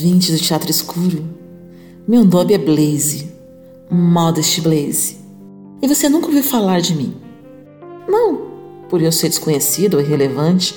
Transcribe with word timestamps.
Do 0.00 0.38
Teatro 0.38 0.70
Escuro. 0.70 1.24
Meu 2.06 2.24
nome 2.24 2.54
é 2.54 2.58
Blaze, 2.58 3.32
Modest 3.90 4.60
Blaze. 4.60 5.16
E 5.82 5.88
você 5.88 6.08
nunca 6.08 6.26
ouviu 6.26 6.44
falar 6.44 6.80
de 6.80 6.94
mim. 6.94 7.16
Não 8.08 8.46
por 8.88 9.02
eu 9.02 9.10
ser 9.10 9.28
desconhecido 9.28 9.94
ou 9.94 10.00
irrelevante, 10.00 10.72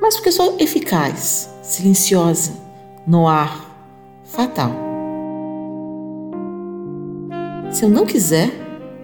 mas 0.00 0.14
porque 0.14 0.30
sou 0.30 0.54
eficaz, 0.60 1.50
silenciosa, 1.64 2.52
no 3.04 3.26
ar, 3.26 4.22
fatal. 4.24 4.72
Se 7.72 7.84
eu 7.84 7.88
não 7.88 8.06
quiser, 8.06 8.52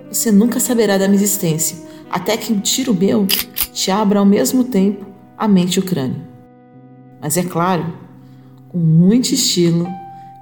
você 0.09 0.31
nunca 0.31 0.61
saberá 0.61 0.97
da 0.97 1.09
minha 1.09 1.21
existência, 1.21 1.77
até 2.09 2.37
que 2.37 2.53
um 2.53 2.61
tiro 2.61 2.95
meu 2.95 3.27
te 3.73 3.91
abra 3.91 4.21
ao 4.21 4.27
mesmo 4.27 4.63
tempo 4.63 5.05
a 5.37 5.49
mente 5.49 5.75
e 5.75 5.81
o 5.81 5.85
crânio. 5.85 6.25
Mas 7.21 7.37
é 7.37 7.43
claro, 7.43 8.06
com 8.69 8.79
muito 8.79 9.33
estilo 9.33 9.87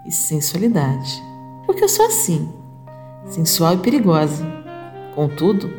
e 0.05 0.13
sensualidade. 0.13 1.23
Porque 1.67 1.85
eu 1.85 1.89
sou 1.89 2.07
assim, 2.07 2.49
sensual 3.27 3.75
e 3.75 3.79
perigosa. 3.79 4.47
Contudo, 5.15 5.73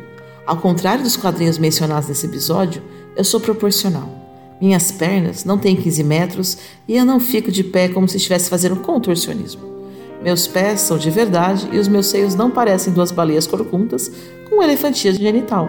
ao 0.46 0.56
contrário 0.56 1.02
dos 1.02 1.16
quadrinhos 1.16 1.58
mencionados 1.58 2.08
nesse 2.08 2.26
episódio, 2.26 2.82
eu 3.16 3.24
sou 3.24 3.40
proporcional. 3.40 4.08
Minhas 4.60 4.90
pernas 4.90 5.44
não 5.44 5.58
têm 5.58 5.76
15 5.76 6.02
metros 6.02 6.58
e 6.88 6.96
eu 6.96 7.04
não 7.04 7.20
fico 7.20 7.52
de 7.52 7.62
pé 7.62 7.88
como 7.88 8.08
se 8.08 8.16
estivesse 8.16 8.48
fazendo 8.48 8.76
contorcionismo. 8.76 9.76
Meus 10.22 10.46
pés 10.46 10.80
são 10.80 10.96
de 10.96 11.10
verdade 11.10 11.68
e 11.72 11.78
os 11.78 11.88
meus 11.88 12.06
seios 12.06 12.34
não 12.34 12.50
parecem 12.50 12.92
duas 12.92 13.10
baleias 13.10 13.46
corcundas 13.46 14.10
com 14.48 14.62
elefantia 14.62 15.12
genital. 15.12 15.68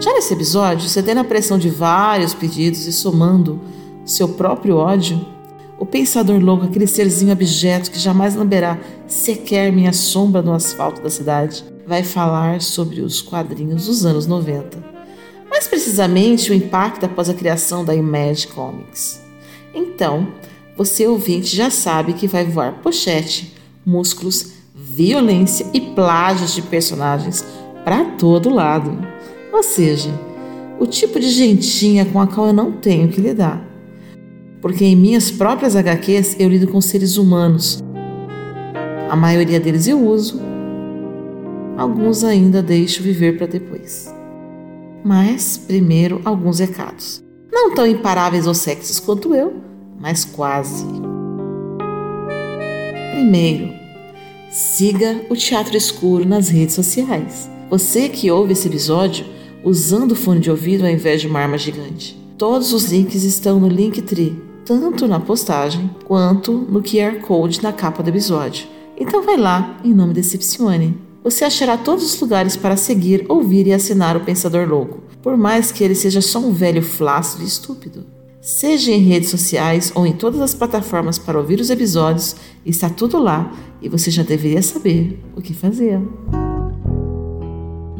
Já 0.00 0.12
nesse 0.14 0.32
episódio, 0.32 0.88
cedendo 0.88 1.20
à 1.20 1.24
pressão 1.24 1.58
de 1.58 1.68
vários 1.68 2.34
pedidos 2.34 2.86
e 2.86 2.92
somando 2.92 3.60
seu 4.04 4.28
próprio 4.28 4.76
ódio, 4.76 5.24
o 5.80 5.86
pensador 5.86 6.38
louco, 6.38 6.66
aquele 6.66 6.86
serzinho 6.86 7.32
abjeto 7.32 7.90
que 7.90 7.98
jamais 7.98 8.34
lamberá 8.34 8.78
sequer 9.06 9.72
minha 9.72 9.94
sombra 9.94 10.42
no 10.42 10.52
asfalto 10.52 11.00
da 11.00 11.08
cidade, 11.08 11.64
vai 11.86 12.02
falar 12.02 12.60
sobre 12.60 13.00
os 13.00 13.22
quadrinhos 13.22 13.86
dos 13.86 14.04
anos 14.04 14.26
90. 14.26 14.78
Mais 15.48 15.66
precisamente, 15.66 16.50
o 16.50 16.54
impacto 16.54 17.04
após 17.04 17.30
a 17.30 17.34
criação 17.34 17.82
da 17.82 17.94
Image 17.94 18.48
Comics. 18.48 19.22
Então, 19.74 20.28
você 20.76 21.06
ouvinte 21.06 21.56
já 21.56 21.70
sabe 21.70 22.12
que 22.12 22.28
vai 22.28 22.44
voar 22.44 22.82
pochete, 22.82 23.54
músculos, 23.84 24.52
violência 24.74 25.66
e 25.72 25.80
plágios 25.80 26.54
de 26.54 26.60
personagens 26.60 27.42
para 27.84 28.04
todo 28.18 28.54
lado. 28.54 28.98
Ou 29.50 29.62
seja, 29.62 30.10
o 30.78 30.86
tipo 30.86 31.18
de 31.18 31.30
gentinha 31.30 32.04
com 32.04 32.20
a 32.20 32.26
qual 32.26 32.48
eu 32.48 32.52
não 32.52 32.70
tenho 32.72 33.08
que 33.08 33.18
lidar 33.18 33.69
porque 34.60 34.84
em 34.84 34.94
minhas 34.94 35.30
próprias 35.30 35.74
HQs 35.74 36.36
eu 36.38 36.48
lido 36.48 36.68
com 36.68 36.80
seres 36.80 37.16
humanos. 37.16 37.82
A 39.08 39.16
maioria 39.16 39.58
deles 39.58 39.88
eu 39.88 40.06
uso, 40.06 40.40
alguns 41.76 42.22
ainda 42.22 42.62
deixo 42.62 43.02
viver 43.02 43.36
para 43.36 43.46
depois. 43.46 44.14
Mas, 45.02 45.56
primeiro, 45.56 46.20
alguns 46.24 46.58
recados. 46.58 47.24
Não 47.50 47.74
tão 47.74 47.86
imparáveis 47.86 48.46
ou 48.46 48.54
sexys 48.54 49.00
quanto 49.00 49.34
eu, 49.34 49.54
mas 49.98 50.24
quase. 50.24 50.84
Primeiro, 53.12 53.72
siga 54.50 55.22
o 55.28 55.34
Teatro 55.34 55.76
Escuro 55.76 56.24
nas 56.26 56.48
redes 56.48 56.74
sociais. 56.74 57.50
Você 57.70 58.08
que 58.08 58.30
ouve 58.30 58.52
esse 58.52 58.68
episódio 58.68 59.24
usando 59.64 60.14
fone 60.14 60.40
de 60.40 60.50
ouvido 60.50 60.84
ao 60.84 60.90
invés 60.90 61.20
de 61.20 61.26
uma 61.26 61.40
arma 61.40 61.58
gigante. 61.58 62.18
Todos 62.36 62.72
os 62.72 62.90
links 62.90 63.22
estão 63.24 63.60
no 63.60 63.68
Linktree 63.68 64.49
tanto 64.70 65.08
na 65.08 65.18
postagem 65.18 65.90
quanto 66.04 66.52
no 66.52 66.80
QR 66.80 67.20
Code 67.22 67.60
na 67.60 67.72
capa 67.72 68.04
do 68.04 68.08
episódio. 68.08 68.68
Então 68.96 69.20
vai 69.20 69.36
lá 69.36 69.80
e 69.82 69.92
não 69.92 70.06
me 70.06 70.14
decepcione. 70.14 70.96
Você 71.24 71.44
achará 71.44 71.76
todos 71.76 72.04
os 72.04 72.20
lugares 72.20 72.56
para 72.56 72.76
seguir, 72.76 73.26
ouvir 73.28 73.66
e 73.66 73.72
assinar 73.72 74.16
o 74.16 74.20
Pensador 74.20 74.68
Louco, 74.68 75.02
por 75.20 75.36
mais 75.36 75.72
que 75.72 75.82
ele 75.82 75.96
seja 75.96 76.20
só 76.20 76.38
um 76.38 76.52
velho 76.52 76.84
flácido 76.84 77.42
e 77.42 77.48
estúpido. 77.48 78.06
Seja 78.40 78.92
em 78.92 79.00
redes 79.00 79.30
sociais 79.30 79.90
ou 79.92 80.06
em 80.06 80.12
todas 80.12 80.40
as 80.40 80.54
plataformas 80.54 81.18
para 81.18 81.36
ouvir 81.36 81.58
os 81.58 81.68
episódios, 81.68 82.36
está 82.64 82.88
tudo 82.88 83.18
lá 83.18 83.52
e 83.82 83.88
você 83.88 84.08
já 84.08 84.22
deveria 84.22 84.62
saber 84.62 85.20
o 85.34 85.42
que 85.42 85.52
fazer. 85.52 86.00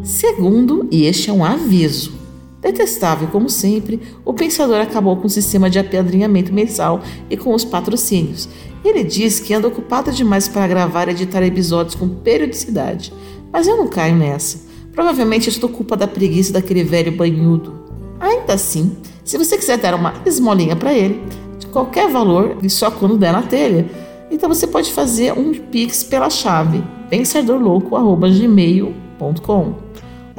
Segundo, 0.04 0.86
e 0.88 1.04
este 1.04 1.30
é 1.30 1.32
um 1.32 1.44
aviso, 1.44 2.19
Detestável 2.60 3.28
como 3.28 3.48
sempre, 3.48 4.00
o 4.24 4.34
pensador 4.34 4.80
acabou 4.80 5.16
com 5.16 5.26
o 5.26 5.30
sistema 5.30 5.70
de 5.70 5.78
apedrinhamento 5.78 6.52
mensal 6.52 7.00
e 7.30 7.36
com 7.36 7.54
os 7.54 7.64
patrocínios. 7.64 8.48
Ele 8.84 9.02
diz 9.02 9.40
que 9.40 9.54
anda 9.54 9.68
ocupado 9.68 10.12
demais 10.12 10.46
para 10.46 10.66
gravar 10.66 11.08
e 11.08 11.12
editar 11.12 11.42
episódios 11.42 11.94
com 11.94 12.06
periodicidade, 12.08 13.14
mas 13.50 13.66
eu 13.66 13.78
não 13.78 13.88
caio 13.88 14.14
nessa. 14.14 14.68
Provavelmente 14.92 15.48
é 15.48 15.52
tudo 15.52 15.70
culpa 15.70 15.96
da 15.96 16.06
preguiça 16.06 16.52
daquele 16.52 16.84
velho 16.84 17.12
banhudo. 17.12 17.80
Ainda 18.18 18.52
assim, 18.54 18.96
se 19.24 19.38
você 19.38 19.56
quiser 19.56 19.78
dar 19.78 19.94
uma 19.94 20.12
esmolinha 20.26 20.76
para 20.76 20.92
ele, 20.92 21.22
de 21.58 21.66
qualquer 21.68 22.10
valor 22.10 22.58
e 22.62 22.68
só 22.68 22.90
quando 22.90 23.16
der 23.16 23.32
na 23.32 23.40
telha, 23.42 23.88
então 24.30 24.46
você 24.48 24.66
pode 24.66 24.92
fazer 24.92 25.32
um 25.32 25.54
pix 25.54 26.04
pela 26.04 26.28
chave 26.28 26.84
pensadorlouco@gmail.com 27.08 29.89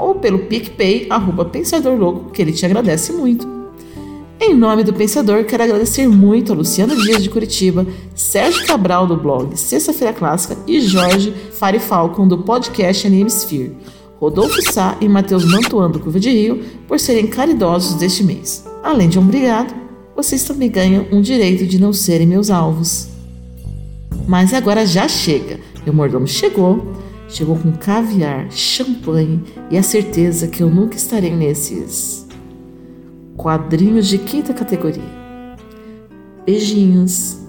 ou 0.01 0.15
pelo 0.15 0.39
PicPay, 0.39 1.07
arroba 1.09 1.45
Pensador 1.45 1.95
Louco, 1.97 2.31
que 2.31 2.41
ele 2.41 2.51
te 2.51 2.65
agradece 2.65 3.13
muito. 3.13 3.47
Em 4.39 4.55
nome 4.55 4.83
do 4.83 4.91
Pensador, 4.91 5.43
quero 5.43 5.61
agradecer 5.61 6.07
muito 6.07 6.51
a 6.51 6.55
Luciana 6.55 6.95
Dias 6.95 7.21
de 7.21 7.29
Curitiba, 7.29 7.85
Sérgio 8.15 8.65
Cabral 8.65 9.05
do 9.05 9.15
blog 9.15 9.55
Sexta-feira 9.55 10.11
Clássica 10.11 10.57
e 10.65 10.81
Jorge 10.81 11.31
Fari 11.51 11.77
Falcon 11.77 12.27
do 12.27 12.39
podcast 12.39 13.05
Animesphere, 13.05 13.77
Rodolfo 14.19 14.59
Sá 14.71 14.97
e 14.99 15.07
Matheus 15.07 15.45
Mantuan 15.45 15.91
do 15.91 15.99
Curva 15.99 16.19
de 16.19 16.31
Rio 16.31 16.63
por 16.87 16.99
serem 16.99 17.27
caridosos 17.27 17.93
deste 17.99 18.23
mês. 18.23 18.65
Além 18.83 19.09
de 19.09 19.19
um 19.19 19.21
obrigado, 19.21 19.75
vocês 20.15 20.43
também 20.43 20.71
ganham 20.71 21.05
um 21.11 21.21
direito 21.21 21.67
de 21.67 21.79
não 21.79 21.93
serem 21.93 22.25
meus 22.25 22.49
alvos. 22.49 23.09
Mas 24.27 24.55
agora 24.55 24.87
já 24.87 25.07
chega, 25.07 25.59
meu 25.85 25.93
mordomo 25.93 26.27
chegou 26.27 27.00
Chegou 27.31 27.57
com 27.57 27.71
caviar, 27.71 28.51
champanhe 28.51 29.41
e 29.69 29.77
a 29.77 29.83
certeza 29.83 30.49
que 30.49 30.61
eu 30.61 30.69
nunca 30.69 30.97
estarei 30.97 31.33
nesses 31.33 32.27
quadrinhos 33.37 34.07
de 34.07 34.17
quinta 34.17 34.53
categoria. 34.53 35.01
Beijinhos. 36.45 37.39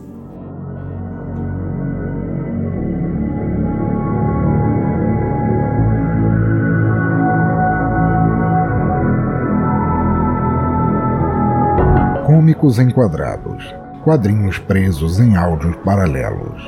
Cômicos 12.25 12.79
enquadrados. 12.79 13.65
Quadrinhos 14.05 14.59
presos 14.61 15.19
em 15.19 15.37
áudios 15.37 15.75
paralelos. 15.85 16.63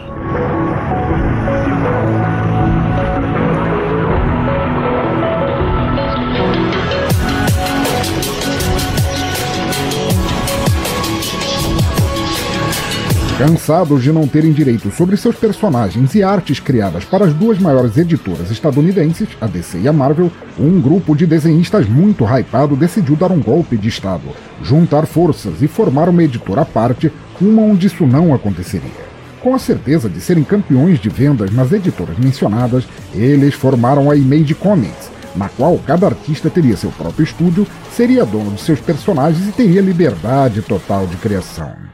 Cansados 13.37 14.01
de 14.01 14.13
não 14.13 14.29
terem 14.29 14.53
direito 14.53 14.93
sobre 14.93 15.17
seus 15.17 15.35
personagens 15.35 16.15
e 16.15 16.23
artes 16.23 16.61
criadas 16.61 17.05
para 17.05 17.25
as 17.25 17.35
duas 17.35 17.59
maiores 17.59 17.99
editoras 17.99 18.49
estadunidenses, 18.49 19.27
a 19.41 19.49
DC 19.49 19.81
e 19.81 19.89
a 19.89 19.93
Marvel, 19.93 20.31
um 20.57 20.81
grupo 20.81 21.17
de 21.17 21.27
desenhistas 21.27 21.89
muito 21.89 22.25
hypado 22.25 22.77
decidiu 22.77 23.17
dar 23.17 23.33
um 23.33 23.41
golpe 23.41 23.77
de 23.77 23.89
Estado, 23.89 24.23
juntar 24.63 25.05
forças 25.05 25.61
e 25.63 25.67
formar 25.67 26.09
uma 26.09 26.23
editora 26.23 26.61
à 26.61 26.65
parte, 26.65 27.11
uma 27.41 27.63
onde 27.63 27.89
isso 27.89 28.07
não 28.07 28.33
aconteceria. 28.33 29.15
Com 29.41 29.53
a 29.53 29.59
certeza 29.59 30.09
de 30.09 30.21
serem 30.21 30.45
campeões 30.45 31.01
de 31.01 31.09
vendas 31.09 31.53
nas 31.53 31.73
editoras 31.73 32.17
mencionadas, 32.17 32.85
eles 33.13 33.53
formaram 33.53 34.13
a 34.13 34.17
Image 34.17 34.55
Comics, 34.55 35.11
na 35.35 35.49
qual 35.49 35.77
cada 35.85 36.07
artista 36.07 36.49
teria 36.49 36.77
seu 36.77 36.91
próprio 36.93 37.25
estúdio, 37.25 37.67
seria 37.93 38.25
dono 38.25 38.53
de 38.53 38.61
seus 38.61 38.79
personagens 38.79 39.49
e 39.49 39.53
teria 39.53 39.81
liberdade 39.81 40.63
total 40.63 41.09
de 41.09 41.17
criação. 41.17 41.94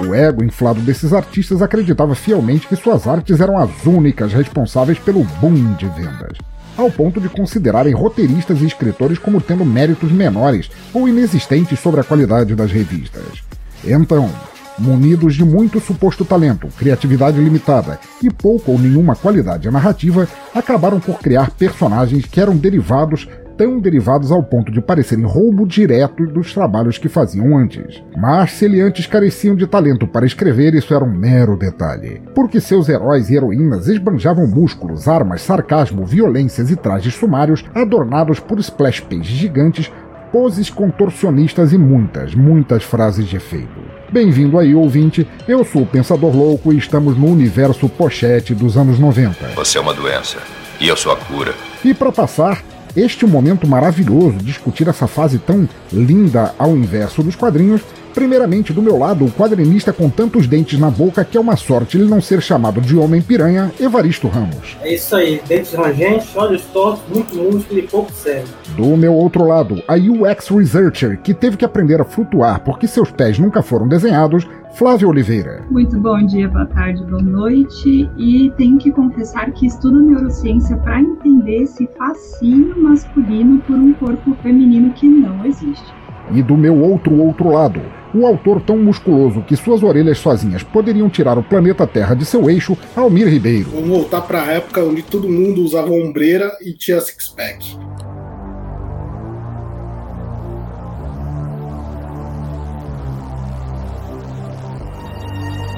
O 0.00 0.14
ego 0.14 0.44
inflado 0.44 0.80
desses 0.80 1.12
artistas 1.12 1.62
acreditava 1.62 2.14
fielmente 2.14 2.66
que 2.66 2.76
suas 2.76 3.06
artes 3.06 3.40
eram 3.40 3.56
as 3.56 3.70
únicas 3.86 4.32
responsáveis 4.32 4.98
pelo 4.98 5.24
boom 5.40 5.72
de 5.74 5.86
vendas, 5.88 6.36
ao 6.76 6.90
ponto 6.90 7.18
de 7.18 7.30
considerarem 7.30 7.94
roteiristas 7.94 8.60
e 8.60 8.66
escritores 8.66 9.18
como 9.18 9.40
tendo 9.40 9.64
méritos 9.64 10.12
menores 10.12 10.70
ou 10.92 11.08
inexistentes 11.08 11.80
sobre 11.80 12.00
a 12.00 12.04
qualidade 12.04 12.54
das 12.54 12.70
revistas. 12.70 13.42
Então, 13.82 14.30
munidos 14.78 15.34
de 15.34 15.44
muito 15.44 15.80
suposto 15.80 16.26
talento, 16.26 16.68
criatividade 16.78 17.40
limitada 17.40 17.98
e 18.22 18.30
pouco 18.30 18.72
ou 18.72 18.78
nenhuma 18.78 19.16
qualidade 19.16 19.70
narrativa, 19.70 20.28
acabaram 20.54 21.00
por 21.00 21.18
criar 21.18 21.52
personagens 21.52 22.26
que 22.26 22.40
eram 22.40 22.54
derivados 22.54 23.26
tão 23.56 23.80
derivados 23.80 24.30
ao 24.30 24.42
ponto 24.42 24.70
de 24.70 24.80
parecerem 24.80 25.24
roubo 25.24 25.66
direto 25.66 26.26
dos 26.26 26.52
trabalhos 26.52 26.98
que 26.98 27.08
faziam 27.08 27.56
antes. 27.56 28.02
Mas 28.16 28.52
se 28.52 28.64
ele 28.64 28.80
antes 28.80 29.06
careciam 29.06 29.54
de 29.54 29.66
talento 29.66 30.06
para 30.06 30.26
escrever, 30.26 30.74
isso 30.74 30.94
era 30.94 31.04
um 31.04 31.10
mero 31.10 31.56
detalhe. 31.56 32.20
Porque 32.34 32.60
seus 32.60 32.88
heróis 32.88 33.30
e 33.30 33.34
heroínas 33.34 33.88
esbanjavam 33.88 34.46
músculos, 34.46 35.08
armas, 35.08 35.42
sarcasmo, 35.42 36.04
violências 36.04 36.70
e 36.70 36.76
trajes 36.76 37.14
sumários 37.14 37.64
adornados 37.74 38.38
por 38.38 38.58
splash 38.58 39.00
pages 39.00 39.26
gigantes, 39.26 39.90
poses 40.30 40.68
contorcionistas 40.68 41.72
e 41.72 41.78
muitas, 41.78 42.34
muitas 42.34 42.82
frases 42.82 43.26
de 43.26 43.36
efeito. 43.36 43.80
Bem-vindo 44.12 44.58
aí, 44.58 44.74
ouvinte. 44.74 45.26
Eu 45.48 45.64
sou 45.64 45.82
o 45.82 45.86
Pensador 45.86 46.36
Louco 46.36 46.72
e 46.72 46.78
estamos 46.78 47.16
no 47.16 47.26
universo 47.26 47.88
pochete 47.88 48.54
dos 48.54 48.76
anos 48.76 48.98
90. 48.98 49.48
Você 49.54 49.78
é 49.78 49.80
uma 49.80 49.94
doença 49.94 50.38
e 50.80 50.88
eu 50.88 50.96
sou 50.96 51.12
a 51.12 51.16
cura. 51.16 51.54
E 51.84 51.94
para 51.94 52.12
passar 52.12 52.62
este 52.96 53.26
momento 53.26 53.66
maravilhoso, 53.66 54.38
discutir 54.38 54.88
essa 54.88 55.06
fase 55.06 55.38
tão 55.38 55.68
linda 55.92 56.54
ao 56.58 56.76
inverso 56.76 57.22
dos 57.22 57.36
quadrinhos, 57.36 57.82
Primeiramente, 58.16 58.72
do 58.72 58.80
meu 58.80 58.96
lado, 58.96 59.26
o 59.26 59.30
quadrinista 59.30 59.92
com 59.92 60.08
tantos 60.08 60.46
dentes 60.46 60.78
na 60.78 60.88
boca 60.90 61.22
que 61.22 61.36
é 61.36 61.40
uma 61.40 61.54
sorte 61.54 61.98
ele 61.98 62.08
não 62.08 62.18
ser 62.18 62.40
chamado 62.40 62.80
de 62.80 62.96
Homem-Piranha, 62.96 63.70
Evaristo 63.78 64.26
Ramos. 64.26 64.74
É 64.80 64.94
isso 64.94 65.14
aí, 65.14 65.38
dentes 65.46 65.74
rangentes, 65.74 66.34
olhos 66.34 66.62
tortos, 66.72 67.04
muito 67.14 67.36
músculo 67.36 67.78
e 67.78 67.82
pouco 67.82 68.10
cérebro. 68.12 68.48
Do 68.74 68.96
meu 68.96 69.12
outro 69.12 69.46
lado, 69.46 69.82
a 69.86 69.96
UX 69.96 70.48
Researcher, 70.48 71.20
que 71.20 71.34
teve 71.34 71.58
que 71.58 71.64
aprender 71.66 72.00
a 72.00 72.06
flutuar 72.06 72.60
porque 72.60 72.88
seus 72.88 73.10
pés 73.10 73.38
nunca 73.38 73.60
foram 73.60 73.86
desenhados, 73.86 74.48
Flávia 74.72 75.08
Oliveira. 75.08 75.66
Muito 75.70 76.00
bom 76.00 76.24
dia, 76.24 76.48
boa 76.48 76.64
tarde, 76.64 77.04
boa 77.04 77.22
noite. 77.22 78.10
E 78.16 78.50
tenho 78.56 78.78
que 78.78 78.92
confessar 78.92 79.50
que 79.52 79.66
estudo 79.66 80.00
neurociência 80.00 80.74
para 80.78 81.02
entender 81.02 81.64
esse 81.64 81.86
fascínio 81.98 82.82
masculino 82.82 83.58
por 83.66 83.76
um 83.76 83.92
corpo 83.92 84.34
feminino 84.42 84.90
que 84.94 85.06
não 85.06 85.44
existe. 85.44 85.92
E 86.32 86.42
do 86.42 86.56
meu 86.56 86.76
outro 86.80 87.14
outro 87.20 87.50
lado, 87.50 87.80
o 88.16 88.26
autor 88.26 88.62
tão 88.62 88.78
musculoso 88.78 89.42
que 89.42 89.54
suas 89.56 89.82
orelhas 89.82 90.18
sozinhas 90.18 90.62
poderiam 90.62 91.08
tirar 91.10 91.38
o 91.38 91.42
planeta 91.42 91.86
Terra 91.86 92.14
de 92.14 92.24
seu 92.24 92.48
eixo, 92.48 92.76
Almir 92.96 93.28
Ribeiro. 93.28 93.68
Vamos 93.70 93.88
voltar 93.88 94.22
para 94.22 94.42
a 94.42 94.52
época 94.52 94.82
onde 94.82 95.02
todo 95.02 95.28
mundo 95.28 95.62
usava 95.62 95.90
ombreira 95.90 96.50
e 96.64 96.72
tinha 96.72 96.98
six-pack. 97.00 97.76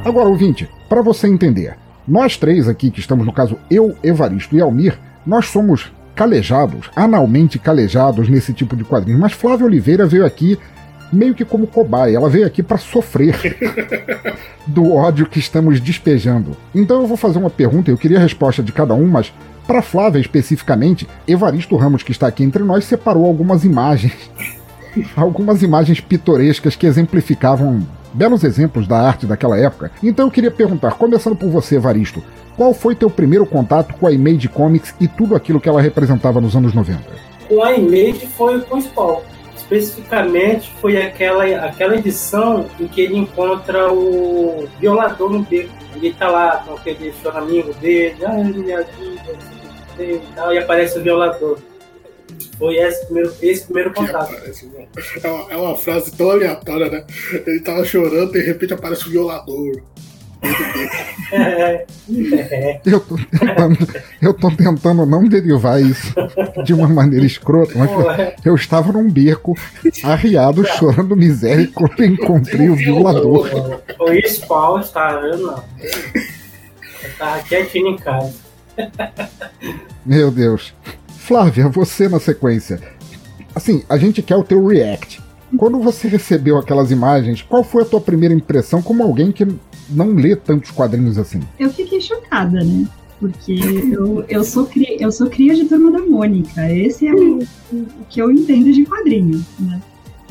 Agora, 0.05 0.29
ouvinte, 0.29 0.69
para 0.89 1.03
você 1.03 1.27
entender, 1.27 1.77
nós 2.07 2.37
três 2.37 2.69
aqui, 2.69 2.91
que 2.91 3.01
estamos 3.01 3.27
no 3.27 3.33
caso 3.33 3.59
eu, 3.69 3.95
Evaristo 4.03 4.57
e 4.57 4.61
Almir, 4.61 4.99
nós 5.27 5.47
somos 5.47 5.93
calejados, 6.15 6.89
analmente 6.97 7.59
calejados 7.59 8.29
nesse 8.29 8.53
tipo 8.53 8.75
de 8.75 8.85
quadrinho. 8.85 9.19
Mas 9.19 9.33
Flávia 9.33 9.67
Oliveira 9.67 10.07
veio 10.07 10.25
aqui 10.25 10.59
meio 11.13 11.35
que 11.35 11.45
como 11.45 11.67
cobaia. 11.67 12.17
Ela 12.17 12.29
veio 12.29 12.47
aqui 12.47 12.63
para 12.63 12.79
sofrer 12.79 13.37
do 14.67 14.93
ódio 14.93 15.27
que 15.27 15.39
estamos 15.39 15.81
despejando. 15.81 16.57
Então 16.75 17.01
eu 17.01 17.07
vou 17.07 17.17
fazer 17.17 17.39
uma 17.39 17.51
pergunta, 17.51 17.91
eu 17.91 17.97
queria 17.97 18.19
a 18.19 18.23
resposta 18.23 18.63
de 18.63 18.73
cada 18.73 18.95
um, 18.95 19.07
mas 19.07 19.33
para 19.67 19.83
Flávia 19.83 20.21
especificamente, 20.21 21.07
Evaristo 21.27 21.77
Ramos, 21.77 22.03
que 22.03 22.13
está 22.13 22.27
aqui 22.27 22.43
entre 22.43 22.63
nós, 22.63 22.85
separou 22.85 23.27
algumas 23.27 23.65
imagens. 23.65 24.31
algumas 25.15 25.63
imagens 25.63 26.01
pitorescas 26.01 26.75
que 26.75 26.87
exemplificavam 26.87 27.87
belos 28.13 28.43
exemplos 28.45 28.87
da 28.87 28.99
arte 28.99 29.27
daquela 29.27 29.59
época. 29.59 29.91
Então 30.03 30.27
eu 30.27 30.31
queria 30.31 30.51
perguntar, 30.51 30.93
começando 30.93 31.37
por 31.37 31.51
você, 31.51 31.77
Evaristo, 31.77 32.23
qual 32.57 32.73
foi 32.73 32.95
teu 32.95 33.11
primeiro 33.11 33.47
contato 33.47 33.95
com 33.95 34.07
a 34.07 34.13
Image 34.13 34.49
Comics 34.49 34.95
e 35.01 35.07
tudo 35.07 35.37
aquilo 35.37 35.61
que 35.61 35.69
ela 35.69 35.81
representava 35.81 36.41
nos 36.41 36.57
anos 36.57 36.75
90? 36.75 36.99
Com 37.49 37.63
a 37.63 37.77
Image 37.77 38.27
foi 38.27 38.61
com 38.63 38.79
o 38.79 38.83
Spawn 38.83 39.21
especificamente 39.71 40.73
foi 40.81 41.01
aquela, 41.01 41.45
aquela 41.67 41.97
edição 41.97 42.67
em 42.81 42.89
que 42.89 43.03
ele 43.03 43.17
encontra 43.19 43.93
o 43.93 44.67
violador 44.81 45.31
no 45.31 45.43
beco. 45.43 45.73
Ele 45.95 46.13
tá 46.15 46.31
lá 46.31 46.57
com 46.59 46.75
aquele 46.75 47.13
amigo 47.35 47.75
dele, 47.75 48.25
ah, 48.25 48.41
ele 48.41 48.59
me 48.61 48.73
ajuda, 48.73 49.39
e 49.99 50.21
tal, 50.35 50.55
e 50.55 50.59
aparece 50.59 50.99
o 50.99 51.03
violador. 51.03 51.59
Foi 52.59 52.77
esse 52.77 53.05
primeiro, 53.07 53.35
esse 53.43 53.65
primeiro 53.65 53.93
contato. 53.93 54.35
É 55.23 55.29
uma, 55.29 55.53
é 55.53 55.57
uma 55.57 55.77
frase 55.77 56.17
tão 56.17 56.31
aleatória, 56.31 56.89
né? 56.89 57.05
Ele 57.47 57.61
tava 57.61 57.85
chorando, 57.85 58.33
de 58.33 58.41
repente 58.41 58.75
aparece 58.75 59.07
o 59.07 59.11
violador. 59.11 59.83
Eu 62.87 63.01
tô, 63.01 63.17
tentando, 63.17 63.89
eu 64.23 64.35
tô 64.35 64.51
tentando 64.51 65.05
não 65.05 65.25
derivar 65.25 65.81
isso 65.81 66.15
de 66.65 66.73
uma 66.73 66.89
maneira 66.89 67.27
escrota, 67.27 67.73
mas 67.77 67.91
eu 68.45 68.55
estava 68.55 68.93
num 68.93 69.11
beco, 69.11 69.55
arriado, 70.03 70.65
chorando 70.65 71.17
miséria, 71.17 71.69
quando 71.75 72.05
encontrei 72.05 72.71
o 72.71 72.77
violador. 72.77 73.51
O 73.99 74.29
Spawn 74.29 74.81
estava, 74.81 75.27
eu. 75.27 75.49
Eu 75.49 77.13
tava 77.19 77.43
quietinho 77.43 77.89
em 77.89 77.97
casa. 77.97 78.35
Meu 80.05 80.31
Deus. 80.31 80.73
Flávia, 81.17 81.69
você 81.69 82.09
na 82.09 82.19
sequência. 82.19 82.81
Assim, 83.55 83.85
a 83.89 83.99
gente 83.99 84.23
quer 84.23 84.37
o 84.37 84.45
teu 84.45 84.67
react. 84.67 85.21
Quando 85.57 85.81
você 85.81 86.09
recebeu 86.09 86.59
aquelas 86.59 86.91
imagens, 86.91 87.43
qual 87.43 87.65
foi 87.65 87.83
a 87.83 87.87
tua 87.87 88.01
primeira 88.01 88.35
impressão 88.35 88.81
como 88.81 89.03
alguém 89.03 89.33
que 89.33 89.47
não 89.91 90.15
lê 90.15 90.37
tantos 90.37 90.71
quadrinhos 90.71 91.19
assim? 91.19 91.41
Eu 91.59 91.71
fiquei 91.71 92.01
chocada, 92.01 92.63
né? 92.63 92.87
Porque 93.19 93.59
eu, 93.91 94.25
eu, 94.29 94.45
sou, 94.45 94.67
cria, 94.67 94.97
eu 95.03 95.11
sou 95.11 95.29
cria 95.29 95.55
de 95.55 95.65
Turma 95.65 95.91
da 95.91 96.05
Mônica. 96.05 96.73
Esse 96.73 97.09
é 97.09 97.15
o, 97.15 97.41
o 97.73 97.87
que 98.09 98.23
eu 98.23 98.31
entendo 98.31 98.73
de 98.73 98.85
quadrinho, 98.85 99.45
né? 99.59 99.81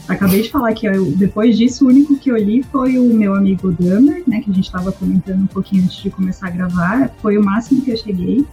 Acabei 0.07 0.42
de 0.42 0.50
falar 0.50 0.74
que 0.74 0.88
eu, 0.88 1.06
depois 1.12 1.57
disso, 1.57 1.86
o 1.86 1.89
único 1.89 2.18
que 2.18 2.31
eu 2.31 2.38
li 2.38 2.63
foi 2.63 2.98
o 2.98 3.13
meu 3.13 3.36
amigo 3.36 3.71
Dummer, 3.74 4.24
né? 4.25 4.39
Que 4.39 4.50
a 4.50 4.54
gente 4.54 4.65
estava 4.65 4.89
comentando 4.92 5.42
um 5.42 5.48
pouquinho 5.48 5.83
antes 5.83 5.98
de 5.98 6.09
começar 6.09 6.48
a 6.48 6.51
gravar. 6.51 7.12
Foi 7.21 7.38
o 7.38 7.44
máximo 7.44 7.81
que 7.81 7.92
eu 7.92 7.98
cheguei. 7.98 8.45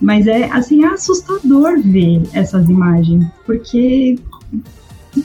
Mas 0.00 0.26
é, 0.26 0.50
assim, 0.50 0.84
é 0.84 0.88
assustador 0.88 1.80
ver 1.80 2.22
essas 2.32 2.68
imagens. 2.68 3.24
Porque 3.46 4.18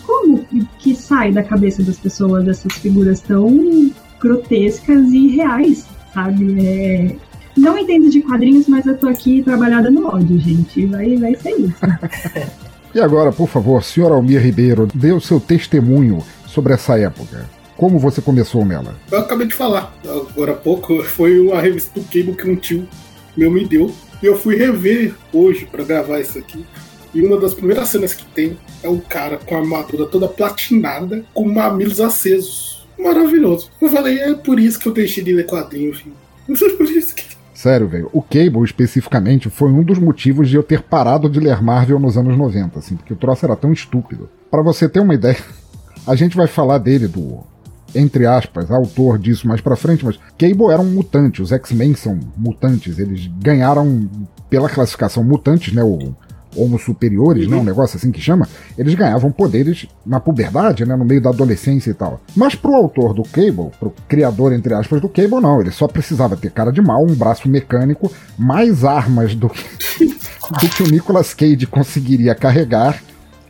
como 0.05 0.45
que 0.77 0.95
sai 0.95 1.31
da 1.31 1.41
cabeça 1.41 1.81
das 1.81 1.97
pessoas 1.97 2.47
essas 2.47 2.73
figuras 2.73 3.19
tão 3.19 3.91
grotescas 4.19 5.11
e 5.11 5.27
reais, 5.27 5.85
sabe? 6.13 6.65
É... 6.65 7.15
Não 7.55 7.77
entendo 7.77 8.09
de 8.09 8.21
quadrinhos, 8.21 8.67
mas 8.67 8.85
eu 8.85 8.95
tô 8.95 9.07
aqui 9.07 9.41
trabalhada 9.41 9.89
no 9.89 10.07
ódio, 10.07 10.39
gente. 10.39 10.85
Vai, 10.85 11.15
vai 11.17 11.35
ser 11.35 11.51
isso. 11.51 11.75
e 12.93 12.99
agora, 12.99 13.31
por 13.31 13.47
favor, 13.47 13.83
senhor 13.83 14.11
Almir 14.11 14.41
Ribeiro, 14.41 14.87
dê 14.93 15.11
o 15.11 15.19
seu 15.19 15.39
testemunho 15.39 16.23
sobre 16.45 16.73
essa 16.73 16.99
época. 16.99 17.49
Como 17.75 17.97
você 17.97 18.21
começou 18.21 18.63
nela? 18.63 18.95
Eu 19.11 19.19
acabei 19.19 19.47
de 19.47 19.53
falar, 19.53 19.93
agora 20.03 20.51
há 20.51 20.55
pouco, 20.55 21.01
foi 21.05 21.51
a 21.51 21.59
revista 21.59 21.99
do 21.99 22.05
Cable 22.05 22.35
que 22.35 22.49
um 22.49 22.55
tio 22.55 22.87
meu 23.35 23.51
me 23.51 23.65
deu. 23.65 23.91
E 24.21 24.25
eu 24.25 24.35
fui 24.35 24.55
rever 24.55 25.15
hoje 25.31 25.65
para 25.65 25.83
gravar 25.83 26.19
isso 26.19 26.37
aqui. 26.37 26.65
E 27.13 27.21
uma 27.21 27.39
das 27.39 27.53
primeiras 27.53 27.89
cenas 27.89 28.13
que 28.13 28.25
tem 28.25 28.57
é 28.83 28.89
um 28.89 28.99
cara 28.99 29.37
com 29.37 29.55
a 29.55 29.59
armadura 29.59 30.05
toda 30.05 30.27
platinada, 30.27 31.23
com 31.33 31.47
mamilos 31.47 31.99
acesos 31.99 32.76
maravilhoso. 32.99 33.69
Eu 33.81 33.89
falei, 33.89 34.19
é 34.19 34.33
por 34.33 34.59
isso 34.59 34.79
que 34.79 34.87
eu 34.87 34.93
deixei 34.93 35.23
de 35.23 35.33
ler 35.33 35.45
quadrinho, 35.45 35.93
filho. 35.93 36.15
Por 36.77 36.85
isso 36.85 37.13
que. 37.13 37.25
Sério, 37.53 37.87
velho. 37.87 38.09
O 38.13 38.21
Cable, 38.21 38.63
especificamente, 38.63 39.49
foi 39.49 39.71
um 39.71 39.83
dos 39.83 39.97
motivos 39.97 40.47
de 40.47 40.55
eu 40.55 40.63
ter 40.63 40.83
parado 40.83 41.27
de 41.27 41.39
ler 41.39 41.61
Marvel 41.61 41.99
nos 41.99 42.15
anos 42.15 42.37
90, 42.37 42.77
assim, 42.77 42.95
porque 42.95 43.13
o 43.13 43.17
troço 43.17 43.45
era 43.45 43.55
tão 43.55 43.73
estúpido. 43.73 44.29
Para 44.51 44.61
você 44.61 44.87
ter 44.87 44.99
uma 44.99 45.15
ideia, 45.15 45.37
a 46.05 46.15
gente 46.15 46.37
vai 46.37 46.45
falar 46.45 46.77
dele, 46.77 47.07
do, 47.07 47.39
entre 47.95 48.25
aspas, 48.25 48.69
autor 48.69 49.17
disso 49.17 49.47
mais 49.47 49.59
pra 49.59 49.75
frente, 49.75 50.05
mas 50.05 50.19
Cable 50.37 50.71
era 50.71 50.81
um 50.81 50.91
mutante, 50.91 51.41
os 51.41 51.51
X-Men 51.51 51.95
são 51.95 52.19
mutantes, 52.37 52.99
eles 52.99 53.27
ganharam 53.39 54.07
pela 54.49 54.69
classificação 54.69 55.23
mutantes, 55.23 55.73
né, 55.73 55.83
o 55.83 56.15
homo 56.57 56.79
superiores, 56.79 57.45
uhum. 57.45 57.51
né, 57.51 57.57
um 57.57 57.63
negócio 57.63 57.97
assim 57.97 58.11
que 58.11 58.21
chama, 58.21 58.47
eles 58.77 58.95
ganhavam 58.95 59.31
poderes 59.31 59.87
na 60.05 60.19
puberdade, 60.19 60.85
né, 60.85 60.95
no 60.95 61.05
meio 61.05 61.21
da 61.21 61.29
adolescência 61.29 61.91
e 61.91 61.93
tal. 61.93 62.19
Mas 62.35 62.55
pro 62.55 62.75
autor 62.75 63.13
do 63.13 63.23
Cable, 63.23 63.71
pro 63.79 63.93
criador, 64.07 64.53
entre 64.53 64.73
aspas, 64.73 65.01
do 65.01 65.09
Cable, 65.09 65.41
não, 65.41 65.61
ele 65.61 65.71
só 65.71 65.87
precisava 65.87 66.35
ter 66.35 66.51
cara 66.51 66.71
de 66.71 66.81
mal, 66.81 67.03
um 67.03 67.15
braço 67.15 67.47
mecânico, 67.47 68.11
mais 68.37 68.83
armas 68.83 69.35
do 69.35 69.49
que, 69.49 70.05
do 70.05 70.69
que 70.69 70.83
o 70.83 70.87
Nicolas 70.87 71.33
Cage 71.33 71.67
conseguiria 71.67 72.33
carregar 72.35 73.01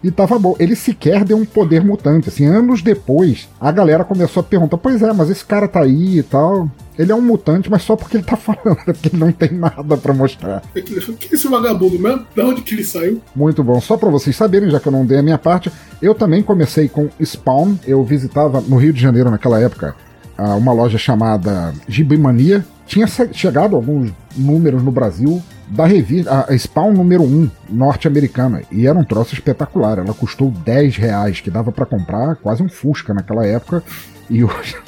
e 0.04 0.12
tava 0.12 0.38
bom. 0.38 0.56
Ele 0.60 0.76
sequer 0.76 1.24
deu 1.24 1.38
um 1.38 1.46
poder 1.46 1.84
mutante. 1.84 2.30
Assim, 2.30 2.46
anos 2.46 2.82
depois, 2.82 3.50
a 3.60 3.72
galera 3.72 4.04
começou 4.04 4.42
a 4.42 4.44
perguntar: 4.44 4.78
pois 4.78 5.02
é, 5.02 5.12
mas 5.14 5.30
esse 5.30 5.46
cara 5.46 5.68
tá 5.68 5.82
aí 5.82 6.20
e 6.20 6.24
tal. 6.24 6.70
Ele 6.98 7.12
é 7.12 7.16
um 7.16 7.22
mutante, 7.22 7.70
mas 7.70 7.84
só 7.84 7.96
porque 7.96 8.18
ele 8.18 8.24
tá 8.24 8.36
falando, 8.38 8.84
porque 8.84 9.10
ele 9.10 9.18
não 9.18 9.32
tem 9.32 9.52
nada 9.52 9.96
para 9.98 10.14
mostrar. 10.14 10.64
É 10.74 10.82
que, 10.82 11.00
que 11.00 11.36
esse 11.36 11.48
vagabundo 11.48 12.00
mesmo? 12.00 12.26
Da 12.36 12.46
onde 12.46 12.62
que 12.62 12.74
ele 12.74 12.84
saiu? 12.84 13.22
Muito 13.36 13.64
bom. 13.64 13.80
Só 13.80 13.98
para 13.98 14.10
vocês 14.10 14.36
saberem, 14.36 14.70
já 14.70 14.80
que 14.80 14.88
eu 14.88 14.92
não 14.92 15.06
dei 15.06 15.20
a 15.20 15.24
minha 15.24 15.38
parte, 15.38 15.72
eu 16.02 16.16
também 16.16 16.42
comecei 16.42 16.90
com 16.90 17.10
Spawn. 17.24 17.76
Eu 17.86 18.04
visitava 18.04 18.62
no 18.62 18.78
Rio 18.78 18.94
de 18.94 19.02
Janeiro 19.02 19.30
naquela 19.30 19.60
época 19.60 19.96
uma 20.38 20.72
loja 20.72 20.98
chamada 20.98 21.74
Gibimania. 21.88 22.66
Tinha 22.86 23.08
chegado 23.08 23.76
alguns 23.76 24.12
números 24.36 24.84
no 24.84 24.92
Brasil 24.92 25.42
da 25.68 25.86
revista, 25.86 26.46
a 26.48 26.58
Spawn 26.58 26.94
número 26.94 27.24
1 27.24 27.50
norte-americana. 27.70 28.64
E 28.72 28.88
era 28.88 28.98
um 28.98 29.04
troço 29.04 29.34
espetacular. 29.34 30.00
Ela 30.00 30.14
custou 30.14 30.50
10 30.50 30.96
reais, 30.98 31.42
que 31.42 31.52
dava 31.52 31.72
para 31.72 31.86
comprar 31.86 32.36
quase 32.38 32.64
um 32.64 32.70
Fusca 32.70 33.14
naquela 33.14 33.46
época. 33.46 33.84
E 34.30 34.44
hoje. 34.44 34.76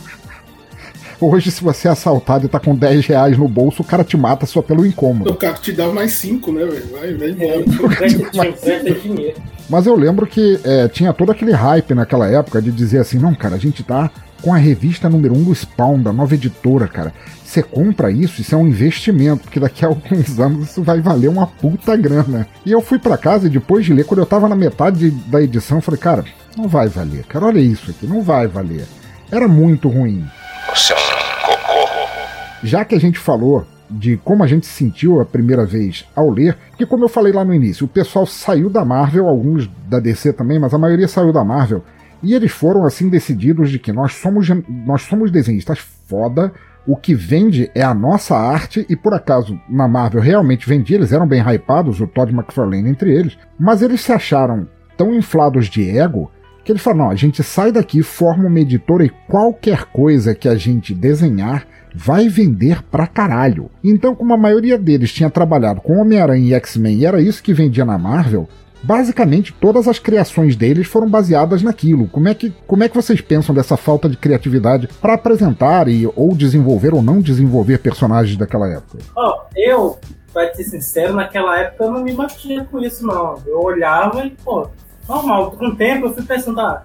Hoje, 1.21 1.51
se 1.51 1.61
você 1.61 1.89
é 1.89 1.91
assaltado 1.91 2.45
e 2.45 2.47
tá 2.47 2.61
com 2.61 2.73
10 2.73 3.05
reais 3.07 3.37
no 3.37 3.45
bolso, 3.45 3.81
o 3.81 3.85
cara 3.85 4.05
te 4.05 4.15
mata 4.15 4.45
só 4.45 4.61
pelo 4.61 4.85
incômodo. 4.85 5.29
O 5.29 5.35
cara 5.35 5.55
te 5.55 5.73
dá 5.73 5.89
mais 5.89 6.13
5, 6.13 6.49
né, 6.53 6.63
velho? 6.63 6.87
Vai, 6.93 7.13
vai 7.13 7.29
embora. 7.31 8.93
dinheiro. 9.03 9.35
Mas 9.69 9.85
eu 9.85 9.95
lembro 9.97 10.25
que 10.25 10.57
é, 10.63 10.87
tinha 10.87 11.11
todo 11.11 11.29
aquele 11.29 11.51
hype 11.51 11.93
naquela 11.93 12.25
época 12.29 12.61
de 12.61 12.71
dizer 12.71 12.99
assim: 12.99 13.19
não, 13.19 13.35
cara, 13.35 13.55
a 13.55 13.59
gente 13.59 13.83
tá 13.83 14.09
com 14.41 14.53
a 14.53 14.57
revista 14.57 15.09
número 15.09 15.35
1 15.35 15.37
um 15.37 15.43
do 15.43 15.55
Spawn, 15.55 16.01
da 16.01 16.13
nova 16.13 16.33
editora, 16.33 16.87
cara. 16.87 17.13
Você 17.43 17.63
compra 17.63 18.11
isso, 18.11 18.41
isso 18.41 18.53
é 18.53 18.57
um 18.57 18.67
investimento, 18.67 19.43
porque 19.43 19.59
daqui 19.59 19.83
a 19.83 19.87
alguns 19.89 20.39
anos 20.39 20.69
isso 20.69 20.83
vai 20.83 21.01
valer 21.01 21.29
uma 21.29 21.47
puta 21.47 21.95
grana. 21.95 22.47
E 22.65 22.71
eu 22.71 22.81
fui 22.81 22.99
para 22.99 23.17
casa 23.17 23.47
e 23.47 23.49
depois 23.49 23.85
de 23.85 23.93
ler, 23.93 24.05
quando 24.05 24.19
eu 24.19 24.25
tava 24.25 24.47
na 24.47 24.55
metade 24.55 25.11
da 25.11 25.41
edição, 25.41 25.77
eu 25.77 25.81
falei, 25.81 25.99
cara, 25.99 26.25
não 26.55 26.67
vai 26.67 26.87
valer, 26.87 27.23
cara, 27.25 27.45
olha 27.45 27.59
isso 27.59 27.91
aqui, 27.91 28.05
não 28.05 28.21
vai 28.21 28.47
valer. 28.47 28.85
Era 29.31 29.47
muito 29.47 29.89
ruim. 29.89 30.25
Já 32.63 32.83
que 32.83 32.95
a 32.95 32.99
gente 32.99 33.17
falou 33.17 33.65
de 33.89 34.17
como 34.17 34.43
a 34.43 34.47
gente 34.47 34.67
se 34.67 34.73
sentiu 34.73 35.19
a 35.19 35.25
primeira 35.25 35.65
vez 35.65 36.05
ao 36.15 36.29
ler, 36.29 36.55
porque 36.69 36.85
como 36.85 37.05
eu 37.05 37.09
falei 37.09 37.33
lá 37.33 37.43
no 37.43 37.53
início, 37.53 37.85
o 37.85 37.89
pessoal 37.89 38.25
saiu 38.25 38.69
da 38.69 38.85
Marvel, 38.85 39.27
alguns 39.27 39.69
da 39.87 39.99
DC 39.99 40.33
também, 40.33 40.59
mas 40.59 40.73
a 40.73 40.77
maioria 40.77 41.07
saiu 41.07 41.33
da 41.33 41.43
Marvel, 41.43 41.83
e 42.21 42.33
eles 42.33 42.51
foram 42.51 42.85
assim 42.85 43.09
decididos 43.09 43.69
de 43.69 43.79
que 43.79 43.91
nós 43.91 44.13
somos 44.13 44.47
nós 44.85 45.03
somos 45.03 45.31
desenhistas 45.31 45.79
foda, 45.79 46.51
o 46.87 46.95
que 46.95 47.13
vende 47.13 47.69
é 47.75 47.83
a 47.83 47.93
nossa 47.93 48.35
arte, 48.35 48.85
e 48.89 48.95
por 48.95 49.13
acaso 49.13 49.59
na 49.69 49.87
Marvel 49.87 50.21
realmente 50.21 50.67
vendia, 50.67 50.97
eles 50.97 51.11
eram 51.11 51.27
bem 51.27 51.41
hypados, 51.41 51.99
o 52.01 52.07
Todd 52.07 52.33
McFarlane 52.33 52.89
entre 52.89 53.13
eles, 53.13 53.37
mas 53.59 53.81
eles 53.81 54.01
se 54.01 54.11
acharam 54.11 54.67
tão 54.97 55.13
inflados 55.13 55.67
de 55.67 55.87
ego 55.89 56.31
que 56.63 56.71
eles 56.71 56.81
falaram: 56.81 57.05
não, 57.05 57.11
a 57.11 57.15
gente 57.15 57.43
sai 57.43 57.71
daqui, 57.71 58.03
forma 58.03 58.47
uma 58.47 58.59
editora 58.59 59.05
e 59.05 59.11
qualquer 59.27 59.85
coisa 59.85 60.35
que 60.35 60.47
a 60.47 60.55
gente 60.55 60.93
desenhar 60.93 61.65
vai 61.93 62.27
vender 62.27 62.83
pra 62.83 63.07
caralho. 63.07 63.69
Então, 63.83 64.13
como 64.13 64.33
a 64.33 64.37
maioria 64.37 64.77
deles 64.77 65.11
tinha 65.11 65.29
trabalhado 65.29 65.81
com 65.81 65.99
Homem-Aranha 65.99 66.45
e 66.45 66.53
X-Men 66.53 66.97
e 66.97 67.05
era 67.05 67.21
isso 67.21 67.41
que 67.41 67.53
vendia 67.53 67.85
na 67.85 67.97
Marvel, 67.97 68.47
basicamente 68.81 69.53
todas 69.53 69.87
as 69.87 69.99
criações 69.99 70.55
deles 70.55 70.87
foram 70.87 71.09
baseadas 71.09 71.61
naquilo. 71.61 72.07
Como 72.07 72.27
é 72.27 72.33
que, 72.33 72.53
como 72.65 72.83
é 72.83 72.89
que 72.89 72.95
vocês 72.95 73.21
pensam 73.21 73.53
dessa 73.53 73.77
falta 73.77 74.09
de 74.09 74.17
criatividade 74.17 74.87
para 75.01 75.13
apresentar 75.13 75.87
e 75.87 76.07
ou 76.15 76.35
desenvolver 76.35 76.93
ou 76.93 77.01
não 77.01 77.21
desenvolver 77.21 77.79
personagens 77.79 78.37
daquela 78.37 78.67
época? 78.67 78.99
Ó, 79.15 79.43
eu, 79.55 79.97
pra 80.31 80.53
ser 80.53 80.63
sincero, 80.63 81.13
naquela 81.13 81.59
época 81.59 81.83
eu 81.83 81.91
não 81.91 82.03
me 82.03 82.13
batia 82.13 82.63
com 82.65 82.79
isso, 82.79 83.05
não. 83.05 83.41
Eu 83.45 83.61
olhava 83.61 84.25
e, 84.25 84.31
pô, 84.31 84.67
normal. 85.07 85.51
Com 85.51 85.67
o 85.67 85.75
tempo 85.75 86.07
eu 86.07 86.13
fui 86.13 86.23
pensando, 86.23 86.59
ah, 86.61 86.83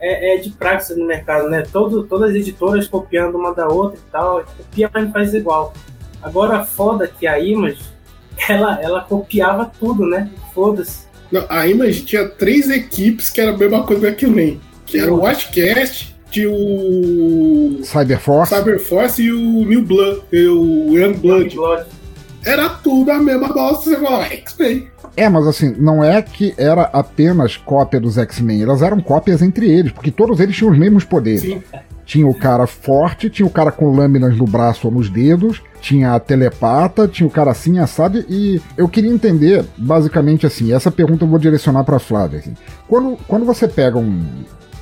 é, 0.00 0.36
é 0.36 0.38
de 0.38 0.50
prática 0.50 0.94
no 0.94 1.06
mercado, 1.06 1.48
né? 1.48 1.62
Todo, 1.62 2.04
todas 2.04 2.30
as 2.30 2.36
editoras 2.36 2.86
copiando 2.86 3.36
uma 3.36 3.52
da 3.52 3.66
outra 3.66 3.98
e 3.98 4.10
tal, 4.10 4.44
copia, 4.56 4.90
mas 4.92 5.10
faz 5.10 5.34
igual. 5.34 5.72
Agora, 6.22 6.64
foda 6.64 7.08
que 7.08 7.26
a 7.26 7.38
Image, 7.38 7.82
ela, 8.48 8.80
ela 8.80 9.00
copiava 9.00 9.70
tudo, 9.78 10.06
né? 10.06 10.30
Foda-se. 10.54 11.07
Não, 11.30 11.44
a 11.48 11.66
Image 11.66 12.02
tinha 12.02 12.26
três 12.26 12.70
equipes 12.70 13.30
que 13.30 13.40
era 13.40 13.52
a 13.52 13.56
mesma 13.56 13.82
coisa 13.82 14.02
que 14.02 14.08
aquilo 14.08 14.34
nem. 14.34 14.60
Que 14.86 14.98
era 14.98 15.12
o 15.12 15.20
Watchcast, 15.20 16.14
tinha 16.30 16.50
o 16.50 17.80
Cyberforce. 17.82 18.54
Cyberforce 18.54 19.22
e 19.22 19.32
o 19.32 19.64
New 19.64 19.82
Blood, 19.82 20.22
o 20.32 20.96
Young 20.96 21.14
Blood. 21.14 21.54
Blood. 21.54 21.86
Era 22.44 22.68
tudo 22.68 23.10
a 23.10 23.18
mesma 23.18 23.48
bosta, 23.48 23.90
você 23.90 23.96
falava, 23.96 24.24
X-Men. 24.24 24.88
É, 25.18 25.28
mas 25.28 25.48
assim, 25.48 25.74
não 25.76 26.02
é 26.02 26.22
que 26.22 26.54
era 26.56 26.82
apenas 26.92 27.56
cópia 27.56 27.98
dos 27.98 28.16
X-Men, 28.16 28.62
elas 28.62 28.82
eram 28.82 29.00
cópias 29.00 29.42
entre 29.42 29.68
eles, 29.68 29.90
porque 29.90 30.12
todos 30.12 30.38
eles 30.38 30.56
tinham 30.56 30.70
os 30.70 30.78
mesmos 30.78 31.02
poderes. 31.02 31.42
Sim. 31.42 31.60
Tinha 32.06 32.26
o 32.26 32.32
cara 32.32 32.66
forte, 32.66 33.28
tinha 33.28 33.44
o 33.44 33.50
cara 33.50 33.72
com 33.72 33.90
lâminas 33.90 34.36
no 34.36 34.44
braço 34.44 34.86
ou 34.86 34.94
nos 34.94 35.10
dedos, 35.10 35.60
tinha 35.80 36.14
a 36.14 36.20
telepata, 36.20 37.08
tinha 37.08 37.26
o 37.26 37.30
cara 37.30 37.50
assim, 37.50 37.80
assado, 37.80 38.24
e 38.28 38.62
eu 38.76 38.88
queria 38.88 39.10
entender, 39.10 39.64
basicamente 39.76 40.46
assim, 40.46 40.72
essa 40.72 40.90
pergunta 40.90 41.24
eu 41.24 41.28
vou 41.28 41.38
direcionar 41.38 41.82
pra 41.82 41.98
Flávia. 41.98 42.38
Assim. 42.38 42.54
Quando, 42.86 43.18
quando 43.26 43.44
você 43.44 43.66
pega 43.66 43.98
um, 43.98 44.24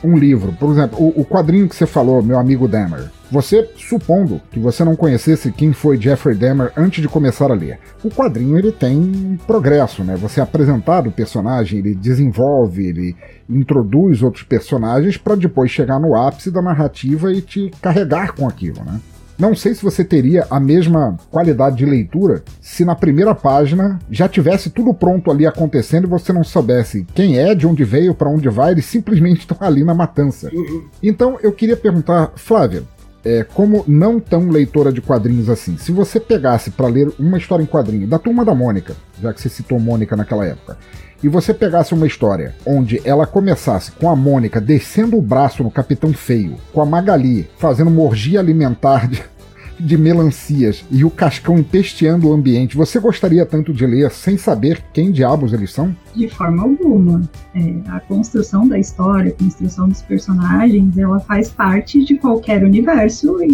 um 0.03 0.17
livro, 0.17 0.53
por 0.53 0.71
exemplo, 0.71 0.99
o, 1.00 1.21
o 1.21 1.25
quadrinho 1.25 1.69
que 1.69 1.76
você 1.76 1.87
falou, 1.87 2.23
meu 2.23 2.38
amigo 2.38 2.69
Dahmer, 2.69 3.11
você, 3.31 3.69
supondo 3.76 4.41
que 4.50 4.59
você 4.59 4.85
não 4.85 4.95
conhecesse 4.95 5.50
quem 5.50 5.73
foi 5.73 6.00
Jeffrey 6.00 6.37
Dahmer 6.37 6.73
antes 6.76 7.03
de 7.03 7.09
começar 7.09 7.50
a 7.50 7.55
ler, 7.55 7.79
o 8.05 8.09
quadrinho 8.09 8.57
ele 8.57 8.71
tem 8.71 9.38
progresso, 9.47 10.05
né? 10.05 10.17
Você 10.17 10.38
é 10.38 10.43
apresentado 10.43 11.09
o 11.09 11.12
personagem, 11.12 11.81
ele 11.81 11.95
desenvolve, 11.95 12.87
ele 12.87 13.17
introduz 13.49 14.23
outros 14.23 14.45
personagens 14.45 15.17
para 15.17 15.35
depois 15.35 15.71
chegar 15.71 15.99
no 15.99 16.15
ápice 16.15 16.50
da 16.50 16.62
narrativa 16.62 17.33
e 17.33 17.43
te 17.43 17.71
carregar 17.83 18.33
com 18.33 18.47
aquilo, 18.47 18.85
né? 18.85 19.00
Não 19.38 19.55
sei 19.55 19.75
se 19.75 19.83
você 19.83 20.02
teria 20.02 20.47
a 20.50 20.59
mesma 20.59 21.16
qualidade 21.31 21.76
de 21.76 21.85
leitura 21.85 22.43
se 22.61 22.85
na 22.85 22.95
primeira 22.95 23.35
página 23.35 23.99
já 24.11 24.28
tivesse 24.28 24.71
tudo 24.71 24.95
pronto 24.95 25.31
ali 25.31 25.47
acontecendo 25.47 26.07
e 26.07 26.11
você 26.11 26.33
não 26.33 26.43
soubesse 26.43 27.07
quem 27.14 27.38
é, 27.38 27.55
de 27.55 27.66
onde 27.66 27.85
veio, 27.85 28.14
para 28.14 28.31
onde 28.31 28.49
vai, 28.49 28.73
eles 28.73 28.87
simplesmente 28.87 29.40
estão 29.40 29.59
ali 29.61 29.85
na 29.85 29.95
matança. 29.95 30.50
Então 31.02 31.38
eu 31.43 31.52
queria 31.52 31.76
perguntar, 31.76 32.33
Flávia, 32.37 32.83
é, 33.26 33.43
como 33.43 33.85
não 33.88 34.21
tão 34.21 34.49
leitora 34.49 34.93
de 34.93 35.02
quadrinhos 35.02 35.50
assim, 35.50 35.76
se 35.76 35.90
você 35.90 36.21
pegasse 36.21 36.71
para 36.71 36.87
ler 36.87 37.12
uma 37.19 37.37
história 37.37 37.62
em 37.62 37.66
quadrinho 37.66 38.07
da 38.07 38.21
Turma 38.21 38.45
da 38.45 38.55
Mônica, 38.55 38.95
já 39.21 39.33
que 39.33 39.40
você 39.40 39.49
citou 39.49 39.81
Mônica 39.81 40.14
naquela 40.16 40.47
época, 40.47 40.78
e 41.23 41.28
você 41.28 41.54
pegasse 41.54 41.94
uma 41.94 42.06
história 42.06 42.54
onde 42.64 43.00
ela 43.04 43.26
começasse 43.26 43.92
com 43.92 44.08
a 44.08 44.16
Mônica 44.16 44.61
descendo 44.61 45.16
o 45.16 45.23
braço 45.23 45.62
no 45.62 45.70
Capitão 45.70 46.12
Feio, 46.12 46.56
com 46.73 46.80
a 46.80 46.87
Magali 46.87 47.49
fazendo 47.58 47.88
uma 47.88 48.02
orgia 48.02 48.40
alimentar 48.40 49.08
de, 49.08 49.23
de 49.78 49.96
melancias 49.96 50.85
e 50.90 51.04
o 51.04 51.11
Cascão 51.11 51.58
empesteando 51.58 52.28
o 52.28 52.32
ambiente, 52.32 52.76
você 52.76 52.99
gostaria 52.99 53.44
tanto 53.44 53.73
de 53.73 53.87
ler 53.87 54.11
sem 54.11 54.37
saber 54.37 54.82
quem 54.92 55.11
diabos 55.11 55.52
eles 55.52 55.73
são? 55.73 55.94
De 56.14 56.28
forma 56.28 56.62
alguma. 56.62 57.23
É, 57.54 57.75
a 57.88 58.00
construção 58.00 58.66
da 58.66 58.78
história, 58.78 59.30
a 59.30 59.42
construção 59.42 59.88
dos 59.88 60.02
personagens, 60.02 60.96
ela 60.96 61.20
faz 61.20 61.50
parte 61.50 62.04
de 62.04 62.16
qualquer 62.16 62.64
universo, 62.64 63.42
e, 63.42 63.49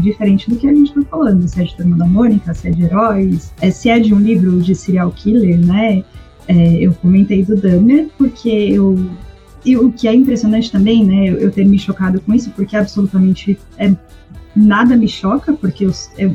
diferente 0.00 0.48
do 0.48 0.56
que 0.56 0.68
a 0.68 0.74
gente 0.74 0.88
está 0.88 1.02
falando. 1.10 1.46
Se 1.46 1.60
é 1.60 1.64
de 1.64 1.76
Turma 1.76 1.96
da 1.96 2.06
Mônica, 2.06 2.54
se 2.54 2.68
é 2.68 2.70
de 2.70 2.84
heróis, 2.84 3.52
é, 3.60 3.70
se 3.70 3.88
é 3.88 3.98
de 3.98 4.14
um 4.14 4.18
livro 4.18 4.60
de 4.60 4.74
serial 4.74 5.10
killer, 5.10 5.58
né? 5.58 6.04
É, 6.46 6.74
eu 6.76 6.92
comentei 6.94 7.44
do 7.44 7.56
Dahmer 7.56 8.08
porque 8.18 8.50
eu 8.50 8.98
e 9.64 9.78
o 9.78 9.90
que 9.90 10.06
é 10.06 10.14
impressionante 10.14 10.70
também, 10.70 11.02
né, 11.04 11.30
eu, 11.30 11.38
eu 11.38 11.50
ter 11.50 11.64
me 11.64 11.78
chocado 11.78 12.20
com 12.20 12.34
isso, 12.34 12.50
porque 12.50 12.76
absolutamente 12.76 13.58
é 13.78 13.94
nada 14.54 14.96
me 14.96 15.08
choca, 15.08 15.52
porque 15.52 15.86
o 15.86 15.92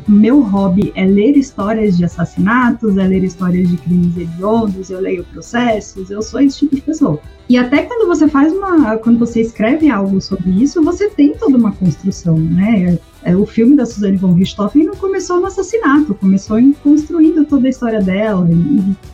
meu 0.08 0.40
hobby 0.40 0.92
é 0.94 1.04
ler 1.04 1.36
histórias 1.36 1.96
de 1.96 2.04
assassinatos, 2.04 2.96
é 2.96 3.06
ler 3.06 3.24
histórias 3.24 3.68
de 3.68 3.76
crimes 3.76 4.16
hediondos, 4.16 4.90
eu 4.90 5.00
leio 5.00 5.24
processos, 5.24 6.10
eu 6.10 6.22
sou 6.22 6.40
esse 6.40 6.58
tipo 6.58 6.74
de 6.74 6.82
pessoa. 6.82 7.20
E 7.50 7.58
até 7.58 7.82
quando 7.82 8.06
você 8.06 8.28
faz 8.28 8.52
uma. 8.52 8.96
quando 8.98 9.18
você 9.18 9.40
escreve 9.40 9.90
algo 9.90 10.20
sobre 10.20 10.50
isso, 10.62 10.80
você 10.84 11.10
tem 11.10 11.34
toda 11.34 11.56
uma 11.56 11.72
construção, 11.72 12.38
né? 12.38 12.96
É, 13.24 13.36
o 13.36 13.44
filme 13.44 13.76
da 13.76 13.84
Suzanne 13.84 14.16
von 14.16 14.32
Richthofen 14.34 14.84
não 14.84 14.94
começou 14.94 15.40
no 15.40 15.46
assassinato, 15.46 16.14
começou 16.14 16.60
em 16.60 16.72
construindo 16.72 17.44
toda 17.44 17.66
a 17.66 17.70
história 17.70 18.00
dela, 18.00 18.48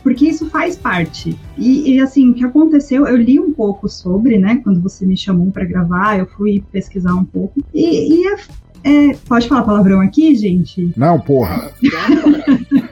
porque 0.03 0.29
isso 0.29 0.45
faz 0.51 0.75
parte. 0.75 1.37
E, 1.57 1.95
e, 1.95 1.99
assim, 1.99 2.29
o 2.29 2.33
que 2.33 2.45
aconteceu, 2.45 3.07
eu 3.07 3.17
li 3.17 3.39
um 3.39 3.51
pouco 3.51 3.89
sobre, 3.89 4.37
né, 4.37 4.61
quando 4.63 4.79
você 4.79 5.05
me 5.05 5.17
chamou 5.17 5.51
para 5.51 5.65
gravar, 5.65 6.19
eu 6.19 6.27
fui 6.27 6.63
pesquisar 6.71 7.15
um 7.15 7.25
pouco, 7.25 7.61
e, 7.73 8.21
e 8.21 8.27
é 8.27 8.37
é, 8.87 9.17
pode 9.27 9.47
falar 9.47 9.63
palavrão 9.63 10.01
aqui, 10.01 10.35
gente? 10.35 10.91
Não, 10.95 11.19
porra. 11.19 11.71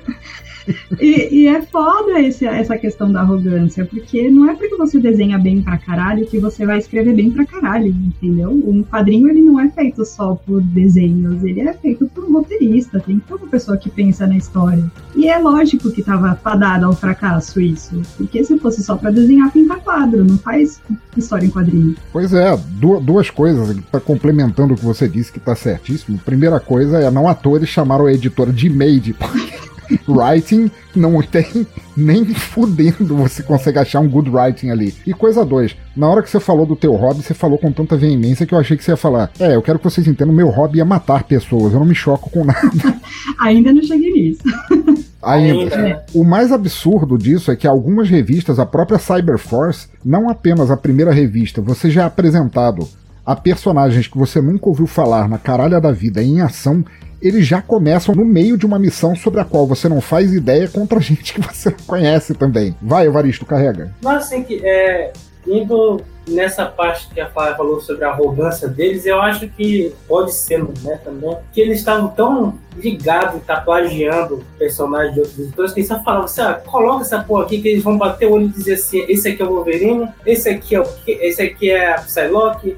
e, 0.99 1.41
e, 1.41 1.47
é 1.47 1.61
foda 1.61 2.19
esse, 2.19 2.45
essa 2.45 2.77
questão 2.77 3.11
da 3.11 3.21
arrogância, 3.21 3.85
porque 3.85 4.29
não 4.29 4.49
é 4.49 4.55
porque 4.55 4.75
você 4.75 4.99
desenha 4.99 5.37
bem 5.37 5.61
pra 5.61 5.77
caralho 5.77 6.25
que 6.25 6.39
você 6.39 6.65
vai 6.65 6.79
escrever 6.79 7.13
bem 7.13 7.31
pra 7.31 7.45
caralho, 7.45 7.87
entendeu? 7.87 8.51
Um 8.51 8.83
quadrinho 8.83 9.29
ele 9.29 9.41
não 9.41 9.59
é 9.59 9.69
feito 9.69 10.05
só 10.05 10.35
por 10.35 10.61
desenhos, 10.61 11.43
ele 11.43 11.61
é 11.61 11.73
feito 11.73 12.07
por 12.07 12.23
um 12.23 12.33
roteirista, 12.33 12.99
tem 12.99 13.19
ter 13.19 13.33
uma 13.33 13.47
pessoa 13.47 13.77
que 13.77 13.89
pensa 13.89 14.25
na 14.25 14.37
história. 14.37 14.83
E 15.15 15.27
é 15.27 15.37
lógico 15.37 15.91
que 15.91 16.03
tava 16.03 16.35
fadado 16.35 16.85
ao 16.85 16.93
fracasso 16.93 17.59
isso, 17.59 18.01
porque 18.17 18.43
se 18.43 18.57
fosse 18.59 18.83
só 18.83 18.95
pra 18.95 19.11
desenhar, 19.11 19.51
pinta 19.51 19.75
quadro, 19.77 20.23
não 20.23 20.37
faz 20.37 20.81
história 21.15 21.45
em 21.45 21.49
quadrinho. 21.49 21.95
Pois 22.11 22.33
é, 22.33 22.57
duas 23.01 23.29
coisas, 23.29 23.75
tá 23.91 23.99
complementando 23.99 24.73
o 24.73 24.77
que 24.77 24.85
você 24.85 25.07
disse 25.07 25.31
que 25.31 25.39
tá 25.39 25.55
certíssimo. 25.55 26.17
Primeira 26.17 26.59
coisa 26.59 26.99
é, 26.99 27.11
não 27.11 27.25
eles 27.55 27.69
chamaram 27.69 28.05
a 28.05 28.13
editora 28.13 28.51
de 28.51 28.69
Made, 28.69 29.13
porque 29.13 29.53
writing 30.07 30.69
não 30.95 31.21
tem 31.21 31.67
nem 31.95 32.25
fudendo 32.25 33.15
você 33.15 33.43
consegue 33.43 33.79
achar 33.79 33.99
um 33.99 34.09
good 34.09 34.29
writing 34.29 34.69
ali. 34.69 34.93
E 35.05 35.13
coisa 35.13 35.45
dois, 35.45 35.75
na 35.95 36.07
hora 36.07 36.21
que 36.21 36.29
você 36.29 36.39
falou 36.39 36.65
do 36.65 36.75
teu 36.75 36.93
hobby, 36.95 37.21
você 37.21 37.33
falou 37.33 37.57
com 37.57 37.71
tanta 37.71 37.97
veemência 37.97 38.45
que 38.45 38.53
eu 38.53 38.59
achei 38.59 38.77
que 38.77 38.83
você 38.83 38.91
ia 38.91 38.97
falar: 38.97 39.31
É, 39.39 39.55
eu 39.55 39.61
quero 39.61 39.79
que 39.79 39.85
vocês 39.85 40.07
entendam, 40.07 40.33
meu 40.33 40.49
hobby 40.49 40.79
é 40.79 40.83
matar 40.83 41.23
pessoas, 41.23 41.73
eu 41.73 41.79
não 41.79 41.85
me 41.85 41.95
choco 41.95 42.29
com 42.29 42.43
nada. 42.45 42.99
Ainda 43.39 43.73
não 43.73 43.81
cheguei 43.81 44.11
nisso. 44.11 44.43
Ainda. 45.21 45.75
Ainda. 45.75 46.05
O 46.13 46.23
mais 46.23 46.51
absurdo 46.51 47.17
disso 47.17 47.51
é 47.51 47.55
que 47.55 47.67
algumas 47.67 48.09
revistas, 48.09 48.59
a 48.59 48.65
própria 48.65 48.99
Cyberforce, 48.99 49.87
não 50.03 50.29
apenas 50.29 50.69
a 50.69 50.77
primeira 50.77 51.11
revista, 51.11 51.61
você 51.61 51.89
já 51.89 52.03
é 52.03 52.05
apresentado 52.05 52.87
a 53.25 53.35
personagens 53.35 54.07
que 54.07 54.17
você 54.17 54.39
nunca 54.39 54.69
ouviu 54.69 54.85
falar 54.85 55.27
na 55.27 55.39
caralha 55.39 55.81
da 55.81 55.91
vida 55.91 56.21
em 56.21 56.41
ação, 56.41 56.85
eles 57.21 57.45
já 57.45 57.61
começam 57.61 58.13
no 58.13 58.25
meio 58.25 58.57
de 58.57 58.65
uma 58.65 58.79
missão 58.79 59.15
sobre 59.15 59.41
a 59.41 59.45
qual 59.45 59.67
você 59.67 59.87
não 59.89 60.01
faz 60.01 60.33
ideia 60.33 60.67
contra 60.67 60.99
gente 60.99 61.33
que 61.33 61.41
você 61.41 61.69
não 61.69 61.85
conhece 61.85 62.33
também. 62.33 62.75
Vai, 62.81 63.07
Evaristo, 63.07 63.45
carrega. 63.45 63.93
Mas 64.01 64.25
assim 64.25 64.43
que 64.43 64.61
é, 64.63 65.11
indo 65.47 66.01
nessa 66.27 66.65
parte 66.65 67.07
que 67.13 67.21
a 67.21 67.29
Flávia 67.29 67.55
falou 67.55 67.79
sobre 67.79 68.03
a 68.03 68.09
arrogância 68.09 68.67
deles, 68.67 69.05
eu 69.05 69.21
acho 69.21 69.47
que 69.49 69.93
pode 70.07 70.33
ser, 70.33 70.63
né, 70.81 70.99
também, 71.03 71.37
que 71.53 71.61
eles 71.61 71.79
estavam 71.79 72.07
tão 72.09 72.57
ligados 72.75 73.35
estar 73.35 73.61
plagiando 73.61 74.43
personagens 74.57 75.13
de 75.13 75.19
outros 75.19 75.39
editores 75.39 75.73
que 75.73 75.81
eles 75.81 75.87
só 75.87 76.01
falavam 76.03 76.25
assim, 76.25 76.41
ah, 76.41 76.53
coloca 76.65 77.03
essa 77.03 77.19
porra 77.19 77.43
aqui 77.43 77.61
que 77.61 77.67
eles 77.67 77.83
vão 77.83 77.97
bater 77.97 78.27
o 78.27 78.33
olho 78.33 78.45
e 78.45 78.49
dizer 78.49 78.73
assim, 78.73 79.05
esse 79.07 79.27
aqui 79.27 79.41
é 79.41 79.45
o 79.45 79.49
Wolverine, 79.49 80.09
esse 80.25 80.49
aqui 80.49 80.75
é 80.75 80.81
o 80.81 80.85
esse 81.07 81.41
aqui 81.41 81.69
é 81.69 81.93
a 81.93 82.01
Psylocke, 82.01 82.77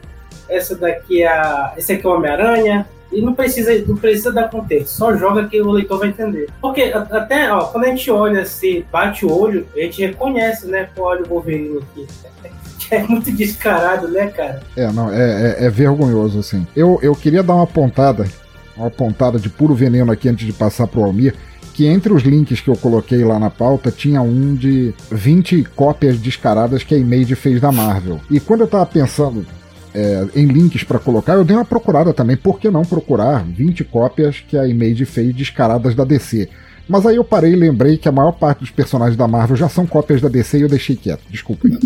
essa 0.49 0.75
daqui 0.75 1.23
é 1.23 1.27
a, 1.27 1.73
esse 1.77 1.93
aqui 1.93 2.05
é 2.05 2.09
o 2.09 2.13
Homem-Aranha, 2.13 2.87
e 3.11 3.21
não 3.21 3.33
precisa, 3.33 3.71
não 3.87 3.95
precisa 3.95 4.31
dar 4.31 4.49
contexto, 4.49 4.89
só 4.89 5.15
joga 5.15 5.47
que 5.47 5.61
o 5.61 5.71
leitor 5.71 5.99
vai 5.99 6.09
entender. 6.09 6.49
Porque 6.61 6.83
até, 6.83 7.51
ó, 7.51 7.65
quando 7.65 7.85
a 7.85 7.87
gente 7.87 8.09
olha 8.11 8.41
assim, 8.41 8.83
bate 8.91 9.25
o 9.25 9.31
olho, 9.31 9.65
a 9.75 9.79
gente 9.79 10.01
reconhece, 10.01 10.67
né, 10.67 10.89
pô, 10.95 11.03
olha 11.03 11.23
o 11.23 11.27
Wolverine 11.27 11.79
aqui. 11.79 12.07
É 12.89 13.03
muito 13.03 13.29
descarado, 13.33 14.07
né, 14.07 14.27
cara? 14.27 14.61
É, 14.73 14.89
não, 14.93 15.11
é, 15.11 15.57
é, 15.59 15.65
é 15.65 15.69
vergonhoso, 15.69 16.39
assim. 16.39 16.65
Eu, 16.73 16.97
eu 17.01 17.13
queria 17.13 17.43
dar 17.43 17.55
uma 17.55 17.67
pontada, 17.67 18.25
uma 18.77 18.89
pontada 18.89 19.37
de 19.37 19.49
puro 19.49 19.75
veneno 19.75 20.09
aqui 20.09 20.29
antes 20.29 20.45
de 20.45 20.53
passar 20.53 20.87
pro 20.87 21.03
Almir, 21.03 21.35
que 21.73 21.85
entre 21.85 22.13
os 22.13 22.23
links 22.23 22.61
que 22.61 22.69
eu 22.69 22.77
coloquei 22.77 23.25
lá 23.25 23.37
na 23.37 23.49
pauta 23.49 23.91
tinha 23.91 24.21
um 24.21 24.55
de 24.55 24.93
20 25.11 25.65
cópias 25.75 26.17
descaradas 26.17 26.81
que 26.81 26.95
a 26.95 26.97
Image 26.97 27.35
fez 27.35 27.59
da 27.59 27.73
Marvel. 27.73 28.21
E 28.31 28.39
quando 28.39 28.61
eu 28.61 28.67
tava 28.67 28.85
pensando 28.85 29.45
é, 29.97 30.27
em 30.35 30.45
links 30.45 30.83
pra 30.83 30.99
colocar, 30.99 31.33
eu 31.33 31.43
dei 31.43 31.55
uma 31.55 31.65
procurada 31.65 32.13
também. 32.13 32.37
Por 32.37 32.59
que 32.59 32.69
não 32.69 32.83
procurar 32.83 33.43
20 33.43 33.83
cópias 33.83 34.43
que 34.47 34.55
a 34.55 34.67
Image 34.67 35.05
fez 35.05 35.33
descaradas 35.33 35.95
da 35.95 36.03
DC? 36.03 36.47
Mas 36.87 37.05
aí 37.05 37.15
eu 37.17 37.23
parei 37.23 37.51
e 37.53 37.55
lembrei 37.55 37.97
que 37.97 38.07
a 38.07 38.11
maior 38.11 38.31
parte 38.31 38.59
dos 38.59 38.71
personagens 38.71 39.17
da 39.17 39.27
Marvel 39.27 39.55
já 39.57 39.67
são 39.69 39.85
cópias 39.85 40.21
da 40.21 40.29
DC 40.29 40.57
e 40.59 40.61
eu 40.61 40.69
deixei 40.69 40.95
quieto. 40.95 41.21
Desculpa. 41.29 41.67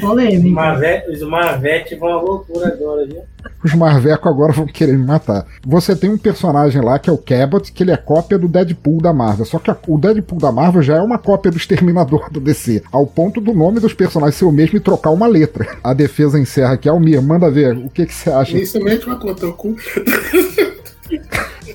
Polêmica. 0.00 0.48
Marvete, 0.50 1.10
os 1.10 1.22
Marvete 1.22 1.94
vão 1.94 2.08
à 2.12 2.20
loucura 2.20 2.68
agora, 2.68 3.06
viu? 3.06 3.22
Os 3.64 3.74
Marveco 3.74 4.28
agora 4.28 4.52
vão 4.52 4.66
querer 4.66 4.96
me 4.96 5.04
matar. 5.06 5.46
Você 5.66 5.94
tem 5.94 6.10
um 6.10 6.18
personagem 6.18 6.80
lá 6.82 6.98
que 6.98 7.08
é 7.08 7.12
o 7.12 7.18
Cabot, 7.18 7.70
que 7.72 7.82
ele 7.82 7.90
é 7.92 7.96
cópia 7.96 8.38
do 8.38 8.48
Deadpool 8.48 9.00
da 9.00 9.12
Marvel. 9.12 9.44
Só 9.44 9.58
que 9.58 9.70
a- 9.70 9.76
o 9.86 9.98
Deadpool 9.98 10.38
da 10.38 10.50
Marvel 10.50 10.82
já 10.82 10.96
é 10.96 11.00
uma 11.00 11.18
cópia 11.18 11.50
do 11.50 11.56
Exterminador 11.56 12.30
do 12.30 12.40
DC, 12.40 12.82
ao 12.90 13.06
ponto 13.06 13.40
do 13.40 13.52
nome 13.52 13.80
dos 13.80 13.92
personagens 13.94 14.36
ser 14.36 14.44
o 14.44 14.52
mesmo 14.52 14.76
e 14.76 14.80
trocar 14.80 15.10
uma 15.10 15.26
letra. 15.26 15.66
A 15.84 15.92
defesa 15.94 16.38
encerra 16.38 16.72
aqui. 16.74 16.88
Almir, 16.88 17.22
manda 17.22 17.50
ver 17.50 17.76
o 17.76 17.88
que, 17.88 18.06
que 18.06 18.14
você 18.14 18.30
acha. 18.30 18.56
Inicialmente 18.56 19.06
vai 19.06 19.18
contar 19.18 19.46
o 19.46 19.52
cu. 19.52 19.76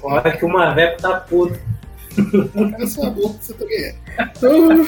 Olha 0.04 0.38
que 0.38 0.46
o 0.46 0.50
Marveco 0.50 1.02
tá 1.02 1.20
puto. 1.22 1.60
Essa 2.80 3.10
boca 3.10 3.36
você 3.40 3.54
também 3.54 3.78
é. 3.78 3.96
Então, 4.36 4.88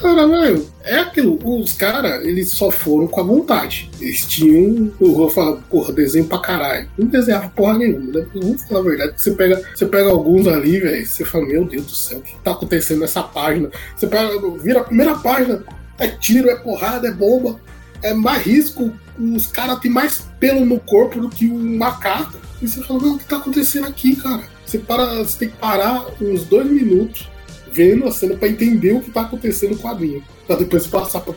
cara, 0.00 0.28
velho, 0.28 0.66
é 0.84 0.96
aquilo. 0.98 1.38
Os 1.42 1.72
caras, 1.72 2.24
eles 2.24 2.50
só 2.50 2.70
foram 2.70 3.06
com 3.06 3.20
a 3.20 3.24
vontade. 3.24 3.90
Eles 4.00 4.24
tinham, 4.26 4.92
eu 5.00 5.14
vou 5.14 5.28
falar, 5.28 5.56
porra, 5.70 5.92
desenho 5.92 6.26
pra 6.26 6.38
caralho. 6.38 6.88
Não 6.96 7.08
desenhava 7.08 7.48
porra 7.48 7.78
nenhuma, 7.78 8.20
né? 8.20 8.26
Vamos 8.34 8.62
falar 8.64 8.80
a 8.80 8.84
verdade. 8.84 9.12
Você 9.16 9.32
pega, 9.32 9.62
você 9.74 9.86
pega 9.86 10.08
alguns 10.10 10.46
ali, 10.46 10.78
velho, 10.78 11.06
você 11.06 11.24
fala, 11.24 11.46
meu 11.46 11.64
Deus 11.64 11.86
do 11.86 11.94
céu, 11.94 12.18
o 12.18 12.22
que 12.22 12.36
tá 12.38 12.52
acontecendo 12.52 13.00
nessa 13.00 13.22
página? 13.22 13.70
Você 13.96 14.06
pega, 14.06 14.30
vira 14.58 14.80
a 14.80 14.84
primeira 14.84 15.16
página, 15.16 15.64
é 15.98 16.08
tiro, 16.08 16.48
é 16.48 16.56
porrada, 16.56 17.08
é 17.08 17.12
bomba, 17.12 17.60
é 18.02 18.14
mais 18.14 18.42
risco. 18.44 18.92
Os 19.18 19.46
caras 19.46 19.78
têm 19.78 19.90
mais 19.90 20.26
pelo 20.38 20.64
no 20.64 20.78
corpo 20.80 21.20
do 21.20 21.28
que 21.28 21.46
um 21.46 21.76
macaco. 21.78 22.38
E 22.64 22.68
você 22.68 22.82
fala, 22.82 23.02
não, 23.02 23.16
o 23.16 23.18
que 23.18 23.26
tá 23.26 23.36
acontecendo 23.36 23.86
aqui, 23.86 24.16
cara? 24.16 24.42
Você, 24.64 24.78
para, 24.78 25.18
você 25.18 25.40
tem 25.40 25.48
que 25.50 25.56
parar 25.58 26.06
uns 26.18 26.44
dois 26.44 26.66
minutos 26.66 27.28
vendo 27.70 28.06
a 28.06 28.10
cena 28.10 28.36
pra 28.36 28.48
entender 28.48 28.92
o 28.92 29.02
que 29.02 29.10
tá 29.10 29.20
acontecendo 29.20 29.72
no 29.72 29.78
quadrinho. 29.78 30.22
Pra 30.46 30.56
depois 30.56 30.86
passar 30.86 31.20
pra, 31.20 31.34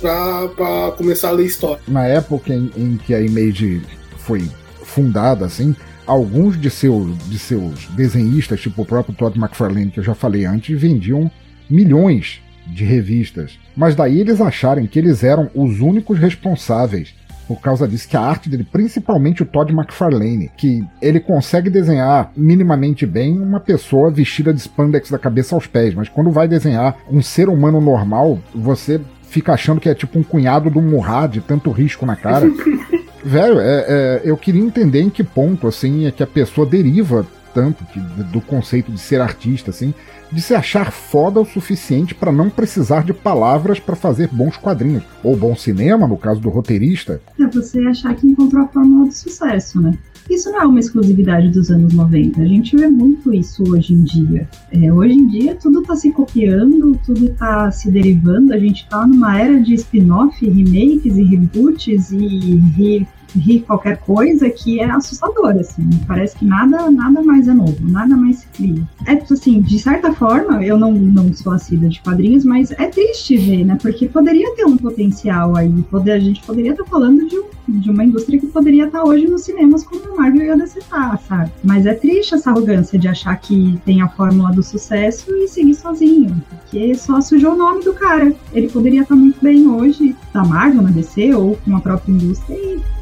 pra, 0.00 0.48
pra 0.48 0.90
começar 0.96 1.28
a 1.28 1.30
ler 1.30 1.46
história. 1.46 1.80
Na 1.86 2.06
época 2.06 2.52
em, 2.52 2.72
em 2.76 2.96
que 2.96 3.14
a 3.14 3.20
Image 3.20 3.82
foi 4.18 4.50
fundada, 4.82 5.46
assim, 5.46 5.76
alguns 6.04 6.60
de 6.60 6.70
seus, 6.70 7.16
de 7.28 7.38
seus 7.38 7.86
desenhistas, 7.90 8.60
tipo 8.60 8.82
o 8.82 8.86
próprio 8.86 9.14
Todd 9.14 9.38
McFarlane, 9.38 9.92
que 9.92 10.00
eu 10.00 10.04
já 10.04 10.14
falei 10.14 10.44
antes, 10.44 10.80
vendiam 10.80 11.30
milhões 11.70 12.40
de 12.66 12.82
revistas. 12.82 13.56
Mas 13.76 13.94
daí 13.94 14.18
eles 14.18 14.40
acharem 14.40 14.88
que 14.88 14.98
eles 14.98 15.22
eram 15.22 15.48
os 15.54 15.78
únicos 15.78 16.18
responsáveis 16.18 17.14
por 17.48 17.60
causa 17.62 17.88
disso, 17.88 18.06
que 18.06 18.16
a 18.16 18.20
arte 18.20 18.50
dele, 18.50 18.62
principalmente 18.70 19.42
o 19.42 19.46
Todd 19.46 19.72
McFarlane, 19.72 20.50
que 20.54 20.84
ele 21.00 21.18
consegue 21.18 21.70
desenhar 21.70 22.30
minimamente 22.36 23.06
bem 23.06 23.40
uma 23.40 23.58
pessoa 23.58 24.10
vestida 24.10 24.52
de 24.52 24.60
spandex 24.60 25.10
da 25.10 25.18
cabeça 25.18 25.54
aos 25.54 25.66
pés, 25.66 25.94
mas 25.94 26.10
quando 26.10 26.30
vai 26.30 26.46
desenhar 26.46 26.98
um 27.10 27.22
ser 27.22 27.48
humano 27.48 27.80
normal, 27.80 28.38
você 28.54 29.00
fica 29.22 29.54
achando 29.54 29.80
que 29.80 29.88
é 29.88 29.94
tipo 29.94 30.18
um 30.18 30.22
cunhado 30.22 30.68
do 30.68 30.82
Murad, 30.82 31.32
de 31.32 31.40
tanto 31.40 31.70
risco 31.70 32.04
na 32.04 32.16
cara. 32.16 32.46
Velho, 33.24 33.58
é, 33.58 33.84
é, 33.88 34.20
eu 34.24 34.36
queria 34.36 34.62
entender 34.62 35.00
em 35.00 35.10
que 35.10 35.24
ponto, 35.24 35.66
assim, 35.66 36.06
é 36.06 36.10
que 36.10 36.22
a 36.22 36.26
pessoa 36.26 36.66
deriva 36.66 37.26
tanto 37.58 37.84
que- 37.86 37.98
do 37.98 38.40
conceito 38.40 38.92
de 38.92 39.00
ser 39.00 39.20
artista, 39.20 39.70
assim, 39.70 39.92
de 40.30 40.40
se 40.40 40.54
achar 40.54 40.92
foda 40.92 41.40
o 41.40 41.44
suficiente 41.44 42.14
para 42.14 42.30
não 42.30 42.48
precisar 42.48 43.02
de 43.02 43.12
palavras 43.12 43.80
para 43.80 43.96
fazer 43.96 44.28
bons 44.30 44.56
quadrinhos. 44.56 45.02
Ou 45.24 45.36
bom 45.36 45.56
cinema, 45.56 46.06
no 46.06 46.16
caso 46.16 46.40
do 46.40 46.48
roteirista. 46.50 47.20
É 47.40 47.46
você 47.48 47.80
achar 47.80 48.14
que 48.14 48.28
encontrou 48.28 48.62
a 48.64 48.68
fórmula 48.68 49.08
do 49.08 49.12
sucesso, 49.12 49.80
né? 49.80 49.92
Isso 50.30 50.52
não 50.52 50.60
é 50.60 50.66
uma 50.66 50.78
exclusividade 50.78 51.48
dos 51.48 51.68
anos 51.70 51.92
90. 51.94 52.42
A 52.42 52.44
gente 52.44 52.76
vê 52.76 52.86
muito 52.86 53.32
isso 53.34 53.64
hoje 53.72 53.94
em 53.94 54.04
dia. 54.04 54.46
É, 54.70 54.92
hoje 54.92 55.14
em 55.14 55.26
dia 55.26 55.56
tudo 55.56 55.82
tá 55.82 55.96
se 55.96 56.12
copiando, 56.12 56.96
tudo 57.04 57.30
tá 57.30 57.70
se 57.72 57.90
derivando. 57.90 58.52
A 58.52 58.58
gente 58.58 58.86
tá 58.88 59.04
numa 59.04 59.40
era 59.40 59.58
de 59.60 59.74
spin-off, 59.74 60.46
remakes 60.46 61.16
e 61.16 61.22
reboots 61.24 62.12
e 62.12 62.56
re, 62.76 63.06
re 63.36 63.60
qualquer 63.60 63.98
coisa 63.98 64.48
que 64.50 64.80
é 64.80 64.90
assustadora, 64.90 65.60
assim. 65.60 65.88
Parece 66.06 66.36
que 66.36 66.44
nada, 66.44 66.90
nada 66.90 67.22
mais 67.22 67.48
é 67.48 67.54
novo, 67.54 67.76
nada 67.80 68.16
mais 68.16 68.38
se 68.38 68.48
cria. 68.48 68.82
É 69.06 69.12
assim, 69.12 69.60
de 69.60 69.78
certa 69.78 70.12
forma, 70.12 70.64
eu 70.64 70.78
não, 70.78 70.92
não 70.92 71.32
sou 71.32 71.52
assídua 71.52 71.88
de 71.88 72.00
quadrinhos, 72.00 72.44
mas 72.44 72.70
é 72.72 72.86
triste 72.86 73.36
ver, 73.36 73.64
né? 73.64 73.78
Porque 73.80 74.08
poderia 74.08 74.54
ter 74.54 74.64
um 74.64 74.76
potencial 74.76 75.56
aí. 75.56 75.70
Poder, 75.90 76.12
a 76.12 76.18
gente 76.18 76.42
poderia 76.42 76.72
estar 76.72 76.84
falando 76.84 77.26
de, 77.26 77.80
de 77.80 77.90
uma 77.90 78.04
indústria 78.04 78.38
que 78.38 78.46
poderia 78.46 78.86
estar 78.86 79.04
hoje 79.04 79.26
nos 79.26 79.42
cinemas 79.42 79.84
como 79.84 80.12
a 80.12 80.16
Marvel 80.16 80.46
e 80.46 80.50
a 80.50 80.56
DC 80.56 80.80
tá, 80.88 81.18
sabe? 81.28 81.50
Mas 81.62 81.86
é 81.86 81.94
triste 81.94 82.34
essa 82.34 82.50
arrogância 82.50 82.98
de 82.98 83.08
achar 83.08 83.36
que 83.36 83.78
tem 83.84 84.00
a 84.02 84.08
fórmula 84.08 84.50
do 84.50 84.62
sucesso 84.62 85.30
e 85.36 85.48
seguir 85.48 85.74
sozinho. 85.74 86.42
Porque 86.48 86.94
só 86.94 87.20
sujou 87.20 87.52
o 87.52 87.56
nome 87.56 87.84
do 87.84 87.92
cara. 87.92 88.34
Ele 88.52 88.68
poderia 88.68 89.02
estar 89.02 89.16
muito 89.16 89.38
bem 89.42 89.66
hoje, 89.68 90.16
da 90.32 90.44
Marvel, 90.44 90.82
na 90.82 90.90
DC, 90.90 91.34
ou 91.34 91.56
com 91.64 91.76
a 91.76 91.80
própria 91.80 92.12
indústria 92.12 92.56
e 92.56 92.97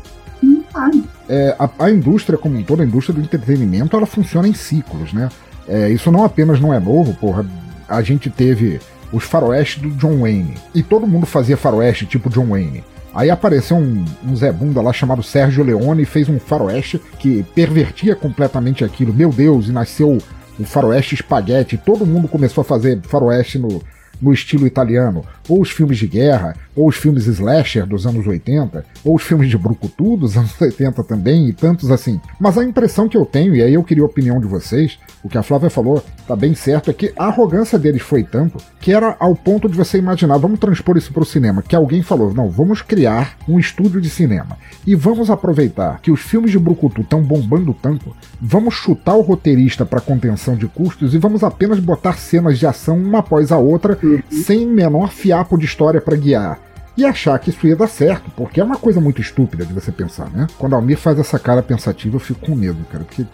né? 0.81 1.03
É, 1.29 1.57
a, 1.59 1.69
a 1.79 1.91
indústria 1.91 2.39
como 2.39 2.59
um 2.59 2.63
todo, 2.63 2.83
a 2.83 2.85
indústria 2.85 3.15
do 3.15 3.21
entretenimento, 3.21 3.97
ela 3.97 4.07
funciona 4.07 4.49
em 4.49 4.55
ciclos, 4.55 5.13
né? 5.13 5.29
É, 5.69 5.89
isso 5.89 6.11
não 6.13 6.25
apenas 6.25 6.61
não 6.61 6.73
é 6.73 6.79
novo, 6.79 7.15
porra. 7.15 7.45
A 7.89 8.03
gente 8.03 8.31
teve 8.31 8.81
os 9.13 9.25
faroeste 9.25 9.81
do 9.81 9.91
John 9.91 10.21
Wayne. 10.21 10.55
E 10.75 10.83
todo 10.83 11.07
mundo 11.07 11.27
fazia 11.27 11.57
faroeste 11.57 12.07
tipo 12.07 12.31
John 12.31 12.47
Wayne. 12.47 12.85
Aí 13.15 13.31
apareceu 13.31 13.77
um, 13.77 14.05
um 14.25 14.37
Zé 14.37 14.53
Bunda 14.53 14.83
lá 14.83 14.93
chamado 14.93 15.23
Sérgio 15.23 15.65
Leone 15.65 16.03
e 16.03 16.07
fez 16.07 16.29
um 16.29 16.39
faroeste 16.39 17.01
que 17.19 17.43
pervertia 17.55 18.15
completamente 18.15 18.85
aquilo. 18.85 19.15
Meu 19.15 19.31
Deus, 19.31 19.69
e 19.69 19.73
nasceu 19.73 20.19
o 20.59 20.65
faroeste 20.65 21.15
espaguete. 21.15 21.79
Todo 21.79 22.07
mundo 22.07 22.29
começou 22.29 22.61
a 22.61 22.65
fazer 22.65 23.01
faroeste 23.03 23.59
no, 23.59 23.81
no 24.21 24.33
estilo 24.33 24.67
italiano. 24.67 25.25
Ou 25.49 25.61
os 25.61 25.71
filmes 25.71 25.99
de 25.99 26.07
guerra, 26.07 26.57
ou 26.75 26.89
os 26.89 26.97
filmes 26.97 27.27
slasher 27.27 27.87
dos 27.87 28.07
anos 28.07 28.27
80, 28.27 28.85
ou 29.05 29.17
os 29.17 29.23
filmes 29.23 29.49
de 29.49 29.57
brucutu 29.57 30.17
dos 30.17 30.37
anos 30.39 30.61
80 30.61 31.03
também, 31.05 31.49
e 31.49 31.53
tantos 31.53 31.91
assim. 31.91 32.21
Mas 32.39 32.59
a 32.59 32.65
impressão 32.65 33.09
que 33.09 33.17
eu 33.17 33.25
tenho, 33.25 33.55
e 33.55 33.63
aí 33.63 33.75
eu 33.75 33.85
queria 33.85 34.03
a 34.03 34.07
opinião 34.07 34.41
de 34.41 34.47
vocês, 34.47 34.99
o 35.23 35.29
que 35.29 35.39
a 35.39 35.43
Flávia 35.43 35.71
falou 35.71 36.03
tá 36.27 36.35
bem 36.35 36.55
certo, 36.55 36.91
é 36.91 36.95
que 36.95 37.13
a 37.17 37.27
arrogância 37.27 37.79
deles 37.79 38.03
foi 38.03 38.25
tanto 38.25 38.59
que 38.81 38.93
era 38.93 39.17
ao 39.19 39.35
ponto 39.35 39.69
de 39.69 39.77
você 39.77 39.99
imaginar, 39.99 40.39
vamos 40.39 40.59
transpor 40.59 40.97
isso 40.97 41.13
para 41.13 41.23
o 41.23 41.27
cinema, 41.27 41.63
que 41.63 41.75
alguém 41.75 42.03
falou, 42.03 42.35
não, 42.35 42.51
vamos 42.51 42.83
criar 42.83 43.37
um 43.49 43.59
estúdio 43.59 44.01
de 44.01 44.11
cinema 44.11 44.57
e 44.87 44.95
vamos 44.95 45.31
aproveitar 45.31 46.01
que 46.01 46.11
os 46.11 46.21
filmes 46.21 46.51
de 46.51 46.59
brucutu 46.59 47.01
estão 47.01 47.23
bombando 47.23 47.75
tanto, 47.75 48.15
vamos 48.41 48.75
chutar 48.75 49.15
o 49.15 49.21
roteirista 49.21 49.85
para 49.87 50.01
contenção 50.01 50.57
de 50.57 50.67
custos 50.67 51.15
e 51.15 51.19
vamos 51.19 51.43
apenas 51.43 51.79
botar 51.79 52.15
cenas 52.15 52.59
de 52.59 52.67
ação 52.67 52.97
uma 52.99 53.21
após 53.21 53.51
a 53.51 53.59
outra, 53.59 53.99
sem 54.31 54.67
menor 54.67 55.11
fiapo 55.11 55.59
de 55.59 55.65
história 55.65 56.01
para 56.01 56.17
guiar. 56.17 56.61
E 56.97 57.05
achar 57.05 57.39
que 57.39 57.51
isso 57.51 57.67
ia 57.67 57.77
dar 57.77 57.89
certo, 57.89 58.31
porque 58.35 58.59
é 58.59 58.65
uma 58.65 58.77
coisa 58.77 59.01
muito 59.01 59.21
estúpida 59.21 59.67
de 59.67 59.73
você 59.73 59.93
pensar, 59.93 60.31
né? 60.31 60.47
Quando 60.57 60.73
a 60.73 60.77
Almir 60.77 60.97
faz 60.97 61.19
essa 61.19 61.39
cara 61.39 61.63
pensativa, 61.63 62.17
eu 62.17 62.21
fico 62.21 62.47
com 62.47 62.55
medo, 62.55 62.79
cara, 62.91 63.05
porque 63.05 63.27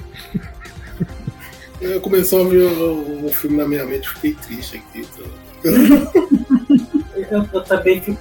Eu 1.80 2.00
começou 2.00 2.46
a 2.46 2.48
ver 2.48 2.64
o, 2.64 3.26
o 3.26 3.28
filme 3.32 3.56
na 3.56 3.66
minha 3.66 3.84
mente, 3.84 4.08
fiquei 4.08 4.34
triste 4.34 4.76
aqui. 4.76 5.00
Então. 5.00 5.26
Eu, 7.30 7.48
eu 7.52 7.64
também 7.64 8.00
fico, 8.00 8.18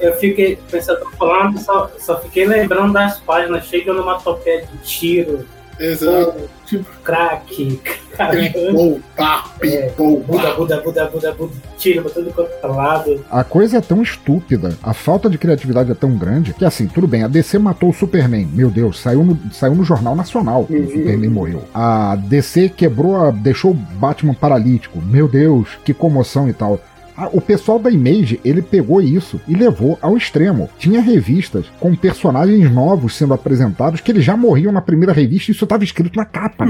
eu 0.00 0.14
fiquei 0.14 0.58
pensando, 0.70 1.00
falando, 1.18 1.58
só, 1.58 1.90
só 1.98 2.20
fiquei 2.20 2.46
lembrando 2.46 2.92
das 2.92 3.18
páginas 3.20 3.64
cheias 3.66 3.84
de 3.84 3.90
onomatopeia 3.90 4.66
de 4.66 4.78
tiro, 4.78 5.46
Exato. 5.80 6.48
Tipo, 6.66 6.84
crack, 7.02 7.80
caramba. 8.16 9.00
pá, 9.16 9.44
É, 9.62 9.90
Buda. 9.90 10.24
Buda, 10.54 10.54
Buda, 10.54 11.06
Buda, 11.08 11.32
Buda, 11.32 11.52
tiro 11.78 12.02
pra 12.02 12.10
tudo 12.12 12.30
quanto 12.32 12.50
é 12.62 12.66
lado. 12.66 13.24
A 13.30 13.42
coisa 13.42 13.78
é 13.78 13.80
tão 13.80 14.02
estúpida, 14.02 14.76
a 14.82 14.92
falta 14.94 15.28
de 15.28 15.36
criatividade 15.38 15.90
é 15.90 15.94
tão 15.94 16.16
grande, 16.16 16.52
que 16.54 16.64
assim, 16.64 16.86
tudo 16.86 17.08
bem, 17.08 17.24
a 17.24 17.28
DC 17.28 17.58
matou 17.58 17.88
o 17.90 17.94
Superman. 17.94 18.46
Meu 18.52 18.70
Deus, 18.70 19.00
saiu 19.00 19.24
no, 19.24 19.38
saiu 19.52 19.74
no 19.74 19.82
Jornal 19.82 20.14
Nacional 20.14 20.64
que 20.66 20.74
o 20.74 20.80
Uhum. 20.80 20.86
Superman 20.90 21.30
morreu. 21.30 21.64
A 21.74 22.14
DC 22.14 22.68
quebrou, 22.68 23.16
a, 23.16 23.30
deixou 23.30 23.72
o 23.72 23.74
Batman 23.74 24.34
paralítico. 24.34 25.00
Meu 25.02 25.26
Deus, 25.26 25.70
que 25.84 25.92
comoção 25.94 26.48
e 26.48 26.52
tal. 26.52 26.78
Ah, 27.16 27.28
O 27.32 27.40
pessoal 27.40 27.78
da 27.78 27.90
Image, 27.90 28.40
ele 28.44 28.62
pegou 28.62 29.00
isso 29.00 29.40
e 29.46 29.54
levou 29.54 29.98
ao 30.00 30.16
extremo. 30.16 30.68
Tinha 30.78 31.00
revistas 31.00 31.66
com 31.78 31.94
personagens 31.94 32.70
novos 32.72 33.16
sendo 33.16 33.34
apresentados 33.34 34.00
que 34.00 34.10
eles 34.10 34.24
já 34.24 34.36
morriam 34.36 34.72
na 34.72 34.80
primeira 34.80 35.12
revista 35.12 35.50
e 35.50 35.54
isso 35.54 35.64
estava 35.64 35.84
escrito 35.84 36.16
na 36.16 36.24
capa. 36.24 36.66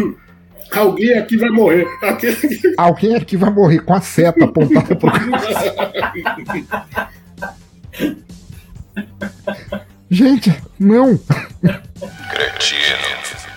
Alguém 0.73 1.19
aqui 1.19 1.37
vai 1.37 1.51
morrer. 1.51 1.87
Aqui, 2.03 2.27
Alguém 2.79 3.15
aqui 3.17 3.37
vai 3.37 3.51
morrer 3.51 3.81
com 3.81 3.93
a 3.95 4.01
seta 4.01 4.45
apontada 4.45 4.95
pro 4.97 5.11
Gente, 10.11 10.53
não! 10.79 11.19
Cretino. 12.31 13.11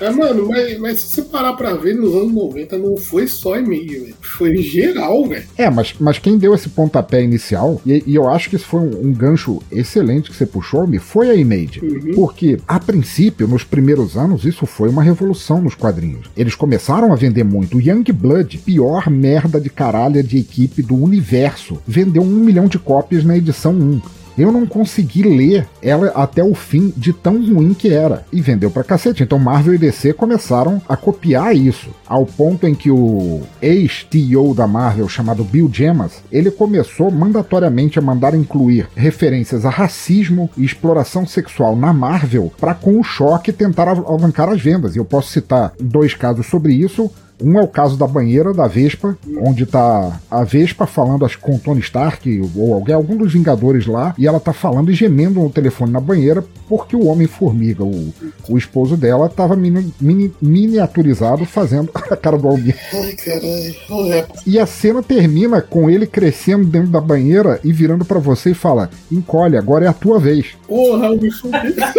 É, 0.03 0.09
mano, 0.11 0.49
mas, 0.49 0.77
mas 0.79 0.99
se 0.99 1.15
você 1.15 1.21
parar 1.21 1.53
pra 1.53 1.75
ver, 1.75 1.95
nos 1.95 2.13
anos 2.13 2.33
90 2.33 2.77
não 2.77 2.97
foi 2.97 3.25
só 3.25 3.57
e-mail, 3.57 4.03
velho. 4.03 4.15
Foi 4.21 4.57
geral, 4.57 5.25
velho. 5.27 5.45
É, 5.57 5.69
mas, 5.69 5.95
mas 5.97 6.19
quem 6.19 6.37
deu 6.37 6.53
esse 6.53 6.67
pontapé 6.67 7.23
inicial, 7.23 7.81
e, 7.85 8.03
e 8.05 8.15
eu 8.15 8.27
acho 8.27 8.49
que 8.49 8.57
isso 8.57 8.65
foi 8.65 8.81
um, 8.81 9.07
um 9.07 9.13
gancho 9.13 9.61
excelente 9.71 10.29
que 10.29 10.35
você 10.35 10.45
puxou, 10.45 10.85
me 10.85 10.99
foi 10.99 11.29
a 11.29 11.35
Image. 11.35 11.79
Uhum. 11.79 12.11
Porque, 12.15 12.59
a 12.67 12.79
princípio, 12.79 13.47
nos 13.47 13.63
primeiros 13.63 14.17
anos, 14.17 14.43
isso 14.43 14.65
foi 14.65 14.89
uma 14.89 15.01
revolução 15.01 15.61
nos 15.61 15.75
quadrinhos. 15.75 16.29
Eles 16.35 16.55
começaram 16.55 17.13
a 17.13 17.15
vender 17.15 17.45
muito. 17.45 17.77
O 17.77 17.81
Young 17.81 18.03
Blood, 18.11 18.57
pior 18.57 19.09
merda 19.09 19.59
de 19.61 19.69
caralho 19.69 20.21
de 20.21 20.37
equipe 20.37 20.81
do 20.81 20.95
universo, 20.95 21.77
vendeu 21.87 22.23
um 22.23 22.43
milhão 22.43 22.67
de 22.67 22.77
cópias 22.77 23.23
na 23.23 23.37
edição 23.37 23.71
1. 23.71 24.01
Eu 24.37 24.51
não 24.51 24.65
consegui 24.65 25.23
ler 25.23 25.67
ela 25.81 26.07
até 26.15 26.43
o 26.43 26.53
fim 26.55 26.93
de 26.95 27.13
tão 27.13 27.33
ruim 27.53 27.73
que 27.73 27.89
era. 27.89 28.25
E 28.31 28.41
vendeu 28.41 28.71
pra 28.71 28.83
cacete. 28.83 29.23
Então 29.23 29.37
Marvel 29.39 29.73
e 29.75 29.77
DC 29.77 30.13
começaram 30.13 30.81
a 30.87 30.95
copiar 30.97 31.55
isso. 31.55 31.89
Ao 32.07 32.25
ponto 32.25 32.65
em 32.67 32.73
que 32.75 32.89
o 32.91 33.41
ex-TO 33.61 34.53
da 34.55 34.67
Marvel, 34.67 35.07
chamado 35.07 35.43
Bill 35.43 35.69
Gemas, 35.71 36.21
ele 36.31 36.49
começou 36.51 37.11
mandatoriamente 37.11 37.99
a 37.99 38.01
mandar 38.01 38.33
incluir 38.33 38.87
referências 38.95 39.65
a 39.65 39.69
racismo 39.69 40.49
e 40.57 40.63
exploração 40.63 41.25
sexual 41.27 41.75
na 41.75 41.91
Marvel 41.93 42.51
para 42.59 42.73
com 42.73 42.99
o 42.99 43.03
choque 43.03 43.51
tentar 43.51 43.87
av- 43.87 44.05
alavancar 44.07 44.49
as 44.49 44.61
vendas. 44.61 44.95
E 44.95 44.99
eu 44.99 45.05
posso 45.05 45.31
citar 45.31 45.73
dois 45.79 46.13
casos 46.13 46.45
sobre 46.45 46.73
isso. 46.73 47.11
Um 47.41 47.57
é 47.59 47.61
o 47.61 47.67
caso 47.67 47.97
da 47.97 48.07
banheira 48.07 48.53
da 48.53 48.67
Vespa, 48.67 49.17
onde 49.41 49.65
tá 49.65 50.19
a 50.29 50.43
Vespa 50.43 50.85
falando 50.85 51.25
acho, 51.25 51.39
com 51.39 51.55
o 51.55 51.59
Tony 51.59 51.81
Stark 51.81 52.41
ou 52.55 52.73
alguém, 52.73 52.95
algum 52.95 53.17
dos 53.17 53.33
Vingadores 53.33 53.85
lá, 53.85 54.13
e 54.17 54.25
ela 54.27 54.39
tá 54.39 54.53
falando 54.53 54.91
e 54.91 54.93
gemendo 54.93 55.41
no 55.41 55.49
telefone 55.49 55.91
na 55.91 55.99
banheira 55.99 56.43
porque 56.69 56.95
o 56.95 57.05
Homem-Formiga, 57.07 57.83
o, 57.83 58.13
o 58.47 58.57
esposo 58.57 58.95
dela, 58.95 59.27
tava 59.29 59.55
mini- 59.55 59.93
mini- 59.99 60.33
miniaturizado 60.41 61.45
fazendo 61.45 61.89
a 61.93 62.15
cara 62.15 62.37
do 62.37 62.47
Almir. 62.47 62.75
Ai, 62.93 63.13
caralho. 63.13 63.75
Não 63.89 64.13
é. 64.13 64.25
E 64.47 64.57
a 64.59 64.65
cena 64.65 65.03
termina 65.03 65.61
com 65.61 65.89
ele 65.89 66.07
crescendo 66.07 66.65
dentro 66.65 66.89
da 66.89 67.01
banheira 67.01 67.59
e 67.63 67.71
virando 67.73 68.05
pra 68.05 68.19
você 68.19 68.51
e 68.51 68.55
fala: 68.55 68.89
encolhe, 69.11 69.57
agora 69.57 69.85
é 69.85 69.87
a 69.87 69.93
tua 69.93 70.19
vez. 70.19 70.55
Porra, 70.67 71.09
Homem-Formiga. 71.11 71.93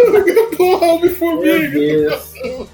Porra, 0.57 0.87
Homem-Formiga. 0.93 2.19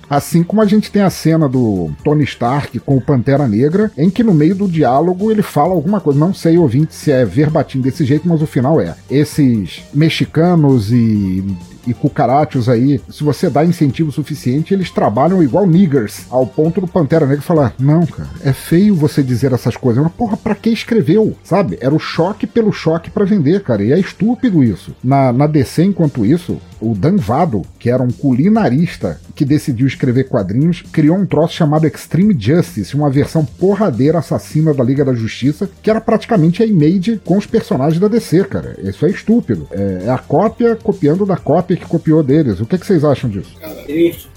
Assim 0.10 0.44
como 0.44 0.62
a 0.62 0.66
gente 0.66 0.92
tem 0.92 1.02
a 1.02 1.10
cena 1.10 1.48
do 1.48 1.92
Tony 2.04 2.24
Stark 2.24 2.51
com 2.80 2.98
o 2.98 3.02
Pantera 3.02 3.48
Negra, 3.48 3.92
em 3.98 4.10
que 4.10 4.24
no 4.24 4.34
meio 4.34 4.56
do 4.56 4.68
diálogo 4.68 5.32
ele 5.32 5.42
fala 5.42 5.74
alguma 5.74 6.00
coisa. 6.00 6.20
Não 6.20 6.34
sei, 6.34 6.58
ouvinte, 6.58 6.94
se 6.94 7.12
é 7.12 7.24
verbatim 7.26 7.82
desse 7.82 8.04
jeito, 8.06 8.28
mas 8.28 8.42
o 8.42 8.48
final 8.48 8.80
é: 8.80 8.96
esses 9.10 9.84
mexicanos 9.94 10.92
e. 10.92 11.44
E 11.86 11.94
cucarachos 11.94 12.70
aí, 12.70 13.02
se 13.10 13.24
você 13.24 13.50
dá 13.50 13.66
incentivo 13.66 14.12
suficiente, 14.12 14.74
eles 14.74 14.92
trabalham 14.92 15.44
igual 15.44 15.66
niggers, 15.66 16.26
ao 16.30 16.46
ponto 16.46 16.82
do 16.82 16.88
Pantera 16.88 17.26
Negra 17.26 17.42
falar: 17.42 17.74
Não, 17.80 18.06
cara, 18.06 18.30
é 18.44 18.54
feio 18.54 18.96
você 18.96 19.24
dizer 19.24 19.54
essas 19.54 19.76
coisas. 19.76 20.04
Mas, 20.04 20.14
porra, 20.14 20.38
pra 20.38 20.56
que 20.56 20.70
escreveu? 20.70 21.36
Sabe? 21.44 21.78
Era 21.82 21.94
o 21.94 22.00
choque 22.00 22.46
pelo 22.46 22.72
choque 22.72 23.10
pra 23.10 23.26
vender, 23.26 23.64
cara. 23.64 23.84
E 23.84 23.92
é 23.92 24.00
estúpido 24.00 24.64
isso. 24.64 24.96
Na, 25.04 25.32
na 25.34 25.48
DC, 25.48 25.84
enquanto 25.84 26.26
isso, 26.26 26.60
o 26.82 26.96
Dan 26.96 27.18
Vado, 27.18 27.62
que 27.78 27.90
era 27.90 28.02
um 28.02 28.10
culinarista 28.10 29.20
que 29.36 29.46
decidiu 29.46 29.88
escrever 29.88 30.26
quadrinhos, 30.26 30.84
criou 30.92 31.18
um 31.18 31.26
troço 31.26 31.54
chamado 31.54 31.86
Extreme 31.88 32.36
Justice, 32.38 32.96
uma 32.96 33.10
versão 33.10 33.46
porradeira 33.46 34.20
assassina 34.20 34.74
da 34.74 34.84
Liga 34.84 35.06
da 35.06 35.14
Justiça, 35.14 35.70
que 35.82 35.90
era 35.90 36.02
praticamente 36.02 36.64
a 36.64 36.66
image 36.66 37.22
com 37.24 37.38
os 37.38 37.46
personagens 37.46 38.00
da 38.00 38.08
DC, 38.08 38.44
cara. 38.46 38.76
Isso 38.82 39.06
é 39.06 39.10
estúpido. 39.10 39.68
É, 39.72 40.04
é 40.06 40.10
a 40.10 40.18
cópia 40.18 40.76
copiando 40.76 41.26
da 41.26 41.38
cópia 41.38 41.71
que 41.78 41.86
copiou 41.86 42.24
deles. 42.24 42.60
O 42.60 42.66
que, 42.66 42.78
que 42.78 42.86
vocês 42.86 43.04
acham 43.04 43.30
disso? 43.30 43.56
Triste. 43.86 44.30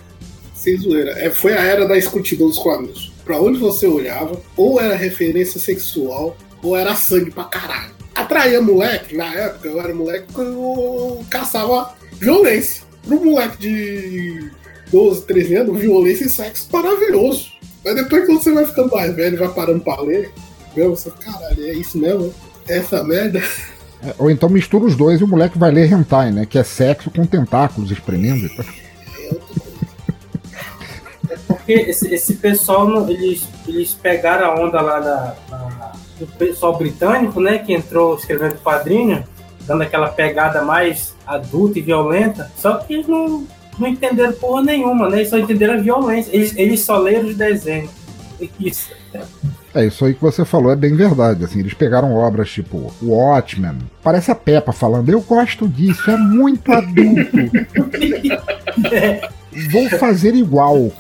Sem 0.55 0.77
zoeira. 0.79 1.13
É, 1.13 1.31
foi 1.31 1.53
a 1.53 1.63
era 1.63 1.87
da 1.87 1.97
escutidão 1.97 2.49
dos 2.49 2.59
quadrinhos. 2.59 3.13
Pra 3.25 3.41
onde 3.41 3.59
você 3.59 3.87
olhava, 3.87 4.41
ou 4.57 4.81
era 4.81 4.95
referência 4.95 5.61
sexual, 5.61 6.37
ou 6.63 6.77
era 6.77 6.95
sangue 6.95 7.31
pra 7.31 7.45
caralho. 7.45 7.93
Atraía 8.15 8.61
moleque, 8.61 9.17
na 9.17 9.33
época 9.35 9.69
eu 9.69 9.81
era 9.81 9.95
moleque, 9.95 10.27
eu 10.37 11.25
caçava 11.29 11.95
violência. 12.13 12.85
Pro 13.07 13.23
moleque 13.23 13.59
de 13.59 14.51
12, 14.91 15.27
13 15.27 15.55
anos, 15.57 15.81
violência 15.81 16.25
e 16.25 16.31
sexo 16.31 16.69
maravilhoso. 16.73 17.53
Mas 17.85 17.97
depois 17.97 18.25
que 18.25 18.33
você 18.33 18.53
vai 18.53 18.65
ficando 18.65 18.91
mais 18.91 19.15
velho, 19.15 19.37
vai 19.37 19.53
parando 19.53 19.81
pra 19.81 20.01
ler, 20.01 20.33
meu, 20.77 20.91
você, 20.91 21.11
caralho, 21.11 21.67
é 21.67 21.75
isso 21.75 21.99
mesmo? 21.99 22.33
Essa 22.69 23.03
merda? 23.05 23.43
É, 24.07 24.15
Ou 24.19 24.31
então 24.31 24.49
mistura 24.49 24.85
os 24.85 24.97
dois 24.97 25.21
e 25.21 25.25
o 25.25 25.29
moleque 25.29 25.59
vai 25.59 25.71
ler 25.71 25.91
hentai, 25.93 26.31
né? 26.31 26.47
Que 26.47 26.59
é 26.59 26.63
sexo 26.65 27.11
com 27.11 27.25
tentáculos 27.25 27.91
espremendo. 27.91 28.49
Porque 31.47 31.73
esse, 31.73 32.13
esse 32.15 32.35
pessoal, 32.35 33.09
eles, 33.09 33.49
eles 33.67 33.95
pegaram 33.95 34.47
a 34.51 34.55
onda 34.61 34.81
lá 34.81 35.01
da, 35.01 35.35
da- 35.49 35.93
do 36.19 36.27
pessoal 36.27 36.77
britânico, 36.77 37.41
né? 37.41 37.59
Que 37.59 37.73
entrou 37.73 38.15
escrevendo 38.17 38.57
quadrinho, 38.63 39.25
dando 39.67 39.83
aquela 39.83 40.09
pegada 40.09 40.63
mais 40.63 41.15
adulta 41.27 41.79
e 41.79 41.83
violenta. 41.83 42.53
Só 42.57 42.77
que 42.77 42.95
eles 42.95 43.07
não, 43.09 43.47
não 43.79 43.89
entenderam 43.89 44.33
porra 44.35 44.63
nenhuma, 44.63 45.09
né? 45.09 45.19
Eles 45.19 45.31
só 45.31 45.39
entenderam 45.39 45.75
a 45.75 45.79
violência. 45.79 46.31
Eles, 46.33 46.55
eles 46.57 46.81
só 46.81 46.99
leram 46.99 47.29
os 47.29 47.37
desenhos. 47.37 47.91
Isso. 48.61 48.91
É, 49.75 49.87
isso 49.87 50.05
aí 50.05 50.15
que 50.15 50.21
você 50.23 50.45
falou 50.45 50.71
é 50.71 50.77
bem 50.77 50.95
verdade. 50.95 51.45
Assim, 51.45 51.59
eles 51.59 51.75
pegaram 51.75 52.15
obras 52.15 52.51
tipo 52.51 52.93
Watchmen. 53.03 53.79
Parece 54.03 54.31
a 54.31 54.35
Peppa 54.35 54.73
falando, 54.73 55.09
eu 55.09 55.21
gosto 55.21 55.69
disso, 55.69 56.11
é 56.11 56.17
muito 56.17 56.71
adulto. 56.73 57.37
Vou 59.71 59.89
fazer 59.91 60.35
igual, 60.35 60.91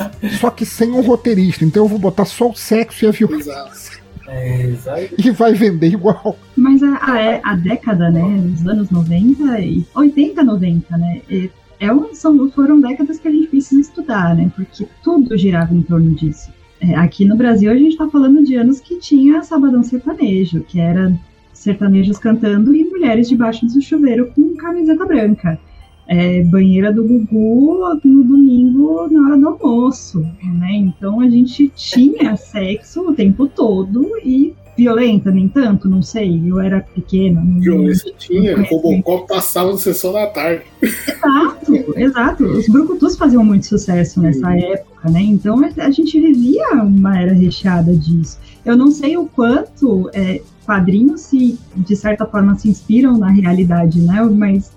só 0.41 0.49
que 0.51 0.65
sem 0.65 0.91
um 0.93 1.01
roteirista. 1.01 1.65
Então 1.65 1.85
eu 1.85 1.89
vou 1.89 1.99
botar 1.99 2.25
só 2.25 2.51
o 2.51 2.55
sexo 2.55 3.05
e 3.05 3.09
a 3.09 3.11
violência. 3.11 3.51
Exato. 3.51 4.05
É. 4.29 5.09
E 5.19 5.31
vai 5.33 5.55
vender 5.55 5.89
igual. 5.89 6.37
Mas 6.57 6.83
a, 6.83 6.95
a, 6.95 7.53
a 7.53 7.57
década, 7.57 8.11
né, 8.11 8.23
nos 8.23 8.67
anos 8.67 8.91
90 8.91 9.61
e 9.61 9.85
80, 9.95 10.43
90, 10.43 10.97
né, 10.97 11.21
é, 11.31 11.49
é 11.81 11.93
um- 11.93 12.15
são, 12.15 12.51
foram 12.51 12.81
décadas 12.81 13.19
que 13.19 13.29
a 13.29 13.31
gente 13.31 13.49
precisa 13.49 13.81
estudar, 13.81 14.35
né, 14.35 14.51
porque 14.55 14.87
tudo 15.03 15.37
girava 15.37 15.75
em 15.75 15.83
torno 15.83 16.15
disso. 16.15 16.51
É, 16.81 16.95
aqui 16.97 17.25
no 17.25 17.37
Brasil 17.37 17.71
a 17.71 17.75
gente 17.75 17.93
está 17.93 18.09
falando 18.09 18.45
de 18.45 18.57
anos 18.57 18.81
que 18.81 18.97
tinha 18.97 19.43
Sabadão 19.43 19.83
Sertanejo, 19.83 20.63
que 20.63 20.81
era 20.81 21.13
sertanejos 21.53 22.19
cantando 22.19 22.75
e 22.75 22.85
mulheres 22.85 23.29
debaixo 23.29 23.65
do 23.67 23.81
chuveiro 23.81 24.31
com 24.35 24.55
camiseta 24.57 25.05
branca. 25.07 25.59
É, 26.07 26.43
banheira 26.43 26.93
do 26.93 27.03
Gugu 27.03 27.79
no 28.05 28.25
domingo 28.25 29.09
na 29.11 29.27
hora 29.29 29.39
do 29.39 29.49
almoço, 29.49 30.21
né? 30.43 30.73
Então 30.75 31.21
a 31.21 31.29
gente 31.31 31.73
tinha 31.75 32.37
sexo 32.37 33.09
o 33.09 33.15
tempo 33.15 33.47
todo 33.47 34.07
e 34.23 34.53
violenta, 34.77 35.31
nem 35.31 35.49
tanto, 35.49 35.89
não 35.89 36.03
sei. 36.03 36.43
Eu 36.45 36.61
era 36.61 36.81
pequena. 36.81 37.41
Não... 37.43 37.61
Violência 37.61 38.13
tinha, 38.19 38.57
Uhum. 38.57 38.65
Robocop 38.65 39.29
passava 39.29 39.71
na 39.73 39.79
sessão 39.79 40.13
da 40.13 40.27
tarde. 40.27 40.65
Exato, 40.83 41.99
exato. 41.99 42.45
Os 42.45 42.69
brucutus 42.69 43.17
faziam 43.17 43.45
muito 43.45 43.67
sucesso 43.67 44.21
nessa 44.21 44.49
Uhum. 44.49 44.59
época, 44.59 45.11
né? 45.11 45.23
Então 45.23 45.59
a 45.79 45.91
gente 45.91 46.21
vivia 46.21 46.69
uma 46.83 47.19
era 47.19 47.33
recheada 47.33 47.95
disso. 47.97 48.39
Eu 48.65 48.77
não 48.77 48.91
sei 48.91 49.17
o 49.17 49.27
quanto 49.27 50.11
é, 50.13 50.43
quadrinhos 50.67 51.21
se, 51.23 51.59
de 51.77 51.97
certa 51.97 52.27
forma, 52.27 52.57
se 52.59 52.69
inspiram 52.69 53.17
na 53.17 53.31
realidade, 53.31 54.01
né? 54.01 54.23
Mas 54.23 54.73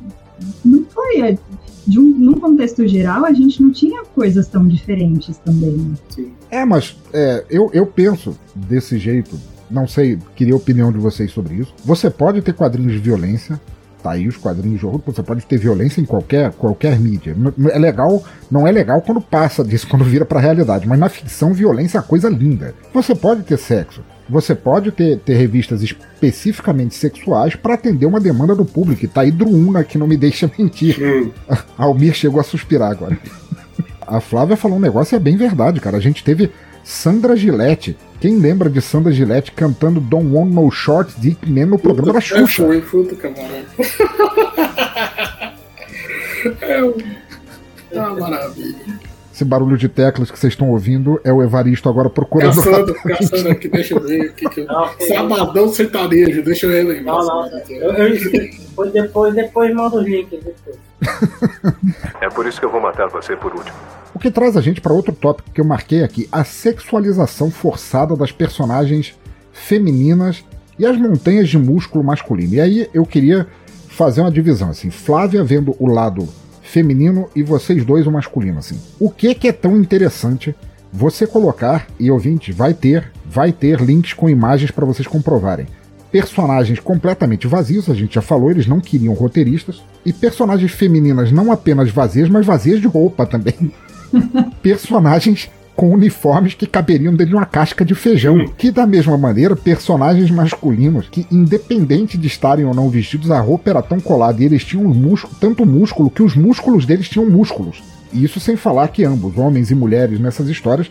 não 0.64 0.86
foi. 0.86 1.22
é, 1.22 1.38
de 1.88 2.00
um, 2.00 2.04
num 2.04 2.34
contexto 2.34 2.86
geral, 2.86 3.24
a 3.24 3.32
gente 3.32 3.62
não 3.64 3.72
tinha 3.72 4.04
coisas 4.04 4.48
tão 4.48 4.68
diferentes 4.68 5.38
também. 5.38 5.72
né? 5.72 5.96
Sim. 6.10 6.32
É, 6.52 6.66
mas 6.66 6.98
é, 7.14 7.46
eu, 7.50 7.70
eu 7.74 7.86
penso 7.86 8.38
desse 8.54 8.98
jeito. 8.98 9.40
Não 9.72 9.88
sei, 9.88 10.20
queria 10.36 10.54
a 10.54 10.58
opinião 10.58 10.92
de 10.92 10.98
vocês 10.98 11.32
sobre 11.32 11.56
isso. 11.56 11.74
Você 11.84 12.10
pode 12.10 12.42
ter 12.42 12.54
quadrinhos 12.54 12.92
de 12.94 13.00
violência. 13.00 13.60
Tá 14.04 14.12
aí 14.12 14.28
os 14.28 14.38
quadrinhos 14.38 14.80
de 14.80 14.86
horror. 14.86 15.02
Você 15.06 15.24
pode 15.24 15.46
ter 15.46 15.58
violência 15.58 16.00
em 16.02 16.06
qualquer, 16.06 16.52
qualquer 16.52 17.00
mídia. 17.00 17.36
É 17.72 17.80
legal, 17.80 18.24
não 18.52 18.68
é 18.68 18.72
legal 18.72 19.02
quando 19.02 19.20
passa 19.22 19.64
disso, 19.64 19.88
quando 19.90 20.06
vira 20.06 20.26
pra 20.26 20.40
realidade. 20.40 20.88
Mas 20.88 21.00
na 21.00 21.10
ficção, 21.10 21.54
violência 21.54 21.98
é 21.98 22.02
uma 22.02 22.08
coisa 22.08 22.30
linda. 22.30 22.76
Você 22.94 23.16
pode 23.16 23.44
ter 23.44 23.58
sexo. 23.58 24.02
Você 24.30 24.54
pode 24.54 24.92
ter, 24.92 25.20
ter 25.20 25.36
revistas 25.36 25.82
especificamente 25.82 26.96
sexuais 26.96 27.56
pra 27.56 27.76
atender 27.76 28.06
uma 28.06 28.20
demanda 28.20 28.54
do 28.56 28.66
público. 28.66 29.06
E 29.06 29.08
tá 29.08 29.22
aí 29.22 29.32
Druuna 29.32 29.84
que 29.84 29.98
não 29.98 30.08
me 30.08 30.18
deixa 30.18 30.52
mentir. 30.58 30.98
Hum, 31.02 31.32
A 31.50 31.84
Almir 31.84 32.14
chegou 32.14 32.40
a 32.40 32.44
suspirar 32.44 32.92
agora. 32.92 33.18
A 34.06 34.22
Flávia 34.22 34.56
falou 34.56 34.78
um 34.78 34.82
negócio 34.82 35.16
e 35.16 35.18
é 35.18 35.20
bem 35.20 35.36
verdade, 35.36 35.82
cara. 35.82 35.98
A 35.98 36.00
gente 36.00 36.24
teve 36.24 36.50
Sandra 36.84 37.36
Gillette. 37.36 37.98
Quem 38.22 38.40
lembra 38.40 38.70
de 38.70 38.82
Sandra 38.82 39.12
Gillette 39.12 39.52
cantando 39.52 40.00
Don't 40.00 40.34
Want 40.34 40.50
No 40.52 40.72
Short 40.72 41.14
Dick 41.20 41.50
Man 41.52 41.66
no 41.66 41.78
programa 41.78 42.14
da 42.14 42.22
Xuxa? 42.22 42.64
foi, 42.66 42.82
puta 42.82 43.16
camarada. 43.16 43.66
é 46.62 46.82
é 47.92 48.00
uma 48.00 48.20
maravilha. 48.20 48.97
Esse 49.38 49.46
barulho 49.46 49.78
de 49.78 49.88
teclas 49.88 50.32
que 50.32 50.40
vocês 50.40 50.54
estão 50.54 50.72
ouvindo 50.72 51.22
é 51.24 51.32
o 51.32 51.44
Evaristo 51.44 51.88
agora 51.88 52.10
procurando. 52.10 52.56
Caçando, 52.56 52.94
caçando 52.96 53.50
aqui, 53.50 53.68
deixa 53.68 53.94
eu 53.94 54.02
ver. 54.02 54.32
o 54.32 54.34
que 54.34 54.50
que 54.50 54.62
eu- 54.62 54.66
Não, 54.66 54.90
Sabadão 55.00 55.70
sertanejo, 55.70 56.42
deixa 56.42 56.66
eu 56.66 56.72
relembrar. 56.72 57.18
Não, 57.18 57.28
não. 57.28 57.60
Eu, 57.70 58.14
depois, 58.32 58.92
depois, 58.92 59.36
depois 59.36 59.76
manda 59.76 59.98
os 59.98 60.06
links. 60.08 60.40
Depois. 60.44 60.76
É 62.20 62.28
por 62.32 62.48
isso 62.48 62.60
que 62.60 62.66
eu 62.66 62.72
vou 62.72 62.82
matar 62.82 63.10
você 63.10 63.36
por 63.36 63.54
último. 63.54 63.78
O 64.12 64.18
que 64.18 64.32
traz 64.32 64.58
a 64.58 64.62
gente 64.62 64.82
para 64.82 64.92
outro 64.92 65.14
tópico 65.14 65.52
que 65.52 65.62
eu 65.62 65.66
marquei 65.66 66.04
aqui: 66.04 66.28
a 66.32 66.44
sexualização 66.44 67.52
forçada 67.52 68.16
das 68.16 68.32
personagens 68.32 69.16
femininas 69.54 70.44
e 70.80 70.86
as 70.88 70.98
montanhas 70.98 71.48
de 71.48 71.60
músculo 71.60 72.04
masculino. 72.04 72.56
E 72.56 72.60
aí 72.60 72.90
eu 72.92 73.06
queria 73.06 73.46
fazer 73.88 74.22
uma 74.22 74.32
divisão 74.32 74.72
assim: 74.72 74.90
Flávia 74.90 75.44
vendo 75.44 75.76
o 75.78 75.86
lado 75.86 76.28
feminino 76.68 77.30
e 77.36 77.42
vocês 77.42 77.86
dois 77.86 78.06
o 78.06 78.12
masculino 78.12 78.60
assim. 78.60 78.80
O 79.00 79.10
que 79.10 79.34
que 79.34 79.48
é 79.48 79.52
tão 79.52 79.78
interessante 79.78 80.56
você 80.92 81.28
colocar 81.28 81.88
e 82.00 82.10
ouvinte 82.10 82.52
vai 82.52 82.74
ter, 82.74 83.12
vai 83.26 83.52
ter 83.52 83.80
links 83.82 84.14
com 84.14 84.30
imagens 84.30 84.72
para 84.72 84.86
vocês 84.86 85.08
comprovarem. 85.08 85.68
Personagens 86.12 86.80
completamente 86.80 87.48
vazios, 87.48 87.90
a 87.90 87.94
gente 87.94 88.16
já 88.16 88.22
falou, 88.22 88.50
eles 88.50 88.66
não 88.66 88.80
queriam 88.80 89.14
roteiristas, 89.14 89.84
e 90.06 90.14
personagens 90.14 90.72
femininas 90.72 91.32
não 91.32 91.52
apenas 91.52 91.90
vazias, 91.90 92.30
mas 92.30 92.46
vazias 92.46 92.80
de 92.80 92.88
roupa 92.88 93.26
também 93.26 93.72
personagens 94.64 95.50
com 95.78 95.92
uniformes 95.94 96.56
que 96.56 96.66
caberiam 96.66 97.12
dentro 97.14 97.28
de 97.28 97.36
uma 97.36 97.46
casca 97.46 97.86
de 97.86 97.94
feijão. 97.96 98.46
Que, 98.58 98.72
da 98.72 98.86
mesma 98.88 99.16
maneira, 99.18 99.56
personagens 99.56 100.30
masculinos 100.32 101.08
que, 101.10 101.26
independente 101.32 102.18
de 102.18 102.28
estarem 102.28 102.66
ou 102.66 102.74
não 102.74 102.90
vestidos, 102.90 103.30
a 103.32 103.40
roupa 103.40 103.70
era 103.70 103.82
tão 103.84 104.00
colada 104.00 104.42
e 104.42 104.46
eles 104.46 104.66
tinham 104.66 104.84
um 104.86 104.94
músculo, 104.94 105.34
tanto 105.40 105.66
músculo 105.66 106.10
que 106.10 106.24
os 106.24 106.36
músculos 106.36 106.86
deles 106.86 107.08
tinham 107.08 107.30
músculos. 107.30 107.82
E 108.12 108.24
Isso 108.24 108.40
sem 108.40 108.56
falar 108.58 108.88
que 108.88 109.04
ambos, 109.06 109.38
homens 109.38 109.70
e 109.70 109.76
mulheres 109.76 110.20
nessas 110.20 110.50
histórias, 110.50 110.90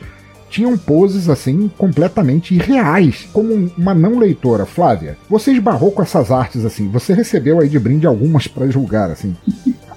tinham 0.48 0.78
poses 0.78 1.28
assim 1.28 1.68
completamente 1.76 2.54
irreais. 2.54 3.26
Como 3.32 3.52
um- 3.52 3.68
uma 3.76 3.92
não 3.92 4.16
leitora, 4.18 4.64
Flávia, 4.64 5.18
você 5.28 5.50
esbarrou 5.50 5.90
com 5.90 6.02
essas 6.02 6.30
artes 6.30 6.64
assim, 6.64 6.88
você 6.88 7.12
recebeu 7.12 7.58
aí 7.60 7.68
de 7.68 7.78
brinde 7.80 8.06
algumas 8.06 8.46
para 8.46 8.68
julgar 8.70 9.10
assim. 9.10 9.34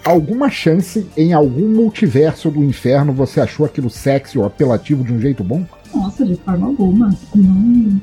Alguma 0.09 0.49
chance 0.49 1.05
em 1.15 1.33
algum 1.33 1.69
multiverso 1.69 2.49
do 2.49 2.63
inferno 2.63 3.13
você 3.13 3.39
achou 3.39 3.63
aquilo 3.63 3.91
sexy 3.91 4.39
ou 4.39 4.43
apelativo 4.45 5.03
de 5.03 5.13
um 5.13 5.19
jeito 5.19 5.43
bom? 5.43 5.63
Nossa, 5.93 6.25
de 6.25 6.33
forma 6.37 6.65
alguma. 6.65 7.15
Não. 7.35 8.01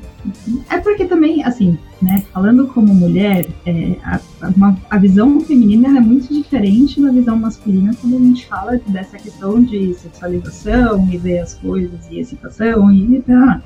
É 0.71 0.79
porque 0.79 1.05
também, 1.07 1.43
assim, 1.43 1.77
né, 2.01 2.23
falando 2.33 2.69
como 2.69 2.95
mulher, 2.95 3.49
é, 3.67 3.97
a, 4.05 4.21
uma- 4.57 4.77
a 4.89 4.99
visão 4.99 5.41
feminina 5.41 5.99
é 5.99 6.01
muito 6.01 6.33
diferente 6.33 7.03
da 7.03 7.11
visão 7.11 7.37
masculina 7.37 7.93
quando 8.01 8.15
a 8.15 8.21
gente 8.21 8.47
fala 8.47 8.81
dessa 8.87 9.17
questão 9.17 9.61
de 9.61 9.93
sexualização 9.95 11.09
e 11.13 11.19
ver 11.19 11.41
as 11.41 11.55
coisas 11.55 11.99
e 12.09 12.21
excitação 12.21 12.93
e 12.93 13.21
tá. 13.23 13.61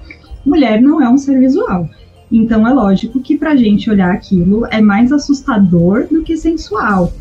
Mulher 0.47 0.81
não 0.81 0.99
é 1.03 1.11
um 1.11 1.19
ser 1.19 1.39
visual. 1.39 1.87
Então 2.33 2.67
é 2.67 2.73
lógico 2.73 3.21
que 3.21 3.37
pra 3.37 3.55
gente 3.55 3.91
olhar 3.91 4.11
aquilo 4.15 4.65
é 4.71 4.81
mais 4.81 5.13
assustador 5.13 6.07
do 6.11 6.23
que 6.23 6.39
sensual. 6.39 7.13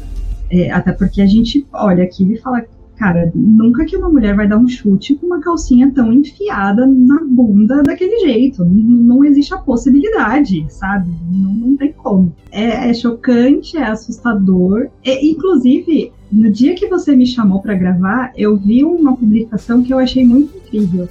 É, 0.51 0.71
até 0.71 0.91
porque 0.91 1.21
a 1.21 1.27
gente 1.27 1.65
olha 1.71 2.03
aquilo 2.03 2.33
e 2.33 2.37
fala, 2.37 2.63
Cara, 2.99 3.31
nunca 3.33 3.85
que 3.85 3.95
uma 3.95 4.09
mulher 4.09 4.35
vai 4.35 4.45
dar 4.45 4.57
um 4.57 4.67
chute 4.67 5.15
com 5.15 5.27
uma 5.27 5.39
calcinha 5.39 5.89
tão 5.89 6.11
enfiada 6.11 6.85
na 6.85 7.23
bunda 7.23 7.81
daquele 7.81 8.19
jeito. 8.19 8.65
Não, 8.65 9.15
não 9.15 9.23
existe 9.23 9.53
a 9.53 9.57
possibilidade, 9.57 10.65
sabe? 10.67 11.09
Não, 11.31 11.53
não 11.53 11.77
tem 11.77 11.93
como. 11.93 12.35
É, 12.51 12.89
é 12.89 12.93
chocante, 12.93 13.77
é 13.77 13.85
assustador. 13.85 14.89
E, 15.01 15.31
inclusive, 15.31 16.11
no 16.29 16.51
dia 16.51 16.75
que 16.75 16.87
você 16.87 17.15
me 17.15 17.25
chamou 17.25 17.61
para 17.61 17.73
gravar, 17.73 18.33
eu 18.35 18.57
vi 18.57 18.83
uma 18.83 19.15
publicação 19.15 19.81
que 19.81 19.93
eu 19.93 19.97
achei 19.97 20.25
muito 20.25 20.57
incrível. 20.57 21.07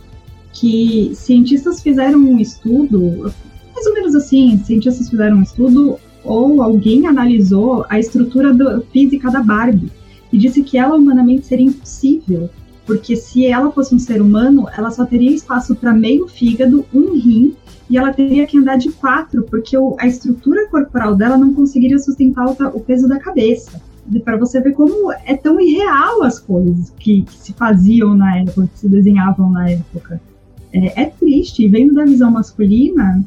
Que 0.53 1.13
cientistas 1.15 1.83
fizeram 1.83 2.19
um 2.19 2.39
estudo, 2.39 3.33
mais 3.75 3.87
ou 3.87 3.95
menos 3.95 4.15
assim, 4.15 4.59
cientistas 4.63 5.09
fizeram 5.09 5.39
um 5.39 5.43
estudo 5.43 5.99
ou 6.29 6.63
alguém 6.63 7.07
analisou 7.07 7.85
a 7.89 7.99
estrutura 7.99 8.53
do- 8.53 8.83
física 8.93 9.31
da 9.31 9.43
Barbie 9.43 9.91
e 10.33 10.39
disse 10.39 10.63
que 10.63 10.77
ela 10.77 10.95
humanamente 10.97 11.47
seria 11.47 11.67
impossível, 11.67 12.51
porque 12.87 13.17
se 13.17 13.47
ela 13.47 13.71
fosse 13.73 13.95
um 13.95 13.99
ser 13.99 14.21
humano, 14.21 14.67
ela 14.77 14.91
só 14.91 15.05
teria 15.05 15.31
espaço 15.31 15.75
para 15.75 15.93
meio 15.93 16.29
fígado, 16.29 16.85
um 16.95 17.13
rim, 17.15 17.55
e 17.91 17.97
ela 17.97 18.13
teria 18.13 18.47
que 18.47 18.59
andar 18.59 18.77
de 18.77 18.91
quatro, 18.91 19.43
porque 19.45 19.77
o- 19.77 19.97
a 19.99 20.07
estrutura 20.07 20.69
corporal 20.69 21.15
dela 21.17 21.37
não 21.39 21.55
conseguiria 21.55 21.99
sustentar 21.99 22.47
o, 22.47 22.53
o 22.77 22.81
peso 22.81 23.09
da 23.09 23.19
cabeça. 23.19 23.81
Para 24.25 24.39
você 24.39 24.59
ver 24.61 24.73
como 24.73 25.13
é 25.13 25.37
tão 25.37 25.61
irreal 25.61 26.23
as 26.23 26.39
coisas 26.39 26.91
que, 26.99 27.23
que 27.23 27.35
se 27.35 27.53
faziam 27.53 28.15
na 28.15 28.39
época, 28.39 28.69
que 28.73 28.79
se 28.81 28.89
desenhavam 28.89 29.51
na 29.51 29.71
época. 29.71 30.21
É, 30.73 31.03
é 31.03 31.05
triste, 31.07 31.65
e 31.65 31.69
vendo 31.69 31.95
da 31.95 32.05
visão 32.05 32.31
masculina, 32.31 33.23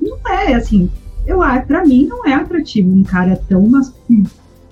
não 0.00 0.18
é 0.28 0.54
assim. 0.54 0.88
Eu, 1.26 1.38
para 1.66 1.84
mim, 1.84 2.06
não 2.06 2.24
é 2.26 2.34
atrativo 2.34 2.90
um 2.90 3.02
cara 3.02 3.38
tão 3.48 3.68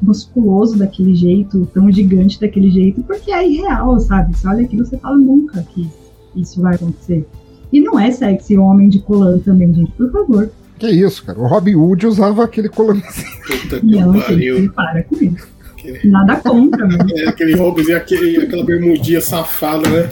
musculoso 0.01 0.79
daquele 0.79 1.15
jeito, 1.15 1.67
tão 1.73 1.91
gigante 1.91 2.41
daquele 2.41 2.71
jeito, 2.71 3.03
porque 3.03 3.31
é 3.33 3.47
irreal, 3.49 3.99
sabe? 4.01 4.37
Você 4.37 4.47
olha 4.47 4.63
aquilo 4.65 4.85
você 4.85 4.99
fala 4.99 5.17
nunca 5.17 5.63
que 5.63 5.89
isso 6.37 6.61
vai 6.61 6.75
acontecer. 6.75 7.27
E 7.73 7.81
não 7.81 7.99
é 7.99 8.11
sexy 8.11 8.57
homem 8.57 8.89
de 8.89 9.01
colã 9.01 9.39
também, 9.39 9.73
gente, 9.75 9.91
por 9.93 10.11
favor. 10.13 10.51
Que 10.79 10.89
isso, 10.91 11.25
cara. 11.25 11.39
O 11.39 11.47
Robin 11.47 11.75
Hood 11.75 12.07
usava 12.07 12.45
aquele 12.45 12.69
colancinho. 12.69 13.27
Puta 13.47 13.81
que 13.81 13.87
Não, 13.87 14.13
pariu. 14.21 14.57
gente, 14.59 14.73
para 14.73 15.03
com 15.05 15.17
isso. 15.17 15.49
Aquele- 15.73 16.09
Nada 16.11 16.37
contra, 16.37 16.87
mas 16.87 17.11
É, 17.13 17.29
aquele 17.29 17.55
e 17.89 17.93
aquele, 17.95 18.37
aquela 18.39 18.65
bermudinha 18.65 19.21
safada, 19.21 19.89
né? 19.89 20.11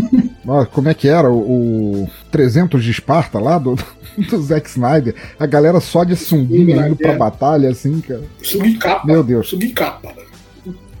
Como 0.72 0.88
é 0.88 0.94
que 0.94 1.08
era 1.08 1.30
o, 1.30 2.04
o 2.04 2.10
300 2.30 2.82
de 2.82 2.90
Esparta 2.90 3.38
lá 3.38 3.58
do, 3.58 3.76
do 4.30 4.42
Zack 4.42 4.68
Snyder? 4.68 5.14
A 5.38 5.46
galera 5.46 5.80
só 5.80 6.04
de 6.04 6.16
sunguinha 6.16 6.76
Sim, 6.76 6.86
indo 6.86 6.96
pra 6.96 7.12
é. 7.12 7.16
batalha, 7.16 7.70
assim, 7.70 8.00
cara. 8.00 8.22
Subcapa. 8.42 9.06
Meu 9.06 9.22
Deus. 9.22 9.48
Subcapa. 9.48 10.12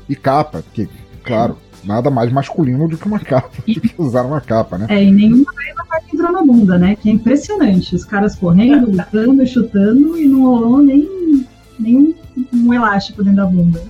E 0.08 0.14
capa, 0.14 0.62
porque, 0.62 0.88
claro, 1.22 1.56
nada 1.82 2.10
mais 2.10 2.30
masculino 2.30 2.88
do 2.88 2.96
que 2.96 3.06
uma 3.06 3.18
capa, 3.18 3.50
do 3.66 3.80
que 3.80 3.94
usar 3.98 4.22
uma 4.22 4.40
capa, 4.40 4.76
né? 4.76 4.86
é, 4.90 5.02
e 5.02 5.10
nenhuma 5.10 5.52
vez 5.54 5.78
a 5.78 5.84
parte 5.84 6.14
entrou 6.14 6.32
na 6.32 6.42
bunda, 6.42 6.78
né? 6.78 6.96
Que 6.96 7.08
é 7.08 7.12
impressionante. 7.12 7.94
Os 7.94 8.04
caras 8.04 8.34
correndo, 8.34 8.90
lutando, 8.90 9.46
chutando 9.46 10.18
e 10.18 10.26
não 10.26 10.42
rolou 10.42 10.78
nem, 10.78 11.46
nem 11.78 11.96
um, 11.96 12.14
um 12.52 12.74
elástico 12.74 13.22
dentro 13.22 13.36
da 13.36 13.46
bunda. 13.46 13.80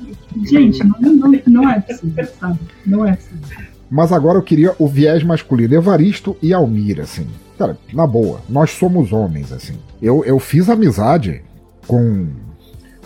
Gente, 0.44 0.82
não, 0.84 1.12
não, 1.12 1.40
não 1.46 1.70
é 1.70 1.80
possível, 1.80 2.26
sabe? 2.40 2.58
Não 2.84 3.06
é 3.06 3.14
possível. 3.14 3.73
Mas 3.90 4.12
agora 4.12 4.38
eu 4.38 4.42
queria 4.42 4.74
o 4.78 4.88
viés 4.88 5.22
masculino, 5.22 5.74
Evaristo 5.74 6.36
e 6.42 6.52
Almir, 6.52 7.00
assim. 7.00 7.26
Cara, 7.58 7.78
na 7.92 8.06
boa, 8.06 8.40
nós 8.48 8.70
somos 8.70 9.12
homens, 9.12 9.52
assim. 9.52 9.74
Eu, 10.02 10.24
eu 10.24 10.38
fiz 10.38 10.68
amizade 10.68 11.42
com 11.86 12.26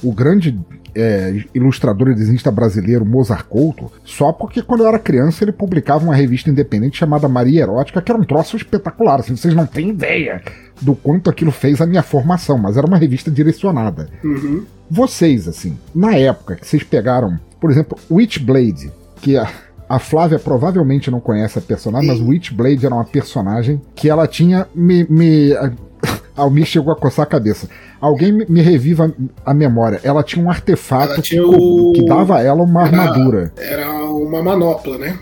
o 0.02 0.12
grande 0.12 0.58
é, 0.94 1.44
ilustrador 1.54 2.08
e 2.08 2.14
desenhista 2.14 2.50
brasileiro 2.50 3.04
Mozart 3.04 3.46
Couto, 3.46 3.90
só 4.04 4.32
porque 4.32 4.62
quando 4.62 4.80
eu 4.82 4.88
era 4.88 4.98
criança 4.98 5.44
ele 5.44 5.52
publicava 5.52 6.04
uma 6.04 6.14
revista 6.14 6.50
independente 6.50 6.98
chamada 6.98 7.28
Maria 7.28 7.62
Erótica, 7.62 8.00
que 8.00 8.10
era 8.10 8.20
um 8.20 8.24
troço 8.24 8.56
espetacular, 8.56 9.20
assim, 9.20 9.36
vocês 9.36 9.54
não 9.54 9.66
têm 9.66 9.90
ideia 9.90 10.42
do 10.80 10.94
quanto 10.94 11.30
aquilo 11.30 11.50
fez 11.50 11.80
a 11.80 11.86
minha 11.86 12.02
formação, 12.02 12.58
mas 12.58 12.76
era 12.76 12.86
uma 12.86 12.96
revista 12.96 13.30
direcionada. 13.30 14.08
Uhum. 14.24 14.64
Vocês, 14.90 15.46
assim, 15.46 15.78
na 15.94 16.16
época 16.16 16.56
que 16.56 16.66
vocês 16.66 16.82
pegaram, 16.82 17.38
por 17.60 17.70
exemplo, 17.70 17.98
Witchblade, 18.10 18.90
que 19.20 19.36
a, 19.36 19.48
a 19.88 19.98
Flávia 19.98 20.38
provavelmente 20.38 21.10
não 21.10 21.20
conhece 21.20 21.58
a 21.58 21.62
personagem, 21.62 22.08
mas 22.08 22.20
Witchblade 22.20 22.84
era 22.84 22.94
uma 22.94 23.04
personagem 23.04 23.80
que 23.94 24.08
ela 24.10 24.26
tinha. 24.26 24.66
Me, 24.74 25.06
me- 25.08 25.52
Almir 26.36 26.66
chegou 26.66 26.92
a 26.92 26.96
coçar 26.96 27.24
a 27.24 27.28
cabeça. 27.28 27.68
Alguém 28.00 28.32
me 28.32 28.60
reviva 28.60 29.12
a 29.44 29.52
memória. 29.52 30.00
Ela 30.04 30.22
tinha 30.22 30.44
um 30.44 30.50
artefato 30.50 31.20
tinha 31.20 31.42
que, 31.42 31.48
o... 31.48 31.92
que, 31.92 32.04
dava 32.04 32.36
a 32.36 32.42
ela 32.42 32.62
uma 32.62 32.86
era, 32.86 32.96
armadura. 32.96 33.52
Era 33.56 33.90
uma 34.04 34.42
manopla, 34.42 34.98
né? 34.98 35.18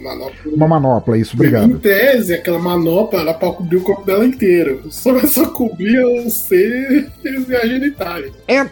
Manopla... 0.00 0.52
Uma 0.52 0.68
manopla, 0.68 1.18
isso, 1.18 1.34
obrigado. 1.34 1.70
Em 1.70 1.76
tese, 1.78 2.34
aquela 2.34 2.58
manopla 2.58 3.20
era 3.20 3.34
pra 3.34 3.52
cobrir 3.52 3.78
o 3.78 3.82
corpo 3.82 4.04
dela 4.04 4.24
inteiro. 4.24 4.82
Só, 4.90 5.18
só 5.26 5.46
cobria 5.50 6.06
o 6.06 6.30
ser 6.30 7.10
e 7.24 7.54
a 7.54 7.66
genitália. 7.66 8.32
É, 8.46 8.64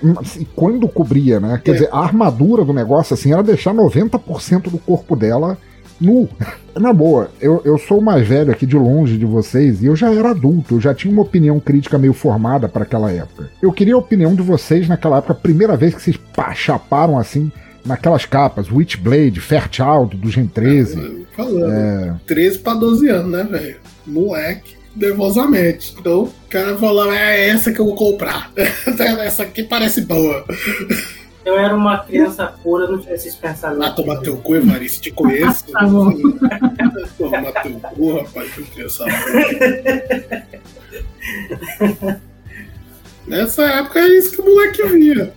quando 0.55 0.89
cobria, 0.89 1.41
né? 1.41 1.61
Quer 1.65 1.73
é. 1.73 1.75
dizer, 1.75 1.89
a 1.93 2.01
armadura 2.01 2.65
do 2.65 2.73
negócio, 2.73 3.15
assim, 3.15 3.33
era 3.33 3.43
deixar 3.43 3.75
90% 3.75 4.71
do 4.71 4.79
corpo 4.79 5.17
dela 5.17 5.59
nu. 6.01 6.29
Na 6.75 6.93
boa, 6.93 7.31
eu, 7.41 7.63
eu 7.65 7.79
sou 7.79 7.99
o 7.99 8.03
mais 8.03 8.27
velho 8.27 8.53
aqui 8.53 8.67
de 8.67 8.77
longe 8.77 9.17
de 9.17 9.25
vocês 9.25 9.83
e 9.83 9.87
eu 9.87 9.97
já 9.97 10.13
era 10.13 10.31
adulto, 10.31 10.75
eu 10.75 10.81
já 10.81 10.95
tinha 10.95 11.13
uma 11.13 11.23
opinião 11.23 11.59
crítica 11.59 11.99
meio 11.99 12.13
formada 12.13 12.69
para 12.69 12.83
aquela 12.83 13.11
época. 13.11 13.51
Eu 13.63 13.73
queria 13.73 13.95
a 13.95 13.99
opinião 13.99 14.35
de 14.35 14.43
vocês 14.43 14.87
naquela 14.89 15.19
época, 15.19 15.33
a 15.33 15.37
primeira 15.37 15.77
vez 15.77 15.95
que 15.95 16.03
vocês 16.03 16.17
pá, 16.17 16.55
chaparam 16.55 17.19
assim 17.19 17.51
naquelas 17.85 18.27
capas, 18.27 18.71
Witchblade, 18.71 19.41
Fairchild, 19.41 20.17
do 20.17 20.31
Gen 20.31 20.49
13. 20.49 20.99
É, 20.99 21.37
falando, 21.37 21.73
é... 21.73 22.15
13 22.27 22.59
para 22.59 22.75
12 22.75 23.09
anos, 23.09 23.31
né, 23.31 23.45
velho? 23.45 23.77
Moleque 24.07 24.77
nervosamente. 24.97 25.95
Então 25.99 26.25
o 26.25 26.33
cara 26.49 26.77
falou: 26.79 27.13
é 27.13 27.49
essa 27.49 27.71
que 27.71 27.79
eu 27.79 27.85
vou 27.85 27.95
comprar. 27.95 28.51
essa 28.57 29.43
aqui 29.43 29.63
parece 29.63 30.01
boa. 30.01 30.45
Eu 31.47 31.57
era 31.57 31.77
uma 31.77 31.99
criança 31.99 32.45
pura, 32.61 32.89
não 32.89 32.99
tinha 32.99 33.15
esses 33.15 33.37
pensamentos. 33.37 33.87
Ah, 33.87 33.93
toma 33.93 34.21
teu 34.21 34.37
cu, 34.39 34.57
Evaristo, 34.57 35.01
te 35.01 35.13
conheço. 35.13 35.65
tá 35.71 35.87
bom. 35.87 36.11
Toma 37.17 37.53
teu 37.63 37.81
cu, 37.95 38.17
rapaz, 38.17 38.53
que 38.53 38.65
criança 38.65 39.05
Nessa 43.29 43.63
época 43.63 44.01
é 44.01 44.09
isso 44.09 44.33
que 44.33 44.41
o 44.41 44.45
moleque 44.45 44.83
via. 44.89 45.33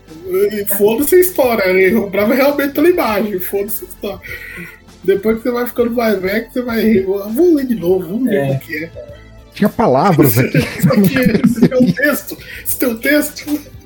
E 0.51 0.65
foda-se 0.65 1.15
a 1.15 1.19
história, 1.19 1.69
ele 1.69 1.99
comprava 1.99 2.33
realmente 2.33 2.73
pela 2.73 2.89
imagem, 2.89 3.39
foda-se 3.39 3.85
a 3.85 3.87
história. 3.87 4.21
Depois 5.03 5.37
que 5.37 5.43
você 5.43 5.51
vai 5.51 5.67
ficando 5.67 5.91
mais 5.91 6.19
velho, 6.19 6.49
você 6.51 6.61
vai. 6.63 7.01
Vou 7.01 7.53
ler 7.53 7.67
de 7.67 7.75
novo, 7.75 8.07
vamos 8.07 8.27
ver 8.27 8.35
é. 8.35 8.51
o 8.51 8.59
que 8.59 8.83
é. 8.83 8.91
Tinha 9.53 9.69
palavras 9.69 10.39
aqui. 10.39 10.57
Isso 10.57 10.91
aqui, 10.91 11.19
esse 11.45 11.67
teu 11.67 11.93
texto, 11.93 12.37
esse 12.65 12.79
teu 12.79 12.97
texto. 12.97 13.79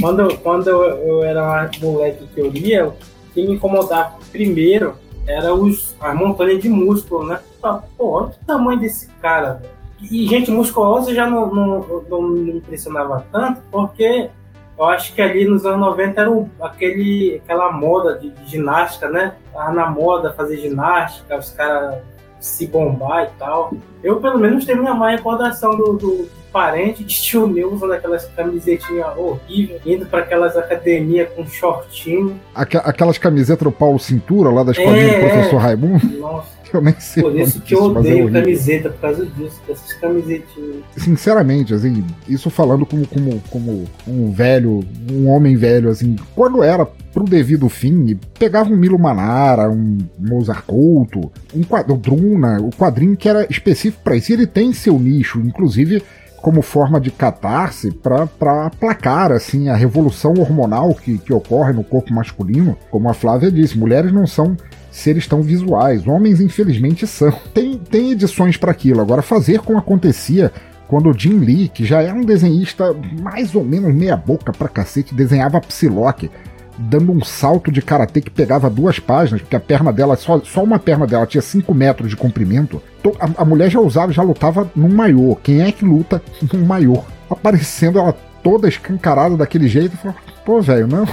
Quando, 0.00 0.36
quando 0.38 0.68
eu 0.68 1.22
era 1.22 1.70
moleque 1.80 2.26
que 2.26 2.40
eu 2.40 2.48
lia, 2.48 2.88
o 2.88 2.94
que 3.34 3.46
me 3.46 3.54
incomodava 3.54 4.16
primeiro 4.30 4.94
era 5.26 5.54
os, 5.54 5.94
as 6.00 6.14
montanhas 6.14 6.60
de 6.60 6.68
músculo, 6.68 7.26
né? 7.26 7.40
Pô, 7.60 7.80
olha 7.98 8.26
o 8.26 8.46
tamanho 8.46 8.80
desse 8.80 9.08
cara, 9.20 9.62
E 10.00 10.26
gente 10.26 10.50
musculosa 10.50 11.14
já 11.14 11.28
não, 11.28 11.54
não, 11.54 12.04
não 12.08 12.22
me 12.22 12.52
impressionava 12.56 13.24
tanto, 13.30 13.60
porque 13.70 14.30
eu 14.78 14.84
acho 14.86 15.14
que 15.14 15.22
ali 15.22 15.44
nos 15.44 15.64
anos 15.64 15.80
90 15.80 16.20
era 16.20 16.30
o, 16.30 16.50
aquele, 16.60 17.40
aquela 17.44 17.70
moda 17.70 18.18
de, 18.18 18.30
de 18.30 18.50
ginástica, 18.50 19.08
né? 19.08 19.36
Tava 19.52 19.72
na 19.72 19.88
moda 19.88 20.32
fazer 20.32 20.56
ginástica, 20.56 21.38
os 21.38 21.50
caras 21.50 22.02
se 22.42 22.66
bombar 22.66 23.24
e 23.24 23.38
tal. 23.38 23.72
Eu, 24.02 24.20
pelo 24.20 24.38
menos, 24.38 24.64
tenho 24.64 24.80
minha 24.80 24.94
má 24.94 25.10
recordação 25.10 25.76
do, 25.76 25.92
do 25.94 26.28
parente 26.52 27.02
de 27.04 27.14
tio 27.14 27.46
meu 27.46 27.72
usando 27.72 27.92
aquelas 27.92 28.26
camisetinhas 28.26 29.16
horríveis, 29.16 29.80
indo 29.86 30.04
para 30.04 30.20
aquelas 30.20 30.56
academias 30.56 31.30
com 31.34 31.46
shortinho. 31.46 32.38
Aqu 32.54 32.78
aquelas 32.78 33.16
camisetas 33.16 33.64
do 33.64 33.72
Paulo 33.72 33.98
Cintura 33.98 34.50
lá 34.50 34.62
da 34.64 34.72
escolinha 34.72 35.04
é, 35.04 35.14
do 35.14 35.30
professor 35.30 35.56
Raimundo? 35.58 36.06
Nossa. 36.18 36.61
Eu 36.72 36.80
nem 36.80 36.94
sei. 36.98 37.22
Por 37.22 37.36
isso 37.36 37.60
que 37.60 37.74
eu 37.74 37.84
odeio 37.84 38.28
é 38.28 38.40
camiseta, 38.40 38.90
por 38.90 39.00
causa 39.00 39.26
disso, 39.26 39.60
dessas 39.66 39.92
camisetinhas. 39.94 40.82
Sinceramente, 40.96 41.74
assim, 41.74 42.04
isso 42.28 42.50
falando 42.50 42.86
como, 42.86 43.06
como, 43.06 43.42
como 43.50 43.84
um 44.06 44.30
velho, 44.32 44.80
um 45.10 45.28
homem 45.28 45.56
velho, 45.56 45.90
assim, 45.90 46.16
quando 46.34 46.62
era 46.62 46.86
pro 47.12 47.24
devido 47.24 47.68
fim, 47.68 48.18
pegava 48.38 48.70
um 48.70 48.76
Milo 48.76 48.98
Manara, 48.98 49.70
um 49.70 49.98
Mozart 50.18 50.64
Couto, 50.66 51.30
um 51.54 51.62
quadro, 51.62 51.96
Druna, 51.96 52.60
o 52.60 52.70
quadrinho 52.70 53.16
que 53.16 53.28
era 53.28 53.46
específico 53.50 54.02
para 54.02 54.16
isso, 54.16 54.32
e 54.32 54.34
ele 54.34 54.46
tem 54.46 54.72
seu 54.72 54.98
nicho, 54.98 55.38
inclusive 55.40 56.02
como 56.42 56.60
forma 56.60 57.00
de 57.00 57.10
catarse 57.10 57.92
para 57.92 58.66
aplacar 58.66 59.30
assim 59.30 59.68
a 59.68 59.76
revolução 59.76 60.34
hormonal 60.36 60.92
que, 60.92 61.16
que 61.18 61.32
ocorre 61.32 61.72
no 61.72 61.84
corpo 61.84 62.12
masculino. 62.12 62.76
Como 62.90 63.08
a 63.08 63.14
Flávia 63.14 63.50
disse, 63.50 63.78
mulheres 63.78 64.12
não 64.12 64.26
são 64.26 64.56
seres 64.92 65.26
tão 65.26 65.42
visuais, 65.42 66.06
homens 66.06 66.40
infelizmente 66.40 67.06
são. 67.06 67.32
Tem, 67.52 67.78
tem 67.78 68.12
edições 68.12 68.56
para 68.56 68.70
aquilo. 68.70 69.00
Agora, 69.00 69.22
fazer 69.22 69.60
como 69.60 69.78
acontecia 69.78 70.52
quando 70.86 71.08
o 71.08 71.18
Jim 71.18 71.38
Lee, 71.38 71.68
que 71.68 71.84
já 71.84 72.02
era 72.02 72.14
um 72.14 72.24
desenhista 72.24 72.94
mais 73.20 73.54
ou 73.54 73.64
menos 73.64 73.94
meia 73.94 74.16
boca 74.16 74.52
pra 74.52 74.68
cacete, 74.68 75.14
desenhava 75.14 75.60
Psylocke 75.60 76.30
dando 76.78 77.12
um 77.12 77.22
salto 77.22 77.70
de 77.70 77.82
karatê 77.82 78.20
que 78.20 78.30
pegava 78.30 78.68
duas 78.68 78.98
páginas, 78.98 79.40
porque 79.42 79.56
a 79.56 79.60
perna 79.60 79.92
dela, 79.92 80.16
só, 80.16 80.40
só 80.40 80.62
uma 80.62 80.78
perna 80.78 81.06
dela 81.06 81.26
tinha 81.26 81.42
5 81.42 81.72
metros 81.74 82.10
de 82.10 82.16
comprimento. 82.16 82.82
A, 83.20 83.42
a, 83.42 83.44
mulher 83.44 83.70
já 83.70 83.80
usava, 83.80 84.12
já 84.12 84.22
lutava 84.22 84.70
num 84.74 84.88
maiô. 84.88 85.36
Quem 85.42 85.62
é 85.62 85.72
que 85.72 85.84
luta 85.84 86.22
num 86.52 86.64
maiô? 86.64 87.02
Aparecendo 87.30 87.98
ela 87.98 88.12
toda 88.42 88.68
escancarada 88.68 89.36
daquele 89.36 89.68
jeito, 89.68 89.96
falou, 89.96 90.16
pô, 90.44 90.60
velho, 90.60 90.86
não. 90.86 91.06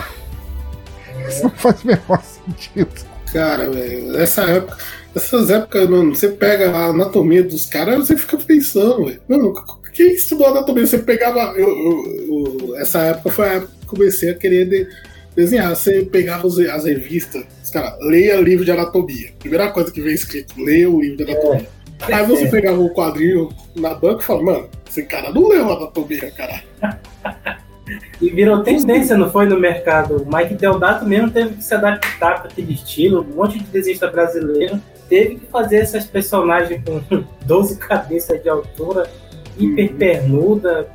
Isso 1.28 1.44
não 1.44 1.52
faz 1.52 1.84
o 1.84 1.88
menor 1.88 2.22
sentido. 2.22 2.90
Cara, 3.32 3.70
velho, 3.70 4.12
nessa 4.12 4.44
época, 4.44 4.78
essas 5.16 5.50
épocas, 5.50 5.88
mano, 5.90 6.16
você 6.16 6.30
pega 6.30 6.72
a 6.72 6.88
anatomia 6.88 7.44
dos 7.44 7.66
caras, 7.66 8.08
você 8.08 8.18
fica 8.18 8.38
pensando, 8.38 9.06
velho. 9.06 9.22
Mano, 9.28 9.54
quem 9.94 10.14
estudou 10.14 10.48
anatomia? 10.48 10.86
Você 10.86 11.00
pegava. 11.00 11.54
Eu, 11.58 11.68
eu, 11.68 12.68
eu, 12.68 12.76
essa 12.78 13.00
época 13.00 13.30
foi 13.30 13.50
a 13.50 13.54
época 13.54 13.74
que 13.80 13.86
comecei 13.88 14.30
a 14.30 14.36
querer 14.36 14.66
de, 14.66 14.88
desenhar. 15.36 15.76
Você 15.76 16.04
pegava 16.04 16.48
as 16.48 16.86
revistas, 16.86 17.46
os 17.64 17.70
caras, 17.70 17.94
leia 18.02 18.40
livro 18.40 18.66
de 18.66 18.72
anatomia. 18.72 19.32
Primeira 19.40 19.72
coisa 19.72 19.92
que 19.92 20.02
vem 20.02 20.14
escrito, 20.14 20.54
leia 20.62 20.90
o 20.90 21.02
livro 21.02 21.18
de 21.18 21.32
anatomia. 21.32 21.68
É. 22.08 22.14
Aí 22.14 22.26
você 22.26 22.48
pegava 22.48 22.80
o 22.80 22.94
quadrinho 22.94 23.50
na 23.76 23.94
banca 23.94 24.24
e 24.24 24.26
falava, 24.26 24.46
mano, 24.46 24.70
esse 24.90 25.04
cara 25.04 25.32
não 25.32 25.48
leu 25.48 25.70
anatomia, 25.70 26.32
cara. 26.32 26.64
E 28.22 28.30
virou 28.30 28.64
tendência, 28.64 29.18
não 29.18 29.30
foi, 29.32 29.46
no 29.48 29.60
mercado. 29.60 30.24
O 30.24 30.36
Mike 30.36 30.56
Deodato 30.56 31.06
mesmo 31.06 31.32
teve 31.32 31.56
que 31.56 31.64
se 31.64 31.74
adaptar 31.74 32.42
para 32.42 32.52
aquele 32.52 32.74
estilo. 32.74 33.22
Um 33.22 33.36
monte 33.36 33.60
de 33.60 33.66
desenhista 33.66 34.08
brasileiro 34.08 34.82
teve 35.08 35.36
que 35.36 35.46
fazer 35.48 35.78
essas 35.78 36.06
personagens 36.06 36.82
com 36.84 37.02
12 37.46 37.78
cabeças 37.78 38.42
de 38.42 38.50
altura, 38.50 39.10
hiper 39.58 39.94
pernuda, 39.94 40.90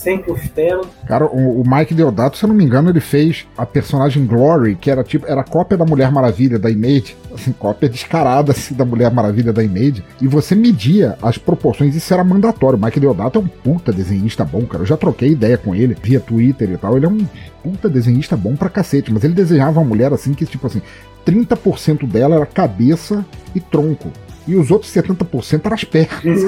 sem 0.00 0.22
costela. 0.22 0.82
Cara, 1.06 1.26
o, 1.26 1.60
o, 1.60 1.64
Mike 1.66 1.94
Deodato, 1.94 2.38
se 2.38 2.44
eu 2.44 2.48
não 2.48 2.54
me 2.54 2.64
engano, 2.64 2.88
ele 2.88 3.00
fez 3.00 3.46
a 3.56 3.66
personagem 3.66 4.24
Glory, 4.24 4.74
que 4.74 4.90
era 4.90 5.04
tipo, 5.04 5.26
era 5.26 5.44
cópia 5.44 5.76
da 5.76 5.84
Mulher 5.84 6.10
Maravilha 6.10 6.58
da 6.58 6.70
Image, 6.70 7.14
assim, 7.34 7.52
cópia 7.52 7.88
descarada 7.88 8.52
assim, 8.52 8.74
da 8.74 8.84
Mulher 8.84 9.12
Maravilha 9.12 9.52
da 9.52 9.62
Image, 9.62 10.02
e 10.20 10.26
você 10.26 10.54
media 10.54 11.18
as 11.20 11.36
proporções, 11.36 11.94
isso 11.94 12.12
era 12.14 12.24
mandatório. 12.24 12.78
O 12.78 12.82
Mike 12.82 12.98
Deodato 12.98 13.38
é 13.38 13.42
um 13.42 13.46
puta 13.46 13.92
desenhista 13.92 14.42
bom, 14.42 14.64
cara. 14.64 14.82
Eu 14.82 14.86
já 14.86 14.96
troquei 14.96 15.32
ideia 15.32 15.58
com 15.58 15.74
ele 15.74 15.94
via 16.02 16.18
Twitter 16.18 16.70
e 16.70 16.78
tal. 16.78 16.96
Ele 16.96 17.04
é 17.04 17.08
um 17.08 17.26
puta 17.62 17.88
desenhista 17.88 18.36
bom 18.36 18.56
pra 18.56 18.70
cacete, 18.70 19.12
mas 19.12 19.22
ele 19.22 19.34
desenhava 19.34 19.80
uma 19.80 19.86
mulher 19.86 20.12
assim 20.14 20.32
que, 20.32 20.46
tipo 20.46 20.66
assim, 20.66 20.80
30% 21.26 22.06
dela 22.06 22.36
era 22.36 22.46
cabeça 22.46 23.24
e 23.54 23.60
tronco. 23.60 24.10
E 24.48 24.56
os 24.56 24.70
outros 24.70 24.90
70% 24.92 25.60
eram 25.64 25.74
as 25.74 25.84
pernas. 25.84 26.40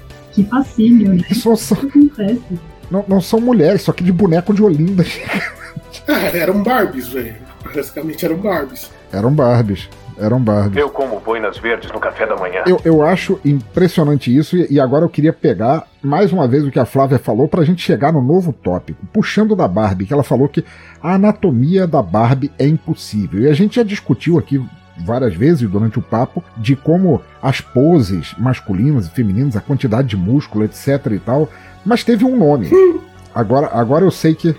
Que 0.32 0.44
fascínio, 0.44 1.14
né? 1.14 1.24
Isso 1.30 1.54
são, 1.56 1.76
acontece? 1.76 2.60
Não, 2.90 3.04
não 3.06 3.20
são 3.20 3.40
mulheres, 3.40 3.82
só 3.82 3.92
que 3.92 4.02
de 4.02 4.12
boneco 4.12 4.54
de 4.54 4.62
Olinda. 4.62 5.04
Ah, 6.06 6.36
eram 6.36 6.62
Barbies, 6.62 7.08
velho. 7.08 7.34
Basicamente 7.74 8.24
eram 8.24 8.36
Barbies. 8.36 8.90
Eram 9.12 9.32
Barbies. 9.32 9.88
Eram 10.18 10.40
Barbies. 10.40 10.76
Eu 10.76 10.90
como 10.90 11.18
boinas 11.18 11.56
verdes 11.58 11.90
no 11.90 11.98
café 11.98 12.26
da 12.26 12.36
manhã. 12.36 12.62
Eu, 12.66 12.80
eu 12.84 13.02
acho 13.02 13.40
impressionante 13.44 14.34
isso, 14.34 14.56
e 14.56 14.78
agora 14.78 15.04
eu 15.04 15.08
queria 15.08 15.32
pegar 15.32 15.86
mais 16.02 16.32
uma 16.32 16.46
vez 16.46 16.64
o 16.64 16.70
que 16.70 16.78
a 16.78 16.84
Flávia 16.84 17.18
falou 17.18 17.48
para 17.48 17.62
a 17.62 17.64
gente 17.64 17.82
chegar 17.82 18.12
no 18.12 18.22
novo 18.22 18.52
tópico, 18.52 19.04
puxando 19.12 19.56
da 19.56 19.66
Barbie, 19.66 20.04
que 20.06 20.12
ela 20.12 20.22
falou 20.22 20.48
que 20.48 20.64
a 21.02 21.14
anatomia 21.14 21.86
da 21.86 22.02
Barbie 22.02 22.52
é 22.58 22.66
impossível. 22.66 23.40
E 23.40 23.48
a 23.48 23.54
gente 23.54 23.76
já 23.76 23.82
discutiu 23.82 24.38
aqui 24.38 24.62
várias 25.04 25.34
vezes 25.34 25.68
durante 25.68 25.98
o 25.98 26.02
papo 26.02 26.42
de 26.56 26.76
como 26.76 27.22
as 27.42 27.60
poses 27.60 28.34
masculinas 28.38 29.06
e 29.06 29.10
femininas, 29.10 29.56
a 29.56 29.60
quantidade 29.60 30.08
de 30.08 30.16
músculo, 30.16 30.64
etc 30.64 31.06
e 31.12 31.18
tal, 31.18 31.48
mas 31.84 32.04
teve 32.04 32.24
um 32.24 32.36
nome. 32.36 32.70
Agora, 33.34 33.70
agora 33.72 34.04
eu 34.04 34.10
sei 34.10 34.34
que 34.34 34.54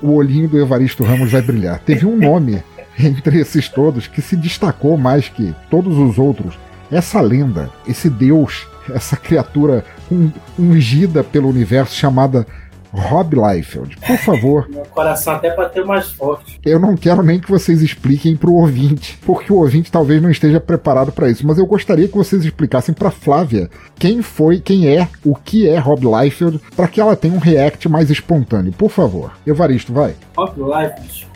o 0.00 0.12
olhinho 0.12 0.48
do 0.48 0.58
Evaristo 0.58 1.04
Ramos 1.04 1.30
vai 1.30 1.42
brilhar. 1.42 1.78
Teve 1.80 2.06
um 2.06 2.16
nome 2.16 2.62
entre 2.98 3.40
esses 3.40 3.68
todos 3.68 4.06
que 4.06 4.20
se 4.20 4.36
destacou 4.36 4.96
mais 4.96 5.28
que 5.28 5.54
todos 5.70 5.96
os 5.96 6.18
outros. 6.18 6.58
Essa 6.90 7.20
lenda, 7.20 7.70
esse 7.86 8.10
deus, 8.10 8.66
essa 8.90 9.16
criatura 9.16 9.84
ungida 10.58 11.24
pelo 11.24 11.48
universo 11.48 11.94
chamada 11.94 12.46
Rob 12.92 13.34
Liefeld, 13.34 13.96
por 13.96 14.18
favor. 14.18 14.68
Meu 14.68 14.84
coração 14.84 15.34
até 15.34 15.54
bateu 15.56 15.86
mais 15.86 16.10
forte. 16.10 16.60
Eu 16.64 16.78
não 16.78 16.94
quero 16.94 17.22
nem 17.22 17.40
que 17.40 17.50
vocês 17.50 17.80
expliquem 17.80 18.36
para 18.36 18.50
o 18.50 18.56
ouvinte, 18.56 19.18
porque 19.24 19.52
o 19.52 19.56
ouvinte 19.56 19.90
talvez 19.90 20.20
não 20.20 20.30
esteja 20.30 20.60
preparado 20.60 21.10
para 21.10 21.30
isso, 21.30 21.46
mas 21.46 21.58
eu 21.58 21.66
gostaria 21.66 22.06
que 22.06 22.16
vocês 22.16 22.44
explicassem 22.44 22.94
para 22.94 23.10
Flávia 23.10 23.70
quem 23.98 24.20
foi, 24.20 24.60
quem 24.60 24.88
é, 24.88 25.08
o 25.24 25.34
que 25.34 25.68
é 25.68 25.78
Rob 25.78 26.04
Liefeld, 26.06 26.60
para 26.76 26.88
que 26.88 27.00
ela 27.00 27.16
tenha 27.16 27.34
um 27.34 27.38
react 27.38 27.88
mais 27.88 28.10
espontâneo. 28.10 28.72
Por 28.72 28.90
favor. 28.90 29.32
Evaristo, 29.46 29.92
vai. 29.92 30.14
Rob 30.36 30.60
Liefeld 30.60 31.28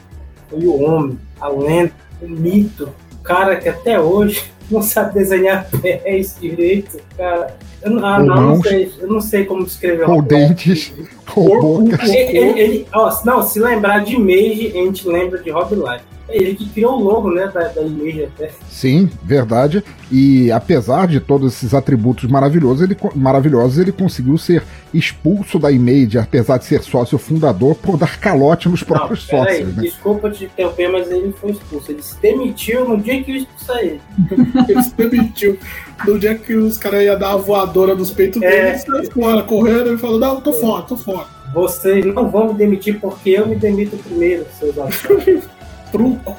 foi 0.51 0.67
o 0.67 0.83
homem, 0.83 1.19
a 1.41 1.49
lenda, 1.49 1.93
o 2.21 2.29
mito, 2.29 2.91
o 3.13 3.23
cara 3.23 3.57
que 3.57 3.69
até 3.69 3.99
hoje 3.99 4.45
não 4.71 4.83
sabe 4.83 5.15
desenhar 5.15 5.69
pés 5.81 6.37
direito, 6.41 6.99
cara. 7.17 7.57
Eu, 7.83 7.91
não, 7.91 8.05
ah, 8.05 8.19
não, 8.19 8.43
não 8.43 8.63
sei, 8.63 8.93
eu 8.99 9.09
não 9.09 9.21
sei 9.21 9.45
como 9.45 9.65
descrever. 9.65 10.09
Ou 10.11 10.21
dentes, 10.23 10.93
ou 11.35 11.61
boca. 11.61 12.05
Ele, 12.05 12.39
ele, 12.39 12.61
ele, 12.61 12.87
ó, 12.93 13.17
não, 13.25 13.43
se 13.43 13.61
lembrar 13.61 14.05
de 14.05 14.19
Mage, 14.19 14.73
a 14.75 14.85
gente 14.85 15.07
lembra 15.07 15.41
de 15.41 15.51
Rob 15.51 15.75
Life. 15.75 16.16
Ele 16.29 16.55
que 16.55 16.69
criou 16.69 16.99
o 16.99 17.03
logo, 17.03 17.31
né, 17.31 17.49
da, 17.53 17.69
da 17.69 17.83
Image 17.83 18.25
até. 18.25 18.51
Sim, 18.69 19.09
verdade. 19.23 19.83
E 20.11 20.51
apesar 20.51 21.07
de 21.07 21.21
todos 21.21 21.55
esses 21.55 21.73
atributos 21.73 22.29
maravilhosos, 22.29 22.83
ele, 22.83 22.97
maravilhosos, 23.15 23.79
ele 23.79 23.93
conseguiu 23.93 24.37
ser 24.37 24.63
expulso 24.93 25.59
da 25.59 25.71
Image, 25.71 26.19
apesar 26.19 26.59
de 26.59 26.65
ser 26.65 26.83
sócio 26.83 27.17
fundador, 27.17 27.77
por 27.77 27.97
dar 27.97 28.19
calote 28.19 28.69
nos 28.69 28.83
próprios 28.83 29.27
Não, 29.31 29.39
sócios. 29.39 29.59
Aí, 29.59 29.65
né? 29.65 29.83
Desculpa 29.83 30.31
te 30.31 30.47
interromper, 30.47 30.89
mas 30.89 31.11
ele 31.11 31.33
foi 31.33 31.53
expulso. 31.53 31.93
Ele 31.93 32.03
se 32.03 32.21
demitiu 32.21 32.89
no 32.89 32.99
dia 32.99 33.23
que 33.23 33.31
eu 33.31 33.37
expulsar 33.37 33.79
ele. 33.79 34.01
ele 34.69 34.83
se 34.83 34.95
demitiu. 34.95 35.59
No 36.07 36.19
dia 36.19 36.35
que 36.35 36.55
os 36.55 36.77
caras 36.77 37.05
iam 37.05 37.19
dar 37.19 37.33
a 37.33 37.37
voadora 37.37 37.95
nos 37.95 38.11
peitos 38.11 38.43
é. 38.43 38.51
dele, 38.51 38.69
ele 38.69 38.79
saiu 38.79 39.11
fora, 39.13 39.43
correndo 39.43 39.95
e 39.95 39.99
falou: 39.99 40.19
Não, 40.19 40.41
tô 40.41 40.53
fora, 40.53 40.83
tô 40.83 40.97
fora. 40.97 41.27
Vocês 41.55 42.05
não 42.05 42.31
vão 42.31 42.49
me 42.49 42.55
demitir 42.55 43.01
porque 43.01 43.31
eu 43.31 43.47
me 43.47 43.57
demito 43.57 43.97
primeiro, 43.97 44.45
seus 44.59 44.77
atores. 44.79 45.45
truco. 45.91 46.37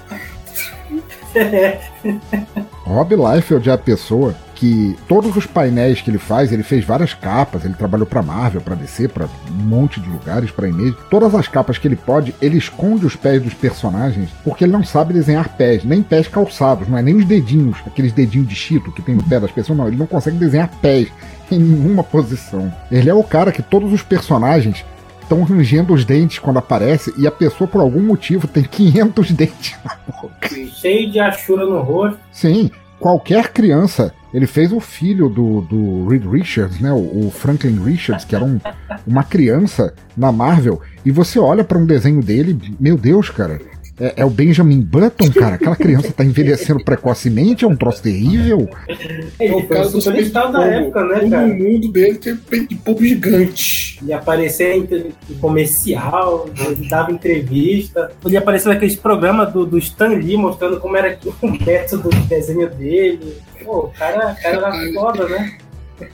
Rob 2.85 3.15
Liefeld 3.15 3.69
é 3.69 3.73
a 3.73 3.77
pessoa 3.77 4.33
que 4.55 4.97
todos 5.07 5.35
os 5.35 5.45
painéis 5.45 6.01
que 6.01 6.09
ele 6.09 6.17
faz, 6.17 6.51
ele 6.51 6.63
fez 6.63 6.83
várias 6.83 7.13
capas, 7.13 7.63
ele 7.63 7.75
trabalhou 7.75 8.07
para 8.07 8.23
Marvel, 8.23 8.59
para 8.59 8.73
DC, 8.73 9.07
para 9.07 9.25
um 9.25 9.63
monte 9.63 9.99
de 9.99 10.09
lugares, 10.09 10.49
para 10.49 10.67
Image. 10.67 10.97
Todas 11.11 11.35
as 11.35 11.47
capas 11.47 11.77
que 11.77 11.87
ele 11.87 11.95
pode, 11.95 12.33
ele 12.41 12.57
esconde 12.57 13.05
os 13.05 13.15
pés 13.15 13.41
dos 13.41 13.53
personagens, 13.53 14.29
porque 14.43 14.63
ele 14.63 14.71
não 14.71 14.83
sabe 14.83 15.13
desenhar 15.13 15.49
pés, 15.49 15.83
nem 15.83 16.01
pés 16.01 16.27
calçados, 16.27 16.87
não 16.87 16.97
é 16.97 17.03
nem 17.03 17.15
os 17.15 17.25
dedinhos, 17.25 17.77
aqueles 17.85 18.13
dedinhos 18.13 18.47
de 18.47 18.55
chito 18.55 18.91
que 18.91 19.01
tem 19.01 19.15
no 19.15 19.23
pé 19.23 19.39
das 19.39 19.51
pessoas, 19.51 19.77
não, 19.77 19.87
ele 19.87 19.97
não 19.97 20.07
consegue 20.07 20.37
desenhar 20.37 20.69
pés 20.81 21.09
em 21.51 21.59
nenhuma 21.59 22.03
posição. 22.03 22.73
Ele 22.91 23.09
é 23.09 23.13
o 23.13 23.23
cara 23.23 23.51
que 23.51 23.61
todos 23.61 23.93
os 23.93 24.01
personagens 24.01 24.83
estão 25.27 25.43
rangendo 25.43 25.93
os 25.93 26.05
dentes 26.05 26.39
quando 26.39 26.57
aparece 26.57 27.13
e 27.17 27.27
a 27.27 27.31
pessoa, 27.31 27.67
por 27.67 27.81
algum 27.81 28.01
motivo, 28.01 28.47
tem 28.47 28.63
500 28.65 29.31
dentes 29.31 29.75
na 29.83 29.97
boca. 30.07 30.49
Cheio 30.49 31.11
de 31.11 31.19
achura 31.19 31.65
no 31.65 31.81
rosto. 31.81 32.17
Sim, 32.31 32.71
qualquer 32.99 33.49
criança. 33.49 34.13
Ele 34.33 34.47
fez 34.47 34.71
o 34.71 34.79
filho 34.79 35.29
do, 35.29 35.61
do 35.61 36.07
Reed 36.07 36.25
Richards, 36.25 36.79
né? 36.79 36.91
O, 36.91 37.27
o 37.27 37.31
Franklin 37.31 37.81
Richards, 37.83 38.25
que 38.25 38.35
era 38.35 38.43
um, 38.43 38.59
uma 39.05 39.23
criança 39.23 39.93
na 40.15 40.31
Marvel. 40.31 40.81
E 41.05 41.11
você 41.11 41.39
olha 41.39 41.63
para 41.63 41.77
um 41.77 41.85
desenho 41.85 42.21
dele, 42.21 42.57
meu 42.79 42.97
Deus, 42.97 43.29
cara. 43.29 43.59
É, 43.99 44.13
é, 44.17 44.25
o 44.25 44.29
Benjamin 44.29 44.79
Button, 44.79 45.31
cara? 45.31 45.55
Aquela 45.55 45.75
criança 45.75 46.13
tá 46.13 46.23
envelhecendo 46.23 46.83
precocemente, 46.83 47.65
é 47.65 47.67
um 47.67 47.75
troço 47.75 48.03
terrível. 48.03 48.69
É, 49.39 49.51
o 49.51 49.67
cara 49.67 49.89
do 49.89 49.99
superstar 49.99 50.51
da 50.51 50.65
época, 50.65 51.03
né, 51.03 51.27
cara? 51.27 51.47
O 51.47 51.55
mundo 51.55 51.91
dele 51.91 52.17
tem 52.19 52.35
peito 52.35 52.69
de 52.69 52.75
povo 52.75 53.03
gigante. 53.03 53.99
Ele 54.01 54.13
aparecia 54.13 54.75
em, 54.75 54.87
comercial, 55.41 56.47
ele 56.59 56.87
dava 56.87 57.11
entrevista. 57.11 58.11
Ele 58.23 58.37
aparecia 58.37 58.71
naqueles 58.71 58.95
programas 58.95 59.51
do, 59.51 59.65
do 59.65 59.79
Stan 59.79 60.09
Lee 60.09 60.37
mostrando 60.37 60.79
como 60.79 60.95
era 60.95 61.17
o 61.41 61.65
método 61.65 62.09
de 62.09 62.21
desenho 62.27 62.69
dele. 62.69 63.37
Pô, 63.65 63.85
o 63.85 63.87
cara, 63.89 64.33
o 64.33 64.41
cara 64.41 64.55
era 64.55 64.93
foda, 64.93 65.27
né? 65.27 65.57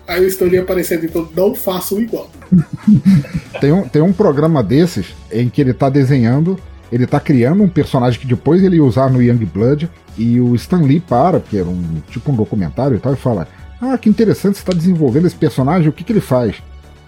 Aí 0.07 0.23
o 0.23 0.27
Stan 0.27 0.45
Lee 0.45 0.59
aparecendo, 0.59 1.05
então 1.05 1.27
não 1.36 1.53
façam 1.53 1.99
igual. 1.99 2.29
tem, 3.59 3.73
um, 3.73 3.86
tem 3.86 4.01
um 4.01 4.13
programa 4.13 4.63
desses 4.63 5.07
em 5.29 5.49
que 5.49 5.59
ele 5.59 5.73
tá 5.73 5.89
desenhando 5.89 6.57
ele 6.94 7.08
tá 7.08 7.20
criando 7.20 7.64
um 7.64 7.68
personagem 7.68 8.20
que 8.20 8.28
depois 8.28 8.64
ele 8.64 8.76
ia 8.76 8.84
usar 8.84 9.10
no 9.10 9.20
Young 9.20 9.44
Blood. 9.46 9.89
E 10.16 10.39
o 10.39 10.54
Stan 10.54 10.82
Lee 10.82 11.00
para, 11.00 11.39
porque 11.39 11.58
era 11.58 11.68
um 11.68 12.02
tipo 12.08 12.32
um 12.32 12.36
documentário 12.36 12.96
e 12.96 13.00
tal, 13.00 13.14
e 13.14 13.18
fala: 13.18 13.48
Ah, 13.82 13.98
que 13.98 14.08
interessante, 14.08 14.60
você 14.60 14.64
tá 14.64 14.74
desenvolvendo 14.74 15.26
esse 15.26 15.36
personagem, 15.36 15.89
o 15.89 15.91
que, 15.91 16.04
que 16.04 16.14
ele 16.14 16.22
faz? 16.22 16.62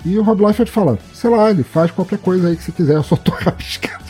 E 0.04 0.18
o 0.18 0.24
Rob 0.24 0.44
Liefeld 0.44 0.72
fala: 0.72 0.98
Sei 1.14 1.30
lá, 1.30 1.52
ele 1.52 1.62
faz 1.62 1.92
qualquer 1.92 2.18
coisa 2.18 2.48
aí 2.48 2.56
que 2.56 2.64
você 2.64 2.72
quiser, 2.72 2.96
eu 2.96 3.04
só 3.04 3.16
tô 3.16 3.30
rabiscando. 3.38 4.06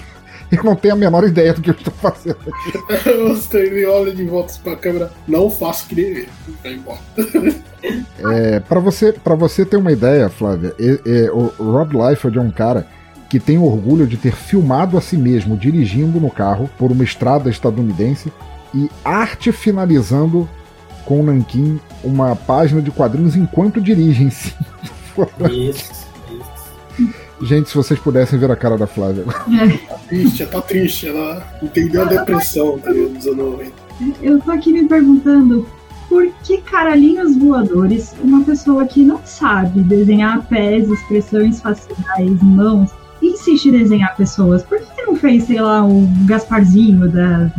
Eu 0.49 0.63
não 0.63 0.77
tenho 0.77 0.93
a 0.93 0.97
menor 0.97 1.25
ideia 1.25 1.53
do 1.53 1.61
que 1.61 1.71
eu 1.71 1.73
estou 1.73 1.91
fazendo 1.93 2.37
aqui. 2.39 3.09
o 3.09 3.33
Stan 3.33 3.57
Lee 3.57 3.85
olha 3.85 4.15
de 4.15 4.23
volta 4.23 4.53
para 4.63 4.73
a 4.73 4.77
câmera: 4.77 5.11
Não 5.27 5.51
faço 5.51 5.87
que 5.87 5.95
nem 5.95 6.05
ele. 6.05 6.29
Vai 6.63 6.73
embora. 6.75 6.99
é, 8.33 8.61
para 8.61 8.79
você, 8.79 9.11
pra 9.11 9.35
você 9.35 9.65
ter 9.65 9.75
uma 9.75 9.91
ideia, 9.91 10.29
Flávia, 10.29 10.73
é, 10.79 11.25
é, 11.25 11.31
o 11.31 11.51
Rob 11.59 11.97
Liefeld 11.97 12.37
é 12.37 12.41
um 12.41 12.51
cara 12.51 12.87
que 13.35 13.39
tem 13.41 13.57
orgulho 13.57 14.07
de 14.07 14.15
ter 14.15 14.33
filmado 14.33 14.97
a 14.97 15.01
si 15.01 15.17
mesmo 15.17 15.57
dirigindo 15.57 16.21
no 16.21 16.31
carro 16.31 16.69
por 16.77 16.89
uma 16.89 17.03
estrada 17.03 17.49
estadunidense 17.49 18.31
e 18.73 18.89
arte 19.03 19.51
finalizando 19.51 20.47
com 21.03 21.19
o 21.19 21.23
Nankin 21.23 21.77
uma 22.01 22.33
página 22.33 22.81
de 22.81 22.91
quadrinhos 22.91 23.35
enquanto 23.35 23.81
dirige 23.81 24.23
em 24.23 24.29
si. 24.29 24.53
Isso, 25.51 25.91
isso. 26.97 27.15
Gente, 27.41 27.67
se 27.67 27.75
vocês 27.75 27.99
pudessem 27.99 28.39
ver 28.39 28.49
a 28.49 28.55
cara 28.55 28.77
da 28.77 28.87
Flávia. 28.87 29.25
Tá 29.25 29.97
triste, 30.07 30.43
ela 30.43 30.51
tá 30.51 30.61
triste, 30.61 31.07
ela 31.09 31.59
entendeu 31.61 32.03
a 32.03 32.05
depressão 32.05 32.79
tá, 32.79 32.91
dos 32.91 33.27
anos 33.27 33.37
90. 33.37 33.71
Eu 34.21 34.39
tô 34.39 34.51
aqui 34.51 34.71
me 34.71 34.87
perguntando 34.87 35.67
por 36.07 36.25
que 36.41 36.59
caralhinhos 36.59 37.35
voadores 37.37 38.15
uma 38.23 38.45
pessoa 38.45 38.85
que 38.85 39.03
não 39.03 39.19
sabe 39.25 39.81
desenhar 39.81 40.45
pés, 40.47 40.89
expressões 40.89 41.59
faciais, 41.61 42.41
mãos, 42.41 42.91
insiste 43.27 43.65
em 43.67 43.71
desenhar 43.71 44.15
pessoas? 44.15 44.63
Por 44.63 44.79
que 44.79 45.01
não 45.03 45.15
fez, 45.15 45.43
sei 45.43 45.61
lá, 45.61 45.85
o 45.85 46.07
Gasparzinho 46.25 47.09
da. 47.09 47.51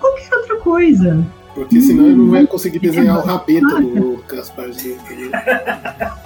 qualquer 0.00 0.36
outra 0.36 0.56
coisa? 0.56 1.26
Porque 1.54 1.80
senão 1.80 2.06
ele 2.06 2.16
não 2.16 2.30
vai 2.30 2.46
conseguir 2.46 2.80
desenhar 2.80 3.18
o 3.18 3.26
rabeta 3.26 3.80
do 3.80 4.24
Gasparzinho. 4.28 4.98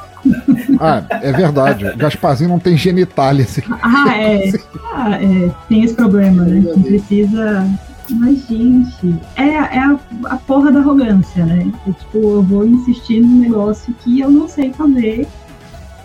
Ah, 0.80 1.02
é 1.22 1.32
verdade. 1.32 1.96
Gasparzinho 1.96 2.50
não 2.50 2.58
tem 2.58 2.76
genitália. 2.76 3.44
Assim. 3.44 3.62
Ah, 3.82 4.16
é. 4.16 4.52
Ah, 4.92 5.16
é. 5.16 5.50
Tem 5.68 5.84
esse 5.84 5.94
problema, 5.94 6.44
né? 6.44 6.60
Não 6.60 6.82
precisa. 6.82 7.66
Mas, 8.10 8.46
gente, 8.46 9.16
é, 9.36 9.44
é 9.44 9.78
a, 9.78 9.98
a 10.26 10.36
porra 10.36 10.72
da 10.72 10.80
arrogância, 10.80 11.44
né? 11.44 11.70
É, 11.86 11.92
tipo, 11.92 12.18
eu 12.18 12.42
vou 12.42 12.66
insistir 12.66 13.20
num 13.20 13.40
negócio 13.40 13.94
que 14.02 14.20
eu 14.20 14.30
não 14.30 14.48
sei 14.48 14.72
fazer 14.72 15.26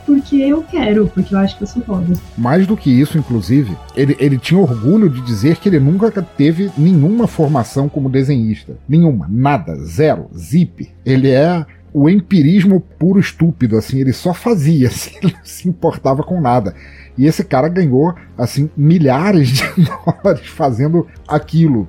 porque 0.05 0.35
eu 0.35 0.63
quero, 0.63 1.07
porque 1.07 1.33
eu 1.33 1.39
acho 1.39 1.57
que 1.57 1.63
eu 1.63 1.67
sou 1.67 1.81
foda. 1.83 2.13
Mais 2.37 2.67
do 2.67 2.77
que 2.77 2.89
isso, 2.89 3.17
inclusive, 3.17 3.77
ele, 3.95 4.15
ele 4.19 4.37
tinha 4.37 4.59
orgulho 4.59 5.09
de 5.09 5.21
dizer 5.21 5.57
que 5.57 5.69
ele 5.69 5.79
nunca 5.79 6.21
teve 6.21 6.71
nenhuma 6.77 7.27
formação 7.27 7.89
como 7.89 8.09
desenhista. 8.09 8.77
Nenhuma, 8.87 9.27
nada, 9.29 9.75
zero, 9.75 10.29
zip. 10.37 10.89
Ele 11.05 11.29
é 11.29 11.65
o 11.93 12.09
empirismo 12.09 12.81
puro 12.81 13.19
estúpido, 13.19 13.77
assim, 13.77 13.99
ele 13.99 14.13
só 14.13 14.33
fazia, 14.33 14.87
assim, 14.89 15.11
ele 15.21 15.33
não 15.33 15.45
se 15.45 15.67
importava 15.69 16.23
com 16.23 16.41
nada. 16.41 16.73
E 17.17 17.27
esse 17.27 17.43
cara 17.43 17.67
ganhou, 17.69 18.15
assim, 18.37 18.69
milhares 18.75 19.49
de 19.49 19.63
dólares 20.05 20.47
fazendo 20.47 21.07
aquilo. 21.27 21.87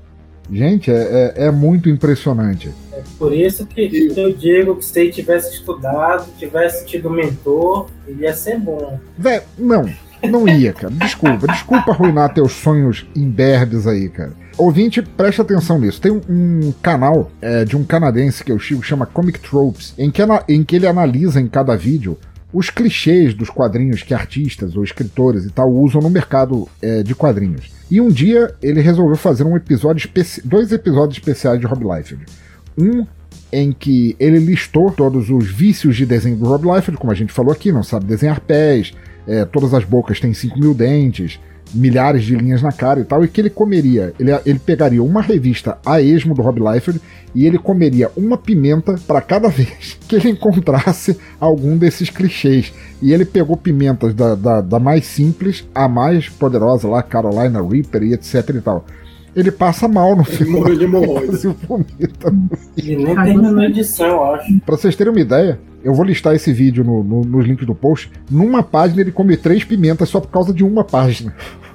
Gente, 0.51 0.91
é, 0.91 1.35
é, 1.37 1.47
é 1.47 1.51
muito 1.51 1.89
impressionante. 1.89 2.71
É 2.93 3.03
por 3.19 3.33
isso 3.33 3.67
que 3.67 4.13
eu 4.17 4.33
digo 4.33 4.77
que 4.77 4.85
se 4.85 5.01
ele 5.01 5.13
tivesse 5.13 5.55
estudado, 5.55 6.29
tivesse 6.39 6.85
tido 6.87 7.11
mentor, 7.11 7.89
ele 8.07 8.23
ia 8.23 8.35
ser 8.35 8.59
bom. 8.59 8.99
Vé, 9.17 9.43
não, 9.59 9.89
não 10.23 10.49
ia, 10.49 10.73
cara. 10.73 10.93
Desculpa, 10.93 11.47
desculpa 11.47 11.93
arruinar 11.93 12.33
teus 12.33 12.53
sonhos 12.53 13.07
imberbes 13.15 13.87
aí, 13.87 14.09
cara. 14.09 14.33
Ouvinte, 14.57 15.03
preste 15.03 15.41
atenção 15.41 15.81
nisso. 15.81 16.01
Tem 16.01 16.13
um, 16.13 16.21
um 16.29 16.73
canal 16.81 17.31
é, 17.41 17.65
de 17.65 17.77
um 17.77 17.85
canadense 17.85 18.45
que 18.45 18.53
eu 18.53 18.61
sigo, 18.61 18.83
chama 18.83 19.07
Comic 19.07 19.41
Tropes, 19.41 19.95
em 19.99 20.11
que, 20.11 20.23
em 20.49 20.63
que 20.63 20.77
ele 20.77 20.87
analisa 20.87 21.41
em 21.41 21.49
cada 21.49 21.77
vídeo 21.77 22.17
os 22.55 22.71
clichês 22.71 23.35
dos 23.35 23.51
quadrinhos 23.51 24.05
que 24.05 24.15
artistas 24.15 24.77
ou 24.77 24.85
escritores 24.85 25.45
e 25.45 25.51
tal 25.51 25.71
usam 25.71 26.01
no 26.01 26.09
mercado 26.09 26.69
é, 26.81 27.03
de 27.03 27.13
quadrinhos. 27.13 27.69
E 27.91 28.01
um 28.01 28.09
dia 28.09 28.55
ele 28.63 28.81
resolveu 28.81 29.17
fazer 29.17 29.43
um 29.43 29.57
episódio 29.57 30.09
dois 30.45 30.71
episódios 30.71 31.19
especiais 31.19 31.59
de 31.59 31.67
Rob 31.67 31.85
Liefeld. 31.85 32.25
Um 32.79 33.05
em 33.53 33.73
que 33.73 34.15
ele 34.21 34.39
listou 34.39 34.91
todos 34.93 35.31
os 35.31 35.51
vícios 35.51 35.97
de 35.97 36.07
desenho 36.07 36.37
do 36.37 36.47
Rob 36.47 36.65
Liefeld, 36.65 36.97
como 36.97 37.13
a 37.13 37.15
gente 37.15 37.33
falou 37.33 37.53
aqui, 37.53 37.73
não 37.73 37.83
sabe 37.83 38.07
desenhar 38.07 38.41
pés, 38.41 38.95
é, 39.27 39.45
todas 39.45 39.75
as 39.75 39.85
bocas 39.85 40.21
têm 40.21 40.33
5 40.33 40.59
mil 40.59 40.75
dentes, 40.75 41.41
milhares 41.75 42.25
de 42.25 42.35
linhas 42.37 42.63
na 42.63 42.73
cara 42.73 43.01
e 43.01 43.05
tal, 43.05 43.25
e 43.25 43.29
que 43.29 43.41
ele 43.41 43.51
comeria, 43.51 44.15
ele, 44.19 44.31
ele 44.47 44.59
pegaria 44.59 45.03
uma 45.03 45.21
revista 45.21 45.79
a 45.85 46.01
esmo 46.01 46.35
do 46.35 46.43
Rob 46.43 46.61
Liefeld 46.61 47.01
e 47.35 47.47
ele 47.47 47.59
comeria 47.59 48.11
uma 48.17 48.39
pimenta 48.39 48.95
para 49.07 49.21
cada 49.21 49.49
vez 49.51 49.99
que 50.07 50.17
ele 50.17 50.31
encontrasse 50.31 51.19
algum 51.41 51.77
desses 51.77 52.09
clichês. 52.09 52.73
E 53.03 53.13
ele 53.13 53.25
pegou 53.25 53.57
pimentas 53.57 54.15
da, 54.15 54.35
da, 54.35 54.61
da 54.61 54.79
mais 54.79 55.05
simples 55.05 55.67
à 55.75 55.89
mais 55.89 56.29
poderosa 56.29 56.89
lá, 56.89 57.03
Carolina 57.03 57.61
Reaper 57.61 58.03
e 58.03 58.15
etc 58.15 58.49
e 58.51 58.61
tal 58.61 58.85
ele 59.35 59.51
passa 59.51 59.89
mal 59.89 60.15
no 60.15 60.25
filme. 60.25 60.53
Morreu 60.53 60.77
de 60.77 60.85
hemorroida. 60.85 61.33
Ele 62.77 63.05
nem 63.05 63.15
terminou 63.15 63.59
a 63.59 63.65
edição, 63.67 64.07
eu 64.07 64.25
acho. 64.35 64.61
Pra 64.61 64.77
vocês 64.77 64.95
terem 64.95 65.13
uma 65.13 65.21
ideia, 65.21 65.59
eu 65.83 65.93
vou 65.93 66.05
listar 66.05 66.35
esse 66.35 66.53
vídeo 66.53 66.85
no, 66.85 67.03
no, 67.03 67.25
nos 67.25 67.45
links 67.45 67.67
do 67.67 67.75
post. 67.75 68.11
Numa 68.31 68.63
página 68.63 69.01
ele 69.01 69.11
come 69.11 69.37
três 69.37 69.65
pimentas 69.65 70.09
só 70.09 70.21
por 70.21 70.31
causa 70.31 70.53
de 70.53 70.63
uma 70.65 70.85
página. 70.85 71.35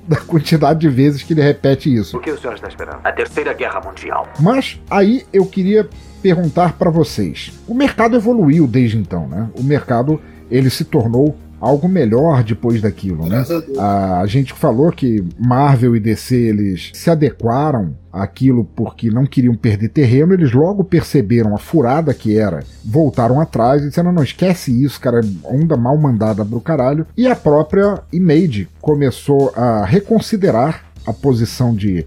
Da 0.10 0.18
quantidade 0.18 0.80
de 0.80 0.89
vezes 0.89 1.22
que 1.22 1.34
ele 1.34 1.41
repete 1.43 1.93
isso. 1.93 2.18
O 2.18 2.20
que 2.20 2.32
o 2.32 2.39
senhor 2.39 2.55
está 2.55 2.68
esperando? 2.68 2.99
A 3.03 3.12
Terceira 3.12 3.53
Guerra 3.53 3.80
Mundial. 3.80 4.28
Mas 4.39 4.82
aí 4.89 5.24
eu 5.32 5.45
queria 5.45 5.88
perguntar 6.20 6.74
para 6.74 6.89
vocês. 6.89 7.51
O 7.68 7.76
mercado 7.76 8.16
evoluiu 8.16 8.66
desde 8.66 8.97
então, 8.97 9.28
né? 9.28 9.47
O 9.55 9.62
mercado 9.62 10.20
ele 10.49 10.72
se 10.72 10.84
tornou 10.84 11.38
algo 11.60 11.88
melhor 11.88 12.43
depois 12.43 12.82
daquilo, 12.82 13.28
né? 13.28 13.43
A, 13.78 14.22
a, 14.22 14.26
gente 14.26 14.53
falou 14.53 14.91
que 14.91 15.24
Marvel 15.38 15.95
e 15.95 15.99
DC 15.99 16.36
eles 16.36 16.91
se 16.93 17.10
adequaram 17.10 17.95
àquilo 18.12 18.64
porque 18.64 19.10
não 19.10 19.26
queriam 19.26 19.55
perder 19.55 19.89
terreno, 19.89 20.34
eles 20.34 20.51
logo 20.51 20.84
perceberam 20.84 21.53
a 21.53 21.57
furada 21.57 22.14
que 22.14 22.38
era, 22.38 22.64
voltaram 22.84 23.39
atrás 23.39 23.82
e 23.82 23.89
disseram: 23.89 24.12
não, 24.12 24.24
esquece 24.24 24.72
isso, 24.84 24.99
cara, 24.99 25.22
onda 25.43 25.76
mal 25.76 25.97
mandada 25.97 26.45
pro 26.45 26.62
caralho. 26.62 27.05
E 27.16 27.28
a 27.28 27.36
própria 27.36 28.01
Image 28.12 28.68
começou 28.82 29.51
a 29.55 29.86
reconsiderar 29.86 30.86
a 31.05 31.14
posição 31.14 31.74
de 31.74 32.05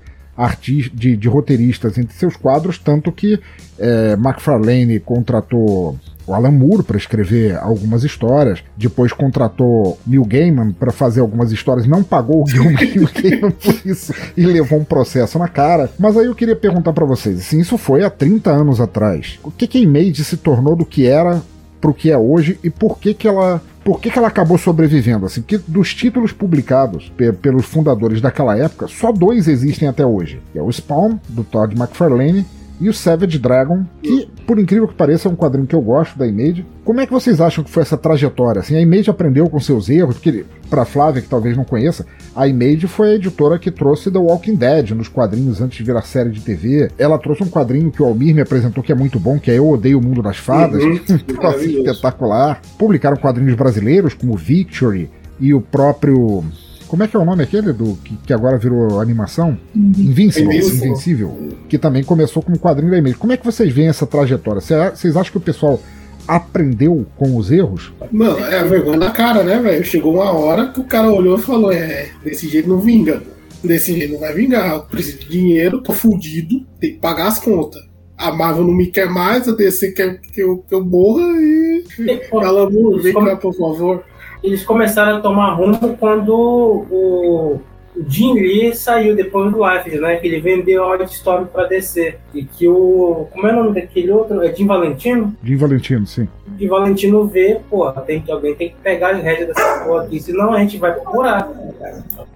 de, 0.60 1.16
de, 1.16 1.28
roteiristas 1.28 1.98
entre 1.98 2.14
seus 2.14 2.36
quadros, 2.36 2.78
tanto 2.78 3.12
que 3.12 3.38
é, 3.78 4.12
McFarlane 4.14 4.98
contratou 4.98 5.98
o 6.26 6.34
Alan 6.34 6.52
Moore 6.52 6.84
para 6.84 6.96
escrever 6.96 7.56
algumas 7.56 8.04
histórias, 8.04 8.62
depois 8.76 9.12
contratou 9.12 9.98
Neil 10.06 10.24
Gaiman 10.24 10.72
para 10.72 10.92
fazer 10.92 11.20
algumas 11.20 11.52
histórias, 11.52 11.86
não 11.86 12.02
pagou 12.02 12.44
o 12.44 12.46
Neil 12.48 13.08
Gaiman 13.12 13.50
por 13.50 13.74
isso 13.84 14.14
e 14.36 14.46
levou 14.46 14.78
um 14.78 14.84
processo 14.84 15.38
na 15.38 15.48
cara. 15.48 15.90
Mas 15.98 16.16
aí 16.16 16.26
eu 16.26 16.34
queria 16.34 16.56
perguntar 16.56 16.92
para 16.92 17.04
vocês, 17.04 17.38
assim, 17.38 17.60
isso 17.60 17.76
foi 17.76 18.04
há 18.04 18.10
30 18.10 18.50
anos 18.50 18.80
atrás. 18.80 19.38
O 19.42 19.50
que 19.50 19.66
que 19.66 19.80
Image 19.80 20.24
se 20.24 20.36
tornou 20.36 20.76
do 20.76 20.86
que 20.86 21.06
era 21.06 21.42
pro 21.82 21.92
que 21.92 22.10
é 22.10 22.16
hoje 22.16 22.58
e 22.62 22.70
por 22.70 22.98
que 22.98 23.12
que 23.12 23.28
ela 23.28 23.60
por 23.84 24.00
que, 24.00 24.12
que 24.12 24.16
ela 24.16 24.28
acabou 24.28 24.56
sobrevivendo? 24.56 25.26
Assim, 25.26 25.42
que 25.42 25.58
dos 25.58 25.92
títulos 25.92 26.30
publicados 26.32 27.12
pe 27.16 27.32
pelos 27.32 27.66
fundadores 27.66 28.20
daquela 28.20 28.56
época, 28.56 28.86
só 28.86 29.10
dois 29.10 29.48
existem 29.48 29.88
até 29.88 30.06
hoje. 30.06 30.40
É 30.54 30.62
o 30.62 30.70
Spawn, 30.70 31.18
do 31.28 31.42
Todd 31.42 31.76
McFarlane, 31.76 32.46
e 32.82 32.88
o 32.88 32.92
Savage 32.92 33.38
Dragon, 33.38 33.84
que, 34.02 34.28
por 34.44 34.58
incrível 34.58 34.88
que 34.88 34.94
pareça, 34.94 35.28
é 35.28 35.30
um 35.30 35.36
quadrinho 35.36 35.68
que 35.68 35.74
eu 35.74 35.80
gosto 35.80 36.18
da 36.18 36.26
Image. 36.26 36.66
Como 36.84 37.00
é 37.00 37.06
que 37.06 37.12
vocês 37.12 37.40
acham 37.40 37.62
que 37.62 37.70
foi 37.70 37.84
essa 37.84 37.96
trajetória? 37.96 38.58
Assim, 38.58 38.74
a 38.74 38.80
Image 38.80 39.08
aprendeu 39.08 39.48
com 39.48 39.60
seus 39.60 39.88
erros, 39.88 40.16
porque, 40.16 40.44
para 40.68 40.84
Flávia, 40.84 41.22
que 41.22 41.28
talvez 41.28 41.56
não 41.56 41.64
conheça, 41.64 42.04
a 42.34 42.48
Image 42.48 42.88
foi 42.88 43.12
a 43.12 43.14
editora 43.14 43.56
que 43.56 43.70
trouxe 43.70 44.10
The 44.10 44.18
Walking 44.18 44.56
Dead 44.56 44.90
nos 44.90 45.06
quadrinhos 45.06 45.60
antes 45.60 45.78
de 45.78 45.84
virar 45.84 46.02
série 46.02 46.30
de 46.30 46.40
TV. 46.40 46.90
Ela 46.98 47.18
trouxe 47.18 47.44
um 47.44 47.48
quadrinho 47.48 47.92
que 47.92 48.02
o 48.02 48.06
Almir 48.06 48.34
me 48.34 48.40
apresentou 48.40 48.82
que 48.82 48.90
é 48.90 48.96
muito 48.96 49.20
bom, 49.20 49.38
que 49.38 49.52
é 49.52 49.58
Eu 49.58 49.68
Odeio 49.68 50.00
o 50.00 50.04
Mundo 50.04 50.20
das 50.20 50.38
Fadas. 50.38 50.82
Uhum. 50.82 50.98
espetacular. 51.62 52.60
Publicaram 52.76 53.16
quadrinhos 53.16 53.54
brasileiros, 53.54 54.12
como 54.12 54.36
Victory 54.36 55.08
e 55.38 55.54
o 55.54 55.60
próprio 55.60 56.44
como 56.92 57.04
é 57.04 57.08
que 57.08 57.16
é 57.16 57.18
o 57.18 57.24
nome 57.24 57.42
aquele 57.42 57.72
do 57.72 57.96
que, 58.04 58.14
que 58.18 58.34
agora 58.34 58.58
virou 58.58 59.00
animação? 59.00 59.58
Invincible, 59.74 60.58
Invincible. 60.58 60.88
Invencível. 60.88 61.48
Que 61.66 61.78
também 61.78 62.04
começou 62.04 62.42
como 62.42 62.58
quadrinho 62.58 62.90
da 62.90 62.98
Image. 62.98 63.14
Como 63.14 63.32
é 63.32 63.36
que 63.38 63.46
vocês 63.46 63.72
veem 63.72 63.88
essa 63.88 64.06
trajetória? 64.06 64.60
Vocês 64.60 65.16
acham 65.16 65.32
que 65.32 65.38
o 65.38 65.40
pessoal 65.40 65.80
aprendeu 66.28 67.06
com 67.16 67.34
os 67.34 67.50
erros? 67.50 67.94
Mano, 68.12 68.40
é 68.40 68.58
a 68.58 68.64
vergonha 68.64 68.98
da 68.98 69.10
cara, 69.10 69.42
né, 69.42 69.58
velho? 69.58 69.82
Chegou 69.82 70.16
uma 70.16 70.32
hora 70.32 70.68
que 70.68 70.80
o 70.80 70.84
cara 70.84 71.10
olhou 71.10 71.38
e 71.38 71.40
falou: 71.40 71.72
é, 71.72 72.10
desse 72.22 72.46
jeito 72.46 72.68
não 72.68 72.78
vinga. 72.78 73.22
Desse 73.64 73.94
jeito 73.98 74.12
não 74.12 74.20
vai 74.20 74.34
vingar. 74.34 74.74
Eu 74.74 74.80
preciso 74.82 75.20
de 75.20 75.30
dinheiro, 75.30 75.80
tô 75.80 75.94
fudido, 75.94 76.66
tem 76.78 76.92
que 76.92 76.98
pagar 76.98 77.28
as 77.28 77.38
contas. 77.38 77.80
A 78.18 78.30
Marvel 78.30 78.66
não 78.66 78.74
me 78.74 78.88
quer 78.88 79.08
mais, 79.08 79.48
a 79.48 79.52
DC 79.52 79.92
quer 79.92 80.20
que 80.20 80.42
eu, 80.42 80.58
que 80.58 80.74
eu 80.74 80.84
morra 80.84 81.22
e. 81.40 81.84
Ela, 82.30 82.68
vem 83.00 83.14
cá, 83.14 83.34
por 83.36 83.54
favor 83.54 84.11
eles 84.42 84.64
começaram 84.64 85.18
a 85.18 85.20
tomar 85.20 85.54
rumo 85.54 85.96
quando 85.98 86.34
o, 86.34 87.60
Jim 88.08 88.34
Lee 88.34 88.74
saiu 88.74 89.14
depois 89.14 89.52
do 89.52 89.66
Life, 89.66 89.98
né? 89.98 90.16
Que 90.16 90.26
ele 90.26 90.40
vendeu 90.40 90.90
a 90.90 91.02
Storm 91.04 91.44
para 91.46 91.68
DC. 91.68 92.16
E 92.34 92.44
que 92.44 92.66
o. 92.66 93.28
Como 93.30 93.46
é 93.46 93.52
o 93.52 93.56
nome 93.56 93.80
daquele 93.80 94.10
outro? 94.10 94.42
É 94.42 94.54
Jim 94.54 94.66
Valentino? 94.66 95.34
Jim 95.42 95.56
Valentino, 95.56 96.06
sim. 96.06 96.28
Jim 96.58 96.68
Valentino 96.68 97.26
vê, 97.26 97.60
pô, 97.68 97.90
tem 97.92 98.20
que, 98.20 98.32
alguém 98.32 98.54
tem 98.54 98.70
que 98.70 98.76
pegar 98.82 99.10
as 99.10 99.22
rédeas 99.22 99.48
dessa 99.48 99.84
porra 99.84 100.04
aqui, 100.04 100.20
senão 100.20 100.52
a 100.52 100.58
gente 100.58 100.78
vai 100.78 100.92
procurar. 100.92 101.50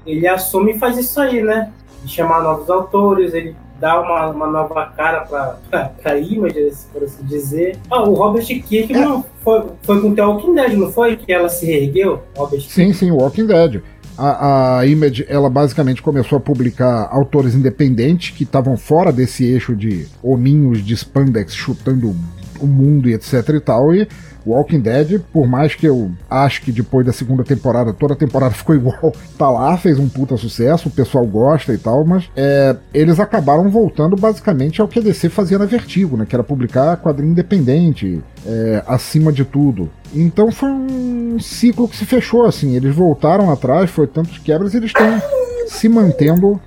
Ele 0.07 0.27
assume 0.29 0.73
e 0.73 0.79
faz 0.79 0.99
isso 0.99 1.21
aí, 1.21 1.43
né? 1.43 1.73
De 2.05 2.13
chamar 2.13 2.43
novos 2.43 2.69
autores, 2.69 3.33
ele 3.33 3.57
dar 3.81 4.01
uma, 4.01 4.29
uma 4.29 4.47
nova 4.47 4.87
cara 4.97 5.21
para 5.21 5.59
a 6.05 6.19
image, 6.19 6.73
por 6.93 7.05
assim 7.05 7.25
dizer. 7.25 7.79
Ah, 7.91 8.03
o 8.03 8.15
Robert 8.15 8.45
Kirkman 8.47 9.19
é. 9.19 9.23
foi, 9.43 9.65
foi 9.83 10.01
com 10.01 10.15
The 10.15 10.25
Walking 10.25 10.55
Dead, 10.55 10.73
não 10.75 10.93
foi? 10.93 11.17
Que 11.17 11.33
ela 11.33 11.49
se 11.49 11.67
reergueu? 11.67 12.23
Robert 12.37 12.63
sim, 12.63 12.93
sim, 12.93 13.11
Walking 13.11 13.47
Dead. 13.47 13.83
A, 14.19 14.79
a, 14.79 14.87
Image, 14.87 15.27
ela 15.29 15.51
basicamente 15.51 16.01
começou 16.01 16.39
a 16.39 16.41
publicar 16.41 17.09
autores 17.13 17.55
independentes 17.55 18.31
que 18.31 18.45
estavam 18.45 18.77
fora 18.77 19.13
desse 19.13 19.45
eixo 19.45 19.77
de 19.77 20.07
hominhos 20.23 20.83
de 20.83 20.95
spandex 20.95 21.55
chutando 21.55 22.17
o 22.59 22.67
mundo 22.67 23.11
e 23.11 23.15
etc 23.15 23.49
e 23.51 23.61
tal, 23.61 23.95
e 23.95 24.09
Walking 24.47 24.81
Dead, 24.81 25.21
por 25.33 25.47
mais 25.47 25.75
que 25.75 25.87
eu 25.87 26.11
acho 26.31 26.63
que 26.63 26.73
depois 26.73 27.05
da 27.05 27.13
segunda 27.13 27.43
temporada, 27.43 27.93
toda 27.93 28.15
a 28.15 28.17
temporada 28.17 28.53
ficou 28.55 28.75
igual, 28.75 29.13
tá 29.37 29.51
lá, 29.51 29.77
fez 29.77 29.99
um 29.99 30.09
puta 30.09 30.37
sucesso, 30.37 30.89
o 30.89 30.93
pessoal 30.93 31.27
gosta 31.27 31.73
e 31.73 31.79
tal, 31.79 32.05
mas 32.05 32.31
é, 32.37 32.77
eles 32.95 33.19
acabaram 33.19 33.69
voltando 33.71 34.17
basicamente 34.17 34.81
ao 34.81 34.89
que 34.89 34.99
a 34.99 35.03
DC 35.03 35.29
fazia 35.29 35.59
na 35.59 35.67
Vertigo, 35.67 36.17
né? 36.17 36.25
Que 36.27 36.35
era 36.37 36.45
publicar 36.45 36.97
quadrinho 36.99 37.33
independente, 37.33 38.23
é, 38.47 38.83
acima 38.87 39.33
de 39.33 39.45
tudo. 39.45 39.91
Então 40.15 40.51
foi 40.51 40.71
um 40.71 41.39
ciclo 41.41 41.89
que 41.89 41.97
se 41.97 42.05
fechou, 42.05 42.45
assim. 42.45 42.75
Eles 42.75 42.95
voltaram 42.95 43.51
atrás, 43.51 43.91
foi 43.91 44.07
tantos 44.07 44.39
quebras, 44.39 44.75
e 44.75 44.79
eles 44.79 44.91
estão 44.91 45.21
se 45.67 45.89
mantendo 45.89 46.61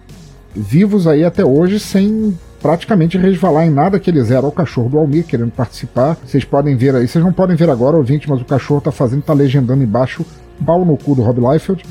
vivos 0.55 1.07
aí 1.07 1.23
até 1.23 1.45
hoje 1.45 1.79
sem 1.79 2.37
praticamente 2.61 3.17
resvalar 3.17 3.65
em 3.65 3.69
nada 3.69 3.99
que 3.99 4.09
eles 4.09 4.31
eram. 4.31 4.49
O 4.49 4.51
cachorro 4.51 4.89
do 4.89 4.97
Almir 4.97 5.25
querendo 5.25 5.51
participar. 5.51 6.17
Vocês 6.25 6.43
podem 6.43 6.75
ver 6.75 6.95
aí, 6.95 7.07
vocês 7.07 7.23
não 7.23 7.33
podem 7.33 7.55
ver 7.55 7.69
agora, 7.69 7.97
ouvinte, 7.97 8.29
mas 8.29 8.41
o 8.41 8.45
cachorro 8.45 8.81
tá 8.81 8.91
fazendo, 8.91 9.21
tá 9.21 9.33
legendando 9.33 9.83
embaixo 9.83 10.25
pau 10.65 10.83
no 10.83 10.97
cu 10.97 11.15
do 11.15 11.21
Rob 11.21 11.39
Liefeld. 11.39 11.83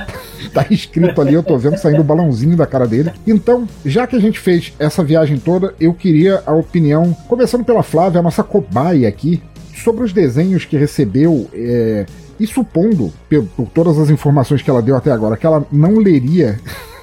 tá 0.52 0.66
escrito 0.70 1.20
ali, 1.20 1.34
eu 1.34 1.42
tô 1.42 1.56
vendo 1.58 1.76
saindo 1.76 2.00
o 2.00 2.04
balãozinho 2.04 2.56
da 2.56 2.66
cara 2.66 2.86
dele. 2.86 3.12
Então, 3.26 3.68
já 3.84 4.06
que 4.06 4.16
a 4.16 4.20
gente 4.20 4.38
fez 4.38 4.72
essa 4.78 5.02
viagem 5.02 5.38
toda, 5.38 5.74
eu 5.80 5.92
queria 5.92 6.42
a 6.46 6.52
opinião, 6.52 7.14
começando 7.28 7.64
pela 7.64 7.82
Flávia, 7.82 8.20
a 8.20 8.22
nossa 8.22 8.42
cobaia 8.42 9.08
aqui, 9.08 9.42
sobre 9.74 10.04
os 10.04 10.12
desenhos 10.12 10.64
que 10.64 10.76
recebeu. 10.76 11.48
É, 11.52 12.06
e 12.38 12.46
supondo, 12.46 13.12
por 13.56 13.68
todas 13.68 13.96
as 13.96 14.10
informações 14.10 14.60
que 14.60 14.68
ela 14.68 14.82
deu 14.82 14.96
até 14.96 15.12
agora, 15.12 15.36
que 15.36 15.46
ela 15.46 15.64
não 15.70 15.98
leria 15.98 16.58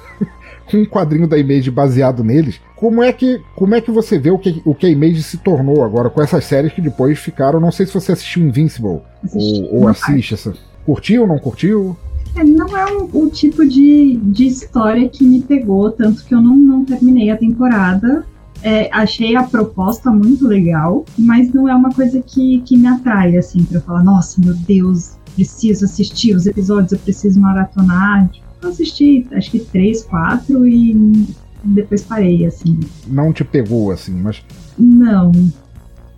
um 0.74 0.84
quadrinho 0.84 1.26
da 1.26 1.38
Image 1.38 1.70
baseado 1.70 2.22
neles. 2.22 2.60
Como 2.82 3.00
é 3.00 3.12
que, 3.12 3.40
como 3.54 3.76
é 3.76 3.80
que 3.80 3.92
você 3.92 4.18
vê 4.18 4.32
o 4.32 4.38
que, 4.40 4.60
o 4.64 4.74
que 4.74 4.86
a 4.86 4.90
Image 4.90 5.22
se 5.22 5.38
tornou 5.38 5.84
agora 5.84 6.10
com 6.10 6.20
essas 6.20 6.44
séries 6.44 6.72
que 6.72 6.80
depois 6.80 7.16
ficaram? 7.16 7.60
Não 7.60 7.70
sei 7.70 7.86
se 7.86 7.94
você 7.94 8.10
assistiu 8.10 8.42
Invincible 8.42 8.98
ou, 9.32 9.68
ou 9.70 9.86
assiste 9.86 10.34
essa. 10.34 10.52
Curtiu 10.84 11.22
ou 11.22 11.28
não 11.28 11.38
curtiu? 11.38 11.96
É, 12.34 12.42
não 12.42 12.76
é 12.76 12.92
o, 12.92 13.08
o, 13.22 13.30
tipo 13.30 13.64
de, 13.64 14.16
de 14.16 14.48
história 14.48 15.08
que 15.08 15.22
me 15.22 15.40
pegou, 15.42 15.92
tanto 15.92 16.24
que 16.24 16.34
eu 16.34 16.40
não, 16.40 16.56
não 16.56 16.84
terminei 16.84 17.30
a 17.30 17.36
temporada. 17.36 18.26
É, 18.64 18.90
achei 18.92 19.36
a 19.36 19.44
proposta 19.44 20.10
muito 20.10 20.48
legal, 20.48 21.04
mas 21.16 21.54
não 21.54 21.68
é 21.68 21.74
uma 21.76 21.90
coisa 21.90 22.20
que, 22.20 22.62
que 22.62 22.76
me 22.76 22.88
atrai, 22.88 23.36
assim, 23.36 23.62
pra 23.62 23.78
eu 23.78 23.82
falar, 23.82 24.02
nossa, 24.02 24.40
meu 24.40 24.54
Deus, 24.54 25.12
preciso 25.36 25.84
assistir 25.84 26.34
os 26.34 26.46
episódios, 26.46 26.90
eu 26.90 26.98
preciso 26.98 27.38
maratonar. 27.38 28.28
Tipo, 28.28 28.46
eu 28.60 28.70
assisti 28.70 29.24
acho 29.30 29.52
que 29.52 29.60
três, 29.60 30.02
quatro 30.02 30.66
e 30.66 31.28
depois 31.64 32.02
parei, 32.02 32.46
assim. 32.46 32.78
Não 33.06 33.32
te 33.32 33.44
pegou, 33.44 33.90
assim, 33.90 34.12
mas. 34.12 34.42
Não. 34.78 35.32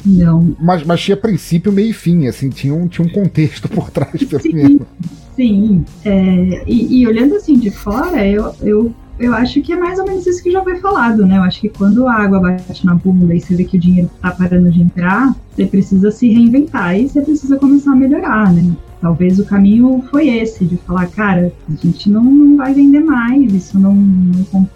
Não. 0.05 0.55
Mas, 0.61 0.85
mas 0.85 1.01
tinha 1.01 1.17
princípio, 1.17 1.73
meio 1.73 1.91
e 1.91 1.93
fim, 1.93 2.27
assim, 2.27 2.51
tinha 2.51 2.75
um, 2.75 2.87
tinha 2.87 3.07
um 3.07 3.11
contexto 3.11 3.69
por 3.69 3.91
trás, 3.91 4.23
pelo 4.23 4.43
sim, 4.43 4.53
menos. 4.53 4.83
Sim. 5.35 5.85
É, 6.05 6.65
e, 6.67 7.01
e, 7.01 7.07
olhando 7.07 7.35
assim 7.35 7.59
de 7.59 7.71
fora, 7.71 8.27
eu, 8.27 8.55
eu, 8.61 8.95
eu 9.19 9.33
acho 9.33 9.63
que 9.63 9.73
é 9.73 9.77
mais 9.77 9.99
ou 9.99 10.05
menos 10.05 10.27
isso 10.27 10.43
que 10.43 10.51
já 10.51 10.63
foi 10.63 10.77
falado, 10.77 11.25
né? 11.27 11.39
Eu 11.39 11.43
acho 11.43 11.61
que 11.61 11.69
quando 11.71 12.07
a 12.07 12.15
água 12.15 12.39
bate 12.39 12.85
na 12.85 12.95
bunda 12.95 13.35
e 13.35 13.41
você 13.41 13.55
vê 13.55 13.65
que 13.65 13.77
o 13.77 13.81
dinheiro 13.81 14.11
tá 14.21 14.31
parando 14.31 14.71
de 14.71 14.83
entrar, 14.83 15.35
você 15.51 15.67
precisa 15.67 16.11
se 16.11 16.29
reinventar 16.29 16.99
e 16.99 17.09
você 17.09 17.23
precisa 17.23 17.57
começar 17.57 17.93
a 17.93 17.97
melhorar, 17.97 18.53
né? 18.53 18.77
Talvez 19.01 19.39
o 19.39 19.45
caminho 19.45 20.03
foi 20.11 20.29
esse, 20.29 20.65
de 20.65 20.77
falar, 20.79 21.07
cara, 21.09 21.53
a 21.69 21.87
gente 21.87 22.09
não, 22.09 22.25
não 22.25 22.57
vai 22.57 22.73
vender 22.73 23.01
mais, 23.01 23.53
isso 23.53 23.79
não, 23.79 23.95
não, 23.95 24.69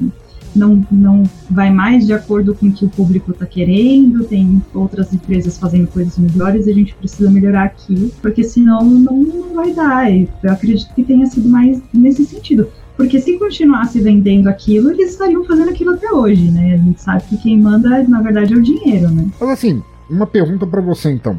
não, 0.58 0.84
não 0.90 1.22
vai 1.50 1.70
mais 1.70 2.06
de 2.06 2.12
acordo 2.12 2.54
com 2.54 2.66
o 2.66 2.72
que 2.72 2.84
o 2.84 2.88
público 2.88 3.30
está 3.30 3.46
querendo, 3.46 4.24
tem 4.24 4.62
outras 4.74 5.12
empresas 5.12 5.56
fazendo 5.56 5.88
coisas 5.88 6.18
melhores 6.18 6.66
e 6.66 6.70
a 6.70 6.74
gente 6.74 6.94
precisa 6.94 7.30
melhorar 7.30 7.64
aqui, 7.64 8.12
porque 8.20 8.44
senão 8.44 8.82
não, 8.82 9.16
não 9.16 9.54
vai 9.54 9.72
dar. 9.72 10.10
Eu 10.10 10.28
acredito 10.50 10.94
que 10.94 11.02
tenha 11.02 11.26
sido 11.26 11.48
mais 11.48 11.80
nesse 11.92 12.24
sentido. 12.24 12.68
Porque 12.98 13.20
se 13.20 13.38
continuasse 13.38 14.00
vendendo 14.00 14.48
aquilo, 14.48 14.90
eles 14.90 15.10
estariam 15.10 15.44
fazendo 15.44 15.70
aquilo 15.70 15.94
até 15.94 16.10
hoje, 16.10 16.50
né? 16.50 16.74
A 16.74 16.78
gente 16.78 17.00
sabe 17.00 17.22
que 17.28 17.36
quem 17.36 17.56
manda, 17.56 18.02
na 18.02 18.20
verdade, 18.20 18.52
é 18.52 18.56
o 18.56 18.62
dinheiro, 18.62 19.08
né? 19.08 19.28
Mas 19.40 19.50
assim, 19.50 19.80
uma 20.10 20.26
pergunta 20.26 20.66
para 20.66 20.80
você 20.80 21.12
então. 21.12 21.38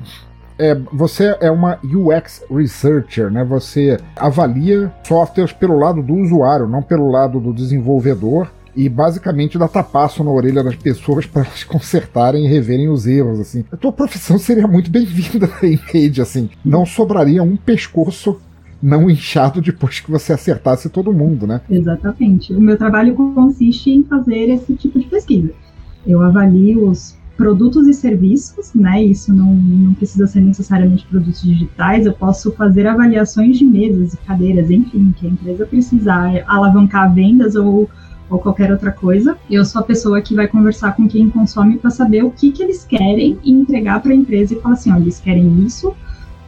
É, 0.58 0.74
você 0.92 1.38
é 1.40 1.52
uma 1.52 1.78
UX 1.84 2.44
researcher, 2.50 3.30
né? 3.30 3.44
Você 3.44 3.98
avalia 4.16 4.92
softwares 5.06 5.52
pelo 5.52 5.78
lado 5.78 6.02
do 6.02 6.14
usuário, 6.14 6.68
não 6.68 6.82
pelo 6.82 7.12
lado 7.12 7.42
do 7.42 7.54
desenvolvedor 7.54 8.50
e 8.76 8.88
basicamente 8.88 9.58
dá 9.58 9.68
tapaço 9.68 10.24
na 10.24 10.32
orelha 10.32 10.64
das 10.64 10.76
pessoas 10.76 11.26
para 11.26 11.44
elas 11.44 11.64
consertarem 11.66 12.46
e 12.46 12.50
reverem 12.50 12.90
os 12.90 13.08
erros, 13.08 13.40
assim. 13.40 13.64
A 13.72 13.78
tua 13.78 13.92
profissão 13.92 14.38
seria 14.38 14.68
muito 14.68 14.90
bem-vinda 14.90 15.48
na 15.48 15.68
Image, 15.68 16.22
assim. 16.22 16.50
Não 16.64 16.86
sobraria 16.86 17.44
um 17.44 17.56
pescoço 17.56 18.40
não 18.82 19.10
inchado 19.10 19.62
depois 19.62 20.00
que 20.00 20.10
você 20.10 20.34
acertasse 20.34 20.90
todo 20.90 21.14
mundo, 21.14 21.46
né? 21.46 21.62
Exatamente. 21.70 22.54
O 22.54 22.62
meu 22.62 22.78
trabalho 22.78 23.14
consiste 23.14 23.90
em 23.90 24.04
fazer 24.04 24.50
esse 24.50 24.74
tipo 24.74 24.98
de 24.98 25.06
pesquisa. 25.06 25.52
Eu 26.08 26.22
avalio 26.22 26.88
os 26.90 27.20
produtos 27.40 27.88
e 27.88 27.94
serviços, 27.94 28.74
né? 28.74 29.02
Isso 29.02 29.34
não, 29.34 29.54
não 29.54 29.94
precisa 29.94 30.28
ser 30.28 30.42
necessariamente 30.42 31.06
produtos 31.08 31.42
digitais. 31.42 32.06
Eu 32.06 32.12
posso 32.12 32.52
fazer 32.52 32.86
avaliações 32.86 33.58
de 33.58 33.64
mesas 33.64 34.14
e 34.14 34.18
cadeiras, 34.18 34.70
enfim, 34.70 35.14
que 35.16 35.26
a 35.26 35.30
empresa 35.30 35.66
precisar 35.66 36.44
alavancar 36.46 37.14
vendas 37.14 37.56
ou, 37.56 37.90
ou 38.30 38.40
qualquer 38.40 38.72
outra 38.72 38.92
coisa. 38.92 39.38
Eu 39.50 39.66
sou 39.66 39.82
a 39.82 39.84
pessoa 39.84 40.22
que 40.22 40.36
vai 40.36 40.48
conversar 40.48 40.96
com 40.96 41.08
quem 41.08 41.30
consome 41.30 41.78
para 41.78 41.90
saber 41.90 42.24
o 42.24 42.32
que, 42.32 42.52
que 42.52 42.64
eles 42.64 42.84
querem 42.84 43.38
e 43.44 43.52
entregar 43.52 44.02
para 44.02 44.12
a 44.12 44.16
empresa 44.16 44.54
e 44.54 44.62
falar 44.62 44.76
assim: 44.76 44.92
olha, 44.92 45.02
eles 45.02 45.20
querem 45.20 45.66
isso, 45.66 45.94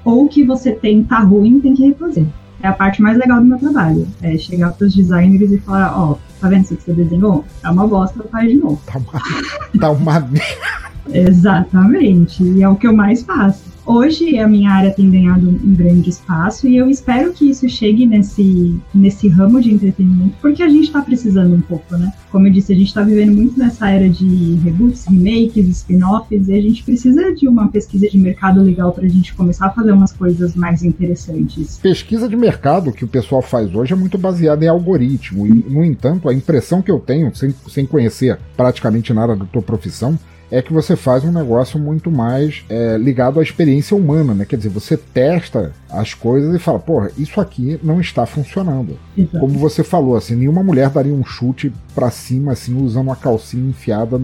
ou 0.03 0.27
que 0.27 0.43
você 0.43 0.71
tem 0.71 1.03
tá 1.03 1.19
ruim, 1.19 1.59
tem 1.59 1.73
que 1.73 1.87
refazer. 1.87 2.25
É 2.63 2.67
a 2.67 2.73
parte 2.73 3.01
mais 3.01 3.17
legal 3.17 3.39
do 3.39 3.45
meu 3.45 3.57
trabalho. 3.57 4.07
É 4.21 4.37
chegar 4.37 4.71
para 4.73 4.85
os 4.85 4.93
designers 4.93 5.51
e 5.51 5.57
falar, 5.57 5.97
ó, 5.97 6.11
oh, 6.11 6.17
tá 6.39 6.47
vendo 6.47 6.63
isso 6.63 6.75
que 6.75 6.83
você 6.83 6.93
desenhou? 6.93 7.43
É 7.63 7.69
uma 7.69 7.87
bosta, 7.87 8.23
faz 8.31 8.51
de 8.51 8.57
novo. 8.57 8.79
Tá 8.85 8.99
uma, 8.99 9.79
tá 9.79 9.91
uma 9.91 10.29
Exatamente. 11.11 12.43
E 12.43 12.61
é 12.61 12.69
o 12.69 12.75
que 12.75 12.87
eu 12.87 12.93
mais 12.93 13.23
faço. 13.23 13.71
Hoje 13.85 14.37
a 14.37 14.47
minha 14.47 14.71
área 14.71 14.93
tem 14.93 15.09
ganhado 15.09 15.49
um 15.49 15.73
grande 15.73 16.11
espaço 16.11 16.67
e 16.67 16.77
eu 16.77 16.87
espero 16.87 17.33
que 17.33 17.49
isso 17.49 17.67
chegue 17.67 18.05
nesse, 18.05 18.79
nesse 18.93 19.27
ramo 19.27 19.59
de 19.59 19.73
entretenimento, 19.73 20.35
porque 20.39 20.61
a 20.61 20.69
gente 20.69 20.85
está 20.85 21.01
precisando 21.01 21.55
um 21.55 21.61
pouco, 21.61 21.97
né? 21.97 22.13
Como 22.31 22.45
eu 22.45 22.51
disse, 22.51 22.71
a 22.71 22.75
gente 22.75 22.87
está 22.87 23.01
vivendo 23.01 23.35
muito 23.35 23.57
nessa 23.57 23.89
era 23.89 24.07
de 24.07 24.55
reboots, 24.63 25.05
remakes, 25.05 25.67
spin-offs, 25.67 26.47
e 26.47 26.53
a 26.53 26.61
gente 26.61 26.83
precisa 26.83 27.33
de 27.33 27.47
uma 27.47 27.69
pesquisa 27.69 28.07
de 28.07 28.19
mercado 28.19 28.61
legal 28.61 28.91
para 28.91 29.05
a 29.05 29.09
gente 29.09 29.33
começar 29.33 29.65
a 29.65 29.71
fazer 29.71 29.91
umas 29.91 30.13
coisas 30.13 30.55
mais 30.55 30.83
interessantes. 30.83 31.79
Pesquisa 31.81 32.29
de 32.29 32.35
mercado 32.35 32.91
que 32.91 33.03
o 33.03 33.07
pessoal 33.07 33.41
faz 33.41 33.73
hoje 33.73 33.93
é 33.93 33.95
muito 33.95 34.17
baseada 34.17 34.63
em 34.63 34.67
algoritmo, 34.67 35.47
e, 35.47 35.49
no 35.49 35.83
entanto, 35.83 36.29
a 36.29 36.33
impressão 36.33 36.83
que 36.83 36.91
eu 36.91 36.99
tenho, 36.99 37.35
sem, 37.35 37.53
sem 37.67 37.85
conhecer 37.85 38.37
praticamente 38.55 39.11
nada 39.11 39.35
da 39.35 39.45
tua 39.45 39.61
profissão, 39.61 40.17
é 40.51 40.61
que 40.61 40.73
você 40.73 40.97
faz 40.97 41.23
um 41.23 41.31
negócio 41.31 41.79
muito 41.79 42.11
mais 42.11 42.65
é, 42.69 42.97
ligado 42.97 43.39
à 43.39 43.43
experiência 43.43 43.95
humana, 43.95 44.33
né? 44.33 44.45
Quer 44.45 44.57
dizer, 44.57 44.69
você 44.69 44.97
testa 44.97 45.71
as 45.89 46.13
coisas 46.13 46.53
e 46.53 46.59
fala, 46.59 46.77
porra, 46.77 47.09
isso 47.17 47.39
aqui 47.39 47.79
não 47.81 48.01
está 48.01 48.25
funcionando. 48.25 48.99
Como 49.39 49.57
você 49.57 49.83
falou, 49.83 50.15
assim, 50.15 50.35
nenhuma 50.35 50.61
mulher 50.61 50.89
daria 50.89 51.13
um 51.13 51.23
chute 51.23 51.71
para 51.95 52.11
cima, 52.11 52.51
assim, 52.51 52.79
usando 52.83 53.07
uma 53.07 53.15
calcinha 53.15 53.69
enfiada 53.69 54.19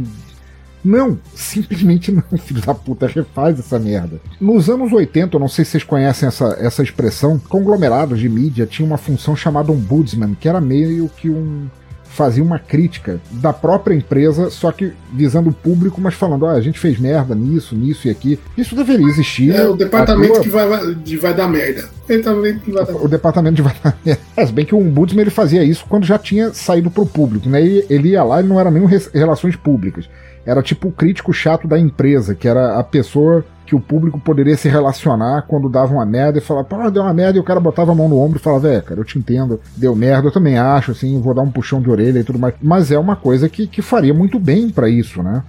não, 0.87 1.19
simplesmente 1.35 2.13
não, 2.13 2.23
filho 2.39 2.61
da 2.61 2.73
puta, 2.73 3.07
refaz 3.07 3.59
essa 3.59 3.77
merda. 3.77 4.21
Nos 4.39 4.69
anos 4.69 4.93
80, 4.93 5.35
eu 5.35 5.39
não 5.39 5.49
sei 5.49 5.65
se 5.65 5.71
vocês 5.71 5.83
conhecem 5.83 6.27
essa, 6.27 6.57
essa 6.59 6.81
expressão, 6.81 7.37
conglomerados 7.37 8.19
de 8.19 8.29
mídia 8.29 8.65
tinha 8.65 8.85
uma 8.85 8.97
função 8.97 9.35
chamada 9.35 9.71
ombudsman, 9.71 10.33
que 10.39 10.47
era 10.47 10.61
meio 10.61 11.09
que 11.09 11.29
um 11.29 11.67
fazia 12.09 12.43
uma 12.43 12.57
crítica 12.57 13.19
da 13.31 13.53
própria 13.53 13.93
empresa, 13.93 14.49
só 14.49 14.71
que 14.71 14.93
visando 15.13 15.49
o 15.49 15.53
público, 15.53 16.01
mas 16.01 16.13
falando, 16.13 16.45
ah, 16.45 16.53
a 16.53 16.61
gente 16.61 16.79
fez 16.79 16.99
merda 16.99 17.35
nisso, 17.35 17.75
nisso 17.75 18.07
e 18.07 18.11
aqui. 18.11 18.39
Isso 18.57 18.75
deveria 18.75 19.05
existir. 19.07 19.53
É 19.53 19.67
o 19.67 19.75
departamento 19.75 20.33
tua... 20.33 20.41
que 20.43 20.49
vai, 20.49 20.95
de 20.95 21.17
vai 21.17 21.33
dar 21.33 21.47
merda. 21.47 21.89
Departamento 22.07 22.71
vai 22.71 22.85
dar... 22.85 22.95
O 22.95 23.07
departamento 23.07 23.55
de 23.55 23.61
vai 23.61 23.75
dar 23.83 23.97
merda. 24.03 24.21
É, 24.35 24.45
se 24.45 24.51
bem 24.51 24.65
que 24.65 24.73
o 24.73 24.79
Ombudsman 24.79 25.21
ele 25.21 25.29
fazia 25.29 25.63
isso 25.63 25.85
quando 25.87 26.05
já 26.05 26.17
tinha 26.17 26.53
saído 26.53 26.89
pro 26.89 27.05
público, 27.05 27.49
né? 27.49 27.63
E 27.63 27.85
ele 27.89 28.09
ia 28.09 28.23
lá 28.23 28.41
e 28.41 28.45
não 28.45 28.59
era 28.59 28.71
nem 28.71 28.83
relações 29.13 29.55
públicas. 29.55 30.09
Era 30.45 30.63
tipo 30.63 30.87
o 30.87 30.91
crítico 30.91 31.33
chato 31.33 31.67
da 31.67 31.77
empresa, 31.77 32.33
que 32.33 32.47
era 32.47 32.79
a 32.79 32.83
pessoa 32.83 33.45
que 33.67 33.75
o 33.75 33.79
público 33.81 34.17
poderia 34.17 34.55
se 34.55 34.69
relacionar 34.69 35.43
quando 35.43 35.67
dava 35.67 35.93
uma 35.93 36.05
merda 36.05 36.39
e 36.39 36.41
falar, 36.41 36.63
pô, 36.63 36.89
deu 36.89 37.03
uma 37.03 37.13
merda, 37.13 37.37
e 37.37 37.41
o 37.41 37.43
cara 37.43 37.59
botava 37.59 37.91
a 37.91 37.95
mão 37.95 38.07
no 38.07 38.17
ombro 38.17 38.39
e 38.39 38.41
falava, 38.41 38.69
é, 38.69 38.81
cara, 38.81 39.01
eu 39.01 39.03
te 39.03 39.19
entendo, 39.19 39.59
deu 39.75 39.93
merda, 39.93 40.29
eu 40.29 40.31
também 40.31 40.57
acho, 40.57 40.91
assim, 40.91 41.19
vou 41.19 41.33
dar 41.33 41.41
um 41.41 41.51
puxão 41.51 41.81
de 41.81 41.89
orelha 41.89 42.19
e 42.19 42.23
tudo 42.23 42.39
mais. 42.39 42.55
Mas 42.61 42.91
é 42.91 42.97
uma 42.97 43.17
coisa 43.17 43.49
que, 43.49 43.67
que 43.67 43.81
faria 43.81 44.13
muito 44.13 44.39
bem 44.39 44.69
para 44.69 44.89
isso, 44.89 45.21
né? 45.21 45.43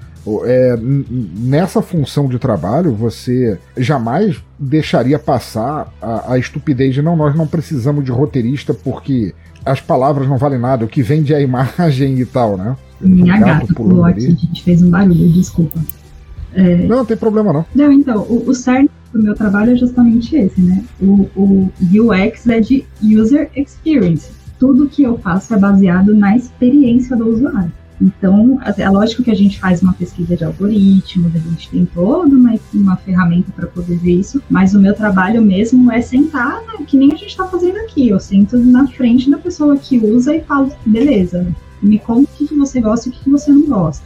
É, 0.45 0.77
nessa 0.79 1.81
função 1.81 2.29
de 2.29 2.39
trabalho, 2.39 2.93
você 2.93 3.59
jamais 3.77 4.43
deixaria 4.59 5.19
passar 5.19 5.91
a, 6.03 6.33
a 6.33 6.39
estupidez 6.39 6.93
de 6.93 7.01
não, 7.01 7.17
nós 7.17 7.35
não 7.35 7.47
precisamos 7.47 8.05
de 8.05 8.11
roteirista 8.11 8.75
porque 8.75 9.33
as 9.65 9.81
palavras 9.81 10.29
não 10.29 10.37
valem 10.37 10.59
nada, 10.59 10.85
o 10.85 10.89
que 10.89 11.03
vende 11.03 11.33
é 11.33 11.37
a 11.37 11.41
imagem 11.41 12.19
e 12.19 12.27
tal, 12.27 12.57
né? 12.59 12.77
Minha 13.01 13.39
gata 13.39 13.73
pulou 13.73 14.05
aqui, 14.05 14.27
a 14.27 14.31
gente 14.31 14.63
fez 14.63 14.83
um 14.83 14.91
barulho, 14.91 15.33
desculpa. 15.33 15.79
É... 16.59 16.87
Não, 16.89 16.99
não 16.99 17.05
tem 17.05 17.17
problema 17.17 17.53
não. 17.53 17.67
Não, 17.73 17.93
então, 17.93 18.23
o, 18.23 18.51
o 18.51 18.55
cerne 18.55 18.91
do 19.13 19.23
meu 19.23 19.35
trabalho 19.35 19.73
é 19.73 19.77
justamente 19.77 20.35
esse, 20.35 20.61
né? 20.61 20.85
O, 21.01 21.29
o 21.37 21.73
UX 21.81 22.47
é 22.49 22.61
de 22.61 22.85
User 23.01 23.49
Experience. 23.55 24.31
Tudo 24.59 24.89
que 24.89 25.05
eu 25.05 25.17
faço 25.19 25.55
é 25.55 25.59
baseado 25.59 26.13
na 26.13 26.37
experiência 26.37 27.17
do 27.17 27.29
usuário. 27.29 27.73
Então, 28.01 28.61
é 28.77 28.89
lógico 28.91 29.23
que 29.25 29.31
a 29.31 29.35
gente 29.35 29.59
faz 29.59 29.83
uma 29.83 29.93
pesquisa 29.93 30.37
de 30.37 30.45
algoritmos, 30.45 31.35
a 31.35 31.39
gente 31.39 31.69
tem 31.69 31.85
toda 31.85 32.35
uma, 32.35 32.55
uma 32.75 32.97
ferramenta 32.97 33.51
para 33.53 33.67
poder 33.67 33.97
ver 33.97 34.21
isso, 34.21 34.41
mas 34.49 34.73
o 34.73 34.81
meu 34.81 34.95
trabalho 34.95 35.43
mesmo 35.43 35.91
é 35.91 36.01
sentar, 36.01 36.61
né, 36.63 36.85
que 36.87 36.97
nem 36.97 37.13
a 37.13 37.17
gente 37.17 37.31
está 37.31 37.45
fazendo 37.47 37.77
aqui. 37.79 38.09
Eu 38.09 38.21
sento 38.21 38.57
na 38.57 38.87
frente 38.87 39.31
da 39.31 39.39
pessoa 39.39 39.77
que 39.77 39.99
usa 39.99 40.35
e 40.35 40.41
falo, 40.43 40.71
beleza, 40.87 41.47
me 41.83 41.99
conta 41.99 42.31
o 42.31 42.37
que, 42.37 42.47
que 42.49 42.55
você 42.55 42.81
gosta 42.81 43.09
e 43.09 43.11
o 43.11 43.15
que, 43.15 43.25
que 43.25 43.31
você 43.31 43.51
não 43.51 43.67
gosta 43.67 44.05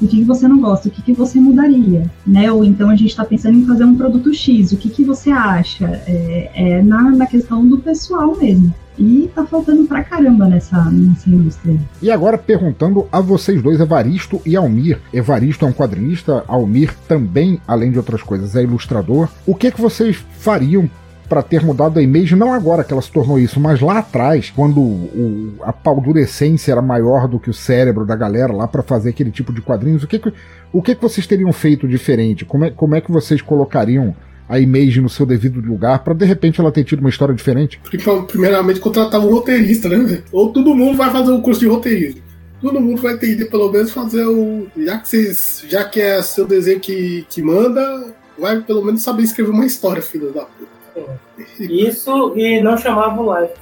o 0.00 0.06
que, 0.06 0.18
que 0.18 0.24
você 0.24 0.46
não 0.46 0.60
gosta, 0.60 0.88
o 0.88 0.90
que, 0.90 1.02
que 1.02 1.12
você 1.12 1.38
mudaria, 1.40 2.10
né? 2.26 2.50
Ou 2.50 2.64
então 2.64 2.90
a 2.90 2.96
gente 2.96 3.10
está 3.10 3.24
pensando 3.24 3.58
em 3.58 3.66
fazer 3.66 3.84
um 3.84 3.96
produto 3.96 4.32
X, 4.32 4.72
o 4.72 4.76
que, 4.76 4.88
que 4.88 5.04
você 5.04 5.30
acha? 5.30 5.86
É, 6.06 6.50
é 6.54 6.82
na, 6.82 7.10
na 7.10 7.26
questão 7.26 7.66
do 7.66 7.78
pessoal 7.78 8.36
mesmo. 8.36 8.72
E 8.98 9.30
tá 9.34 9.44
faltando 9.44 9.84
pra 9.84 10.02
caramba 10.02 10.46
nessa, 10.46 10.82
nessa 10.90 11.28
indústria. 11.28 11.78
E 12.00 12.10
agora 12.10 12.38
perguntando 12.38 13.06
a 13.12 13.20
vocês 13.20 13.62
dois, 13.62 13.78
Evaristo 13.78 14.40
e 14.44 14.56
Almir. 14.56 14.98
Evaristo 15.12 15.66
é 15.66 15.68
um 15.68 15.72
quadrinista, 15.72 16.44
Almir 16.48 16.94
também, 17.06 17.60
além 17.68 17.90
de 17.90 17.98
outras 17.98 18.22
coisas, 18.22 18.56
é 18.56 18.62
ilustrador. 18.62 19.28
O 19.46 19.54
que 19.54 19.70
que 19.70 19.80
vocês 19.80 20.24
fariam 20.38 20.88
para 21.28 21.42
ter 21.42 21.64
mudado 21.64 21.98
a 21.98 22.02
image, 22.02 22.36
não 22.36 22.52
agora 22.52 22.84
que 22.84 22.92
ela 22.92 23.02
se 23.02 23.10
tornou 23.10 23.38
isso, 23.38 23.58
mas 23.60 23.80
lá 23.80 23.98
atrás, 23.98 24.52
quando 24.54 24.80
o, 24.80 25.54
a 25.62 25.72
paldurecência 25.72 26.72
era 26.72 26.82
maior 26.82 27.28
do 27.28 27.38
que 27.38 27.50
o 27.50 27.54
cérebro 27.54 28.06
da 28.06 28.16
galera 28.16 28.52
lá 28.52 28.66
para 28.68 28.82
fazer 28.82 29.10
aquele 29.10 29.30
tipo 29.30 29.52
de 29.52 29.60
quadrinhos, 29.60 30.02
o 30.02 30.06
que, 30.06 30.18
que 30.18 30.32
o 30.72 30.82
que, 30.82 30.94
que 30.94 31.02
vocês 31.02 31.26
teriam 31.26 31.52
feito 31.52 31.88
diferente? 31.88 32.44
Como 32.44 32.64
é, 32.64 32.70
como 32.70 32.94
é 32.94 33.00
que 33.00 33.10
vocês 33.10 33.40
colocariam 33.40 34.14
a 34.48 34.60
image 34.60 35.00
no 35.00 35.08
seu 35.08 35.26
devido 35.26 35.60
lugar 35.60 36.04
para 36.04 36.14
de 36.14 36.24
repente 36.24 36.60
ela 36.60 36.70
ter 36.70 36.84
tido 36.84 37.00
uma 37.00 37.08
história 37.08 37.34
diferente? 37.34 37.80
Primeiramente 38.28 38.80
contratar 38.80 39.20
um 39.20 39.30
roteirista, 39.30 39.88
né? 39.88 40.22
Ou 40.30 40.52
todo 40.52 40.74
mundo 40.74 40.96
vai 40.96 41.10
fazer 41.10 41.32
um 41.32 41.40
curso 41.40 41.60
de 41.60 41.66
roteirismo. 41.66 42.22
Todo 42.60 42.80
mundo 42.80 43.02
vai 43.02 43.16
ter 43.16 43.30
ido 43.30 43.46
pelo 43.46 43.70
menos 43.70 43.90
fazer 43.90 44.24
o. 44.26 44.66
Já 44.76 44.98
que 44.98 45.08
vocês. 45.08 45.64
Já 45.68 45.84
que 45.84 46.00
é 46.00 46.22
seu 46.22 46.46
desenho 46.46 46.80
que, 46.80 47.26
que 47.28 47.42
manda, 47.42 48.14
vai 48.38 48.60
pelo 48.60 48.84
menos 48.84 49.02
saber 49.02 49.22
escrever 49.22 49.50
uma 49.50 49.66
história, 49.66 50.02
filho 50.02 50.32
da 50.32 50.42
puta. 50.42 50.75
Isso 51.60 52.32
e 52.36 52.60
não 52.60 52.76
chamava 52.76 53.20
o 53.20 53.40
Life. 53.40 53.54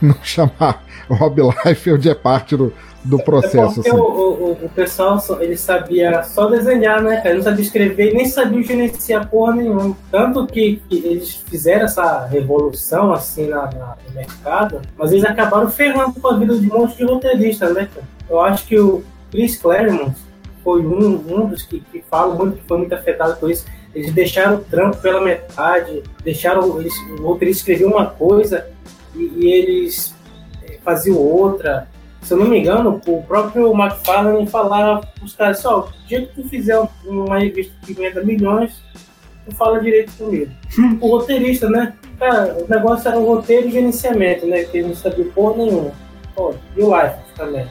não 0.00 0.16
chamar 0.22 0.84
o 1.08 1.14
Rob 1.14 1.40
Liefeld 1.40 2.08
é 2.08 2.14
parte 2.14 2.56
do, 2.56 2.72
do 3.04 3.18
processo. 3.18 3.80
É 3.80 3.88
assim. 3.88 3.90
o, 3.90 4.02
o, 4.02 4.52
o, 4.64 4.68
pessoal 4.74 5.18
ele 5.40 5.56
sabia 5.56 6.22
só 6.24 6.46
desenhar, 6.46 7.00
né? 7.02 7.22
Ele 7.24 7.34
não 7.34 7.42
sabia 7.42 7.62
escrever 7.62 8.12
nem 8.12 8.26
sabia 8.26 8.62
gerenciar 8.62 9.28
porra 9.28 9.54
nenhuma. 9.54 9.96
Tanto 10.10 10.46
que, 10.46 10.82
que 10.88 10.96
eles 11.06 11.34
fizeram 11.34 11.84
essa 11.84 12.26
revolução 12.26 13.12
assim 13.12 13.46
na, 13.46 13.62
na, 13.72 13.96
no 14.06 14.14
mercado, 14.14 14.82
mas 14.96 15.12
eles 15.12 15.24
acabaram 15.24 15.70
ferrando 15.70 16.20
com 16.20 16.28
a 16.28 16.36
vida 16.36 16.58
de 16.58 16.70
um 16.70 16.78
monte 16.78 16.96
de 16.96 17.04
roteiristas, 17.04 17.74
né? 17.74 17.88
Eu 18.28 18.40
acho 18.40 18.66
que 18.66 18.78
o 18.78 19.04
Chris 19.30 19.56
Claremont 19.56 20.16
foi 20.64 20.84
um, 20.84 21.24
um 21.28 21.46
dos 21.46 21.62
que, 21.62 21.80
que 21.80 22.02
fala 22.10 22.34
muito, 22.34 22.56
que 22.56 22.66
foi 22.66 22.78
muito 22.78 22.92
afetado 22.92 23.36
por 23.36 23.50
isso 23.50 23.64
Eles 23.96 24.12
deixaram 24.12 24.56
o 24.56 24.60
trampo 24.60 24.98
pela 24.98 25.22
metade, 25.22 26.02
deixaram 26.22 26.78
eles, 26.78 26.92
o 27.18 27.22
roteirista 27.22 27.62
escrever 27.62 27.86
uma 27.86 28.04
coisa 28.04 28.68
e, 29.14 29.32
e 29.38 29.50
eles 29.50 30.14
é, 30.62 30.76
faziam 30.84 31.16
outra. 31.16 31.88
Se 32.20 32.34
eu 32.34 32.36
não 32.36 32.46
me 32.46 32.58
engano, 32.58 33.00
o 33.06 33.22
próprio 33.22 33.72
McFarlane 33.72 34.46
falava 34.46 35.00
para 35.00 35.24
os 35.24 35.34
caras, 35.34 35.60
só, 35.60 35.88
o 35.88 36.06
dia 36.06 36.26
que 36.26 36.42
tu 36.42 36.46
fizer 36.46 36.78
uma 37.06 37.38
revista 37.38 37.72
que 37.86 37.94
venda 37.94 38.22
milhões, 38.22 38.82
tu 39.46 39.56
fala 39.56 39.80
direito 39.80 40.12
comigo. 40.18 40.52
o 41.00 41.08
roteirista, 41.08 41.70
né? 41.70 41.94
Cara, 42.18 42.54
o 42.62 42.68
negócio 42.68 43.08
era 43.08 43.18
o 43.18 43.24
roteiro 43.24 43.66
e 43.68 43.72
gerenciamento, 43.72 44.46
né? 44.46 44.64
Que 44.64 44.76
ele 44.76 44.88
não 44.88 44.94
sabia 44.94 45.24
porra 45.34 45.56
nenhuma. 45.56 45.92
Pô, 46.34 46.54
e 46.76 46.82
o 46.82 46.94
Life 46.94 47.16
também 47.34 47.66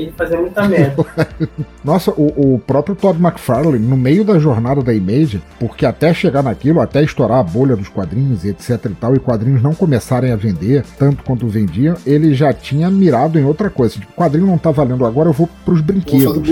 ele 0.00 0.12
fazia 0.16 0.38
muita 0.38 0.68
merda. 0.68 1.04
Nossa, 1.84 2.10
o, 2.10 2.54
o, 2.54 2.58
próprio 2.58 2.94
Todd 2.94 3.18
McFarlane, 3.20 3.78
no 3.78 3.96
meio 3.96 4.24
da 4.24 4.38
jornada 4.38 4.82
da 4.82 4.92
Image, 4.92 5.42
porque 5.58 5.86
até 5.86 6.12
chegar 6.12 6.42
naquilo, 6.42 6.80
até 6.80 7.02
estourar 7.02 7.38
a 7.38 7.42
bolha 7.42 7.76
dos 7.76 7.88
quadrinhos 7.88 8.44
e 8.44 8.48
etc 8.48 8.86
e 8.86 8.94
tal, 8.94 9.14
e 9.14 9.18
quadrinhos 9.18 9.62
não 9.62 9.74
começarem 9.74 10.32
a 10.32 10.36
vender 10.36 10.84
tanto 10.98 11.22
quanto 11.22 11.46
vendiam, 11.46 11.96
ele 12.04 12.34
já 12.34 12.52
tinha 12.52 12.90
mirado 12.90 13.38
em 13.38 13.44
outra 13.44 13.70
coisa. 13.70 13.98
Tipo, 13.98 14.12
quadrinho 14.12 14.46
não 14.46 14.58
tá 14.58 14.70
valendo 14.70 15.06
agora, 15.06 15.28
eu 15.28 15.32
vou 15.32 15.48
pros 15.64 15.80
brinquedos. 15.80 16.48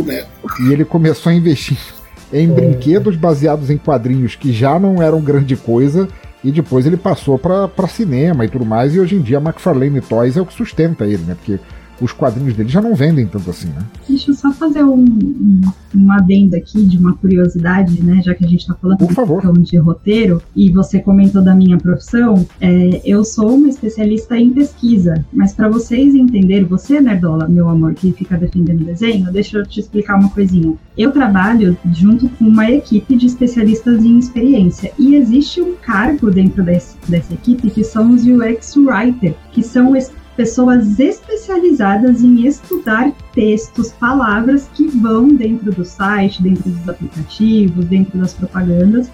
E 0.61 0.73
ele 0.73 0.85
começou 0.85 1.31
a 1.31 1.35
investir 1.35 1.79
em 2.33 2.51
é. 2.51 2.53
brinquedos 2.53 3.17
baseados 3.17 3.71
em 3.71 3.79
quadrinhos 3.79 4.37
que 4.37 4.53
já 4.53 4.79
não 4.79 5.03
eram 5.03 5.21
grande 5.21 5.57
coisa. 5.57 6.09
E 6.43 6.53
depois 6.53 6.85
ele 6.85 6.99
passou 6.99 7.39
para 7.39 7.89
cinema 7.89 8.45
e 8.45 8.49
tudo 8.49 8.67
mais. 8.67 8.95
E 8.95 9.01
hoje 9.01 9.17
em 9.17 9.23
dia 9.23 9.39
a 9.39 9.41
McFarlane 9.41 10.03
Toys 10.03 10.37
é 10.37 10.43
o 10.43 10.47
que 10.47 10.53
sustenta 10.53 11.07
ele, 11.07 11.23
né? 11.23 11.35
Porque 11.35 11.59
os 12.01 12.13
quadrinhos 12.13 12.55
dele 12.55 12.69
já 12.69 12.81
não 12.81 12.95
vendem 12.95 13.27
tanto 13.27 13.51
assim, 13.51 13.69
né? 13.69 13.85
Deixa 14.09 14.31
eu 14.31 14.35
só 14.35 14.53
fazer 14.53 14.83
um, 14.85 15.05
um, 15.05 15.61
uma 15.95 16.17
adenda 16.17 16.57
aqui 16.57 16.85
de 16.85 16.99
uma 16.99 17.15
curiosidade, 17.17 18.03
né? 18.03 18.21
Já 18.23 18.35
que 18.35 18.45
a 18.45 18.49
gente 18.49 18.61
está 18.61 18.75
falando 18.75 18.99
Por 18.99 19.13
favor. 19.13 19.43
de 19.63 19.77
roteiro 19.79 20.43
e 20.55 20.71
você 20.71 21.01
comentou 21.01 21.43
da 21.43 21.55
minha 21.55 21.79
profissão, 21.79 22.47
é, 22.61 23.01
eu 23.05 23.25
sou 23.25 23.55
uma 23.57 23.69
especialista 23.69 24.37
em 24.37 24.51
pesquisa, 24.51 25.25
mas 25.33 25.53
para 25.53 25.69
vocês 25.69 26.15
entenderem, 26.15 26.65
você, 26.65 27.01
Nerdola, 27.01 27.49
meu 27.49 27.69
amor, 27.69 27.95
que 27.95 28.13
fica 28.13 28.37
defendendo 28.37 28.85
desenho, 28.85 29.31
deixa 29.33 29.59
eu 29.59 29.67
te 29.67 29.81
explicar 29.81 30.19
uma 30.19 30.31
coisinha. 30.31 30.75
Eu 30.97 31.13
trabalho 31.13 31.77
junto 31.93 32.29
com 32.31 32.45
uma 32.45 32.71
equipe 32.71 33.17
de 33.17 33.27
especialistas 33.27 34.05
em 34.05 34.19
experiência 34.19 34.93
e 34.99 35.15
existe 35.15 35.61
um 35.61 35.75
cargo 35.75 36.31
dentro 36.31 36.63
desse, 36.63 36.97
dessa 37.09 37.35
equipe 37.35 37.71
que 37.71 37.85
são 37.85 38.11
os 38.11 38.25
UX 38.25 38.77
Writer, 38.77 39.35
que 39.53 39.63
são 39.63 39.97
pessoas 40.37 40.99
especializadas 40.99 42.23
em 42.23 42.47
estudar 42.47 43.13
textos, 43.33 43.93
palavras 43.93 44.69
que 44.75 44.87
vão 44.87 45.29
dentro 45.29 45.73
do 45.73 45.85
site, 45.85 46.43
dentro 46.43 46.71
dos 46.71 46.89
aplicativos, 46.89 47.85
dentro 47.87 48.19
das 48.19 48.33
propagandas 48.33 49.11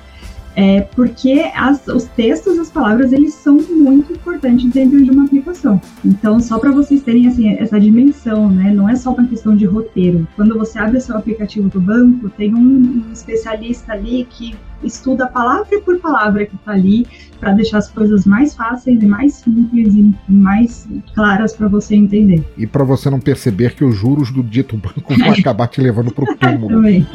é, 0.56 0.80
porque 0.80 1.50
as, 1.54 1.86
os 1.86 2.04
textos, 2.04 2.58
as 2.58 2.70
palavras, 2.70 3.12
eles 3.12 3.34
são 3.34 3.56
muito 3.56 4.12
importantes 4.12 4.70
dentro 4.70 5.02
de 5.02 5.10
uma 5.10 5.24
aplicação. 5.24 5.80
Então, 6.04 6.40
só 6.40 6.58
para 6.58 6.72
vocês 6.72 7.02
terem 7.02 7.28
assim, 7.28 7.54
essa 7.54 7.78
dimensão, 7.78 8.50
né? 8.50 8.72
Não 8.74 8.88
é 8.88 8.96
só 8.96 9.12
uma 9.12 9.26
questão 9.26 9.54
de 9.54 9.64
roteiro. 9.64 10.26
Quando 10.34 10.58
você 10.58 10.78
abre 10.78 11.00
seu 11.00 11.16
aplicativo 11.16 11.68
do 11.68 11.80
banco, 11.80 12.28
tem 12.30 12.54
um, 12.54 12.58
um 12.58 13.12
especialista 13.12 13.92
ali 13.92 14.26
que 14.28 14.56
estuda 14.82 15.26
palavra 15.26 15.80
por 15.80 15.98
palavra 15.98 16.44
que 16.46 16.56
está 16.56 16.72
ali 16.72 17.06
para 17.40 17.52
deixar 17.52 17.78
as 17.78 17.90
coisas 17.90 18.26
mais 18.26 18.54
fáceis 18.54 19.02
e 19.02 19.06
mais 19.06 19.34
simples 19.34 19.94
e 19.94 20.14
mais 20.28 20.86
claras 21.14 21.54
para 21.54 21.66
você 21.66 21.96
entender. 21.96 22.44
E 22.56 22.66
para 22.66 22.84
você 22.84 23.08
não 23.08 23.18
perceber 23.18 23.74
que 23.74 23.84
os 23.84 23.96
juros 23.96 24.30
do 24.30 24.42
dito 24.42 24.76
banco 24.76 25.16
vão 25.16 25.32
acabar 25.32 25.66
te 25.66 25.80
levando 25.80 26.12
para 26.12 26.30
o 26.30 26.36
túmulo. 26.36 26.68
Também. 26.68 27.06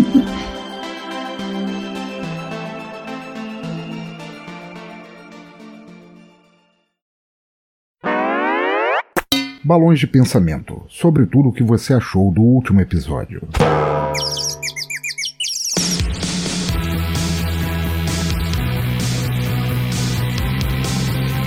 balões 9.66 10.00
de 10.00 10.06
pensamento 10.06 10.84
sobre 10.88 11.26
tudo 11.26 11.50
o 11.50 11.52
que 11.52 11.64
você 11.64 11.96
achou 11.96 12.32
do 12.32 12.42
último 12.42 12.82
episódio. 12.82 13.42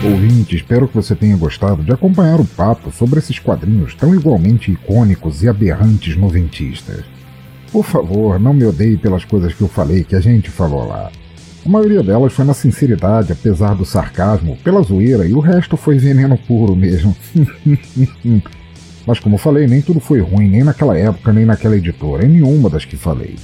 Ouvinte, 0.04 0.54
espero 0.54 0.86
que 0.86 0.94
você 0.94 1.12
tenha 1.16 1.36
gostado 1.36 1.82
de 1.82 1.92
acompanhar 1.92 2.40
o 2.40 2.44
papo 2.44 2.92
sobre 2.92 3.18
esses 3.18 3.40
quadrinhos 3.40 3.96
tão 3.96 4.14
igualmente 4.14 4.70
icônicos 4.70 5.42
e 5.42 5.48
aberrantes 5.48 6.16
noventistas. 6.16 7.04
Por 7.72 7.84
favor, 7.84 8.38
não 8.38 8.54
me 8.54 8.64
odeie 8.64 8.96
pelas 8.96 9.24
coisas 9.24 9.52
que 9.52 9.60
eu 9.60 9.66
falei 9.66 10.04
que 10.04 10.14
a 10.14 10.20
gente 10.20 10.50
falou 10.50 10.86
lá. 10.86 11.10
A 11.66 11.68
maioria 11.68 12.00
delas 12.00 12.32
foi 12.32 12.44
na 12.44 12.54
sinceridade, 12.54 13.32
apesar 13.32 13.74
do 13.74 13.84
sarcasmo, 13.84 14.56
pela 14.62 14.80
zoeira, 14.82 15.26
e 15.26 15.34
o 15.34 15.40
resto 15.40 15.76
foi 15.76 15.98
veneno 15.98 16.38
puro 16.38 16.76
mesmo. 16.76 17.14
Mas 19.04 19.18
como 19.18 19.36
falei, 19.36 19.66
nem 19.66 19.82
tudo 19.82 19.98
foi 19.98 20.20
ruim, 20.20 20.48
nem 20.48 20.62
naquela 20.62 20.96
época, 20.96 21.32
nem 21.32 21.44
naquela 21.44 21.76
editora, 21.76 22.24
em 22.24 22.28
nenhuma 22.28 22.70
das 22.70 22.84
que 22.84 22.96
falei. 22.96 23.34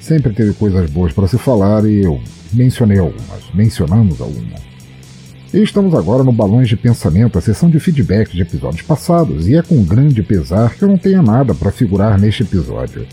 Sempre 0.00 0.32
teve 0.32 0.54
coisas 0.54 0.90
boas 0.90 1.12
para 1.12 1.28
se 1.28 1.38
falar 1.38 1.84
e 1.84 2.02
eu 2.02 2.20
mencionei 2.52 2.98
algumas, 2.98 3.44
mencionamos 3.54 4.20
algumas. 4.20 4.70
E 5.52 5.60
estamos 5.60 5.96
agora 5.96 6.22
no 6.22 6.30
Balões 6.30 6.68
de 6.68 6.76
Pensamento, 6.76 7.36
a 7.36 7.40
sessão 7.40 7.68
de 7.68 7.80
feedback 7.80 8.32
de 8.32 8.42
episódios 8.42 8.82
passados, 8.82 9.48
e 9.48 9.56
é 9.56 9.62
com 9.62 9.82
grande 9.82 10.22
pesar 10.22 10.76
que 10.76 10.82
eu 10.84 10.88
não 10.88 10.96
tenha 10.96 11.20
nada 11.20 11.52
para 11.52 11.72
figurar 11.72 12.20
neste 12.20 12.44
episódio. 12.44 13.04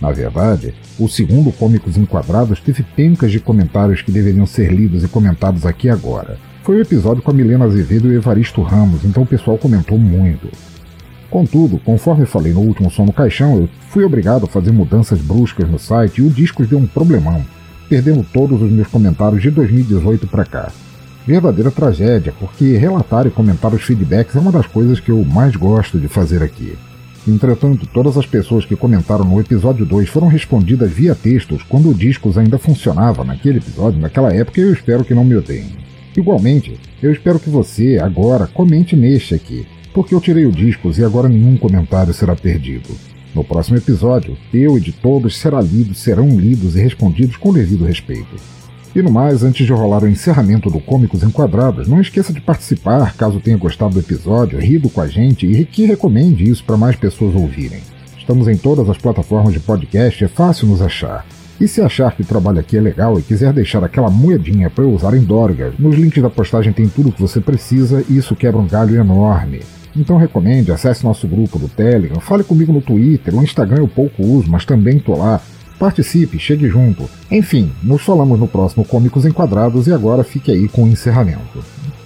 Na 0.00 0.10
verdade, 0.10 0.74
o 0.98 1.08
segundo 1.08 1.52
Cômicos 1.52 1.96
Enquadrados 1.96 2.58
teve 2.58 2.82
pencas 2.82 3.30
de 3.30 3.38
comentários 3.38 4.02
que 4.02 4.10
deveriam 4.10 4.44
ser 4.44 4.72
lidos 4.72 5.04
e 5.04 5.08
comentados 5.08 5.64
aqui 5.64 5.88
agora. 5.88 6.36
Foi 6.64 6.78
o 6.78 6.82
episódio 6.82 7.22
com 7.22 7.30
a 7.30 7.34
Milena 7.34 7.66
Azevedo 7.66 8.08
e 8.08 8.16
o 8.16 8.18
Evaristo 8.18 8.60
Ramos, 8.60 9.04
então 9.04 9.22
o 9.22 9.26
pessoal 9.26 9.56
comentou 9.56 9.96
muito. 9.96 10.48
Contudo, 11.30 11.78
conforme 11.78 12.26
falei 12.26 12.52
no 12.52 12.60
último 12.60 12.90
som 12.90 13.04
no 13.04 13.12
caixão, 13.12 13.56
eu 13.58 13.68
fui 13.88 14.02
obrigado 14.02 14.46
a 14.46 14.48
fazer 14.48 14.72
mudanças 14.72 15.20
bruscas 15.20 15.70
no 15.70 15.78
site 15.78 16.22
e 16.22 16.26
o 16.26 16.30
disco 16.30 16.66
deu 16.66 16.80
um 16.80 16.88
problemão, 16.88 17.40
perdendo 17.88 18.26
todos 18.32 18.60
os 18.60 18.72
meus 18.72 18.88
comentários 18.88 19.40
de 19.40 19.50
2018 19.52 20.26
para 20.26 20.44
cá. 20.44 20.72
Verdadeira 21.26 21.70
tragédia, 21.70 22.34
porque 22.38 22.76
relatar 22.76 23.26
e 23.26 23.30
comentar 23.30 23.72
os 23.72 23.82
feedbacks 23.82 24.34
é 24.34 24.40
uma 24.40 24.50
das 24.50 24.66
coisas 24.66 24.98
que 24.98 25.10
eu 25.10 25.24
mais 25.24 25.54
gosto 25.54 25.98
de 25.98 26.08
fazer 26.08 26.42
aqui. 26.42 26.76
Entretanto, 27.26 27.86
todas 27.86 28.16
as 28.16 28.26
pessoas 28.26 28.64
que 28.64 28.74
comentaram 28.74 29.24
no 29.24 29.38
episódio 29.38 29.86
2 29.86 30.08
foram 30.08 30.26
respondidas 30.26 30.90
via 30.90 31.14
textos 31.14 31.62
quando 31.62 31.88
o 31.88 31.94
Discos 31.94 32.36
ainda 32.36 32.58
funcionava 32.58 33.22
naquele 33.22 33.58
episódio, 33.58 34.00
naquela 34.00 34.34
época, 34.34 34.60
e 34.60 34.64
eu 34.64 34.72
espero 34.72 35.04
que 35.04 35.14
não 35.14 35.24
me 35.24 35.36
odeiem. 35.36 35.76
Igualmente, 36.16 36.76
eu 37.00 37.12
espero 37.12 37.38
que 37.38 37.48
você, 37.48 38.00
agora, 38.02 38.48
comente 38.48 38.96
neste 38.96 39.36
aqui, 39.36 39.64
porque 39.94 40.14
eu 40.14 40.20
tirei 40.20 40.44
o 40.46 40.52
Discos 40.52 40.98
e 40.98 41.04
agora 41.04 41.28
nenhum 41.28 41.56
comentário 41.56 42.12
será 42.12 42.34
perdido. 42.34 42.90
No 43.32 43.44
próximo 43.44 43.78
episódio, 43.78 44.36
eu 44.52 44.76
e 44.76 44.80
de 44.80 44.92
todos 44.92 45.38
será 45.38 45.60
lido, 45.60 45.94
serão 45.94 46.28
lidos 46.28 46.74
e 46.74 46.80
respondidos 46.80 47.36
com 47.36 47.52
devido 47.52 47.84
respeito. 47.84 48.34
E 48.94 49.00
no 49.00 49.10
mais, 49.10 49.42
antes 49.42 49.64
de 49.64 49.72
rolar 49.72 50.02
o 50.02 50.08
encerramento 50.08 50.68
do 50.68 50.78
Cômicos 50.78 51.22
Enquadrados, 51.22 51.88
não 51.88 51.98
esqueça 51.98 52.30
de 52.30 52.42
participar 52.42 53.14
caso 53.16 53.40
tenha 53.40 53.56
gostado 53.56 53.94
do 53.94 54.00
episódio, 54.00 54.58
rido 54.58 54.90
com 54.90 55.00
a 55.00 55.06
gente 55.06 55.46
e 55.46 55.64
que 55.64 55.86
recomende 55.86 56.48
isso 56.48 56.62
para 56.62 56.76
mais 56.76 56.94
pessoas 56.94 57.34
ouvirem. 57.34 57.80
Estamos 58.18 58.48
em 58.48 58.56
todas 58.56 58.90
as 58.90 58.98
plataformas 58.98 59.54
de 59.54 59.60
podcast, 59.60 60.22
é 60.22 60.28
fácil 60.28 60.68
nos 60.68 60.82
achar. 60.82 61.24
E 61.58 61.66
se 61.66 61.80
achar 61.80 62.14
que 62.14 62.20
o 62.20 62.26
trabalho 62.26 62.60
aqui 62.60 62.76
é 62.76 62.82
legal 62.82 63.18
e 63.18 63.22
quiser 63.22 63.54
deixar 63.54 63.82
aquela 63.82 64.10
moedinha 64.10 64.68
para 64.68 64.84
eu 64.84 64.92
usar 64.92 65.14
em 65.14 65.24
Dorgas, 65.24 65.72
nos 65.78 65.96
links 65.96 66.22
da 66.22 66.28
postagem 66.28 66.72
tem 66.72 66.86
tudo 66.86 67.08
o 67.08 67.12
que 67.12 67.20
você 67.20 67.40
precisa 67.40 68.04
e 68.10 68.18
isso 68.18 68.36
quebra 68.36 68.60
um 68.60 68.66
galho 68.66 68.94
enorme. 68.94 69.60
Então 69.96 70.18
recomende, 70.18 70.70
acesse 70.70 71.02
nosso 71.02 71.26
grupo 71.26 71.58
do 71.58 71.68
Telegram, 71.68 72.20
fale 72.20 72.44
comigo 72.44 72.72
no 72.72 72.82
Twitter, 72.82 73.34
no 73.34 73.42
Instagram 73.42 73.78
eu 73.78 73.88
pouco 73.88 74.22
uso, 74.22 74.50
mas 74.50 74.66
também 74.66 74.98
tô 74.98 75.16
lá. 75.16 75.40
Participe, 75.82 76.38
chegue 76.38 76.68
junto. 76.68 77.10
Enfim, 77.28 77.72
nos 77.82 78.02
falamos 78.02 78.38
no 78.38 78.46
próximo 78.46 78.84
Cômicos 78.84 79.26
Enquadrados 79.26 79.88
e 79.88 79.92
agora 79.92 80.22
fique 80.22 80.52
aí 80.52 80.68
com 80.68 80.84
o 80.84 80.86
encerramento. 80.86 81.58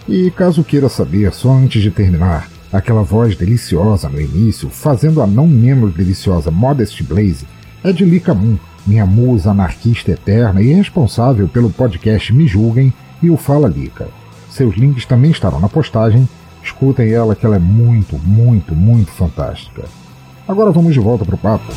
E 0.08 0.30
caso 0.30 0.64
queira 0.64 0.88
saber, 0.88 1.30
só 1.34 1.50
antes 1.50 1.82
de 1.82 1.90
terminar, 1.90 2.48
aquela 2.72 3.02
voz 3.02 3.36
deliciosa 3.36 4.08
no 4.08 4.18
início, 4.18 4.70
fazendo 4.70 5.20
a 5.20 5.26
não 5.26 5.46
menos 5.46 5.92
deliciosa 5.92 6.50
Modest 6.50 7.02
Blaze, 7.02 7.46
é 7.84 7.92
de 7.92 8.02
Lika 8.02 8.32
Moon, 8.32 8.56
minha 8.86 9.04
musa 9.04 9.50
anarquista 9.50 10.10
eterna 10.10 10.62
e 10.62 10.72
responsável 10.72 11.46
pelo 11.46 11.68
podcast 11.68 12.32
Me 12.32 12.46
Julguem 12.46 12.90
e 13.22 13.28
o 13.28 13.36
Fala 13.36 13.68
Lika. 13.68 14.08
Seus 14.48 14.74
links 14.74 15.04
também 15.04 15.32
estarão 15.32 15.60
na 15.60 15.68
postagem. 15.68 16.26
Escutem 16.64 17.12
ela 17.12 17.36
que 17.36 17.44
ela 17.44 17.56
é 17.56 17.58
muito, 17.58 18.18
muito, 18.24 18.74
muito 18.74 19.10
fantástica. 19.10 19.84
Agora 20.48 20.70
vamos 20.70 20.94
de 20.94 20.98
volta 20.98 21.26
pro 21.26 21.36
papo. 21.36 21.74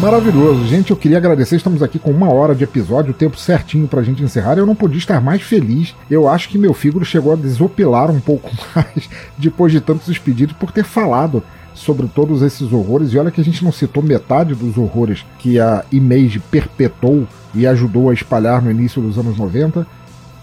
Maravilhoso. 0.00 0.64
Gente, 0.68 0.92
eu 0.92 0.96
queria 0.96 1.18
agradecer. 1.18 1.56
Estamos 1.56 1.82
aqui 1.82 1.98
com 1.98 2.12
uma 2.12 2.32
hora 2.32 2.54
de 2.54 2.62
episódio, 2.62 3.10
o 3.10 3.14
tempo 3.14 3.36
certinho 3.36 3.88
pra 3.88 4.02
gente 4.02 4.22
encerrar. 4.22 4.56
Eu 4.56 4.64
não 4.64 4.74
podia 4.76 4.98
estar 4.98 5.20
mais 5.20 5.42
feliz. 5.42 5.92
Eu 6.08 6.28
acho 6.28 6.48
que 6.48 6.56
meu 6.56 6.72
fígado 6.72 7.04
chegou 7.04 7.32
a 7.32 7.36
desopilar 7.36 8.08
um 8.08 8.20
pouco 8.20 8.48
mais 8.76 9.10
depois 9.36 9.72
de 9.72 9.80
tantos 9.80 10.16
pedidos 10.16 10.56
por 10.56 10.70
ter 10.70 10.84
falado 10.84 11.42
sobre 11.74 12.06
todos 12.06 12.42
esses 12.42 12.72
horrores. 12.72 13.12
E 13.12 13.18
olha 13.18 13.32
que 13.32 13.40
a 13.40 13.44
gente 13.44 13.64
não 13.64 13.72
citou 13.72 14.00
metade 14.00 14.54
dos 14.54 14.78
horrores 14.78 15.26
que 15.36 15.58
a 15.58 15.84
Image 15.90 16.38
perpetuou 16.48 17.26
e 17.52 17.66
ajudou 17.66 18.08
a 18.08 18.14
espalhar 18.14 18.62
no 18.62 18.70
início 18.70 19.02
dos 19.02 19.18
anos 19.18 19.36
90. 19.36 19.84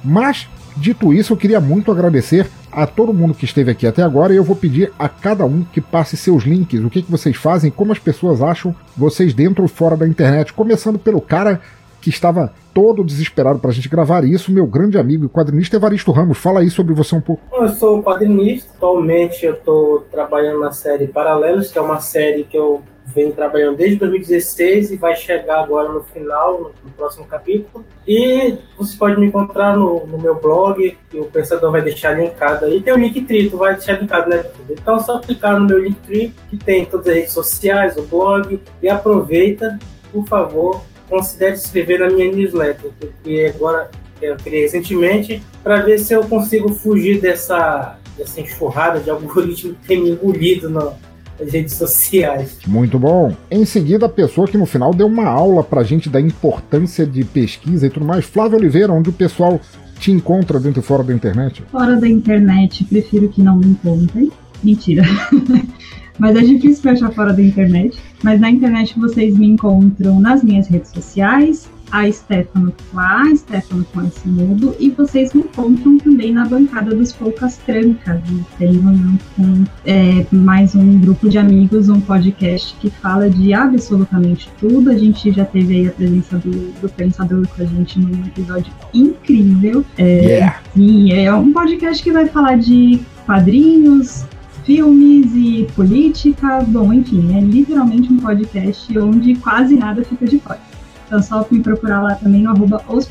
Mas, 0.03 0.49
dito 0.75 1.13
isso, 1.13 1.33
eu 1.33 1.37
queria 1.37 1.59
muito 1.59 1.91
agradecer 1.91 2.47
a 2.71 2.85
todo 2.85 3.13
mundo 3.13 3.33
que 3.33 3.45
esteve 3.45 3.71
aqui 3.71 3.87
até 3.87 4.01
agora 4.01 4.33
e 4.33 4.37
eu 4.37 4.43
vou 4.43 4.55
pedir 4.55 4.91
a 4.99 5.07
cada 5.07 5.45
um 5.45 5.63
que 5.63 5.79
passe 5.79 6.17
seus 6.17 6.43
links, 6.43 6.83
o 6.83 6.89
que, 6.89 7.01
que 7.01 7.11
vocês 7.11 7.35
fazem, 7.35 7.71
como 7.71 7.91
as 7.91 7.99
pessoas 7.99 8.41
acham 8.41 8.75
vocês 8.97 9.33
dentro 9.33 9.63
ou 9.63 9.67
fora 9.67 9.95
da 9.95 10.07
internet, 10.07 10.53
começando 10.53 10.99
pelo 10.99 11.21
cara 11.21 11.61
que 12.01 12.09
estava 12.09 12.53
todo 12.71 13.03
desesperado 13.03 13.57
para 13.57 13.71
a 13.71 13.73
gente 13.73 13.89
gravar 13.89 14.23
isso, 14.25 14.51
meu 14.51 14.67
grande 14.67 14.97
amigo 14.97 15.25
e 15.25 15.29
quadrinista 15.29 15.77
Evaristo 15.77 16.11
Ramos. 16.11 16.37
Fala 16.37 16.59
aí 16.59 16.69
sobre 16.69 16.93
você 16.93 17.15
um 17.15 17.21
pouco. 17.21 17.41
Eu 17.51 17.69
sou 17.69 18.03
quadrinista, 18.03 18.73
atualmente 18.75 19.45
eu 19.45 19.53
estou 19.53 20.01
trabalhando 20.11 20.59
na 20.59 20.71
série 20.71 21.07
Paralelos, 21.07 21.71
que 21.71 21.79
é 21.79 21.81
uma 21.81 21.99
série 21.99 22.43
que 22.43 22.57
eu 22.57 22.83
venho 23.05 23.31
trabalhando 23.31 23.77
desde 23.77 23.97
2016 23.97 24.91
e 24.91 24.95
vai 24.95 25.15
chegar 25.15 25.63
agora 25.63 25.89
no 25.89 26.03
final, 26.03 26.73
no, 26.83 26.91
próximo 26.91 27.25
capítulo. 27.25 27.85
E 28.07 28.57
você 28.77 28.97
pode 28.97 29.19
me 29.19 29.27
encontrar 29.27 29.75
no, 29.75 30.05
no, 30.07 30.17
meu 30.17 30.35
blog, 30.35 30.97
que 31.09 31.19
o 31.19 31.25
Pensador 31.25 31.71
vai 31.71 31.81
deixar 31.81 32.19
linkado 32.19 32.65
aí. 32.65 32.81
Tem 32.81 32.93
o 32.93 32.97
Linktree, 32.97 33.49
tu 33.49 33.57
vai 33.57 33.75
deixar 33.75 34.01
linkado, 34.01 34.29
né? 34.29 34.43
Então 34.69 34.97
é 34.97 34.99
só 35.01 35.19
clicar 35.19 35.59
no 35.59 35.67
meu 35.67 35.79
Linktree, 35.79 36.33
que 36.49 36.57
tem 36.57 36.85
todas 36.85 37.07
as 37.07 37.15
redes 37.15 37.33
sociais, 37.33 37.97
o 37.97 38.03
blog, 38.03 38.59
e 38.81 38.89
aproveita, 38.89 39.77
por 40.11 40.25
favor, 40.27 40.81
considere 41.09 41.57
se 41.57 41.65
inscrever 41.65 41.99
na 41.99 42.09
minha 42.09 42.31
newsletter, 42.31 42.91
que 43.23 43.45
agora 43.45 43.89
eu 44.21 44.35
criei 44.37 44.63
recentemente, 44.63 45.43
para 45.63 45.81
ver 45.81 45.99
se 45.99 46.13
eu 46.13 46.23
consigo 46.23 46.69
fugir 46.69 47.19
dessa, 47.19 47.99
dessa 48.17 48.41
enxurrada 48.41 48.99
de 48.99 49.09
algoritmo 49.09 49.75
que 49.75 49.87
tem 49.87 50.01
me 50.01 50.11
engolido 50.11 50.69
no, 50.69 50.93
nas 51.39 51.51
redes 51.51 51.73
sociais. 51.73 52.57
Muito 52.67 52.97
bom. 52.97 53.35
Em 53.49 53.65
seguida, 53.65 54.05
a 54.05 54.09
pessoa 54.09 54.47
que 54.47 54.57
no 54.57 54.65
final 54.65 54.93
deu 54.93 55.07
uma 55.07 55.27
aula 55.27 55.63
pra 55.63 55.83
gente 55.83 56.09
da 56.09 56.19
importância 56.19 57.05
de 57.05 57.23
pesquisa 57.23 57.87
e 57.87 57.89
tudo 57.89 58.05
mais, 58.05 58.25
Flávio 58.25 58.57
Oliveira, 58.57 58.93
onde 58.93 59.09
o 59.09 59.13
pessoal 59.13 59.59
te 59.99 60.11
encontra 60.11 60.59
dentro 60.59 60.81
e 60.81 60.83
fora 60.83 61.03
da 61.03 61.13
internet? 61.13 61.63
Fora 61.71 61.95
da 61.95 62.07
internet, 62.07 62.83
prefiro 62.85 63.29
que 63.29 63.41
não 63.41 63.57
me 63.57 63.67
encontrem. 63.67 64.31
Mentira. 64.63 65.03
Mas 66.17 66.35
é 66.35 66.41
difícil 66.41 66.81
pra 66.81 66.93
achar 66.93 67.11
fora 67.11 67.33
da 67.33 67.41
internet. 67.41 67.97
Mas 68.23 68.39
na 68.39 68.49
internet 68.49 68.97
vocês 68.97 69.37
me 69.37 69.47
encontram 69.47 70.19
nas 70.19 70.43
minhas 70.43 70.67
redes 70.67 70.91
sociais, 70.91 71.69
a 71.91 72.09
Stefano 72.11 72.73
lá, 72.93 73.23
Stefano 73.35 73.85
com 73.93 74.01
esse 74.01 74.27
mudo, 74.27 74.75
e 74.79 74.89
vocês 74.89 75.33
me 75.33 75.41
encontram 75.41 75.97
também 75.97 76.33
na 76.33 76.45
bancada 76.45 76.95
dos 76.95 77.11
Poucas 77.11 77.57
Trancas. 77.57 78.21
Tenho 78.57 79.19
com 79.35 79.63
é, 79.85 80.25
mais 80.31 80.75
um 80.75 80.99
grupo 80.99 81.29
de 81.29 81.37
amigos, 81.37 81.89
um 81.89 81.99
podcast 81.99 82.75
que 82.79 82.89
fala 82.89 83.29
de 83.29 83.53
absolutamente 83.53 84.49
tudo. 84.59 84.89
A 84.89 84.97
gente 84.97 85.31
já 85.31 85.45
teve 85.45 85.75
aí 85.75 85.87
a 85.87 85.91
presença 85.91 86.37
do, 86.37 86.51
do 86.81 86.89
Pensador 86.89 87.47
com 87.47 87.61
a 87.61 87.65
gente 87.65 87.99
num 87.99 88.25
episódio 88.25 88.71
incrível. 88.93 89.85
É, 89.97 90.03
yeah. 90.03 90.61
Sim, 90.73 91.11
é 91.13 91.33
um 91.33 91.51
podcast 91.53 92.03
que 92.03 92.11
vai 92.11 92.27
falar 92.27 92.57
de 92.57 93.01
quadrinhos, 93.25 94.25
filmes 94.65 95.31
e 95.35 95.67
política. 95.75 96.61
Bom, 96.67 96.91
enfim, 96.91 97.37
é 97.37 97.39
literalmente 97.39 98.11
um 98.11 98.17
podcast 98.17 98.97
onde 98.97 99.35
quase 99.35 99.75
nada 99.75 100.03
fica 100.03 100.25
de 100.25 100.39
fora. 100.39 100.59
Então 101.05 101.21
só 101.21 101.45
me 101.49 101.61
procurar 101.61 102.01
lá 102.01 102.15
também 102.15 102.43
no 102.43 102.51
arroba 102.51 102.83
os 102.89 103.09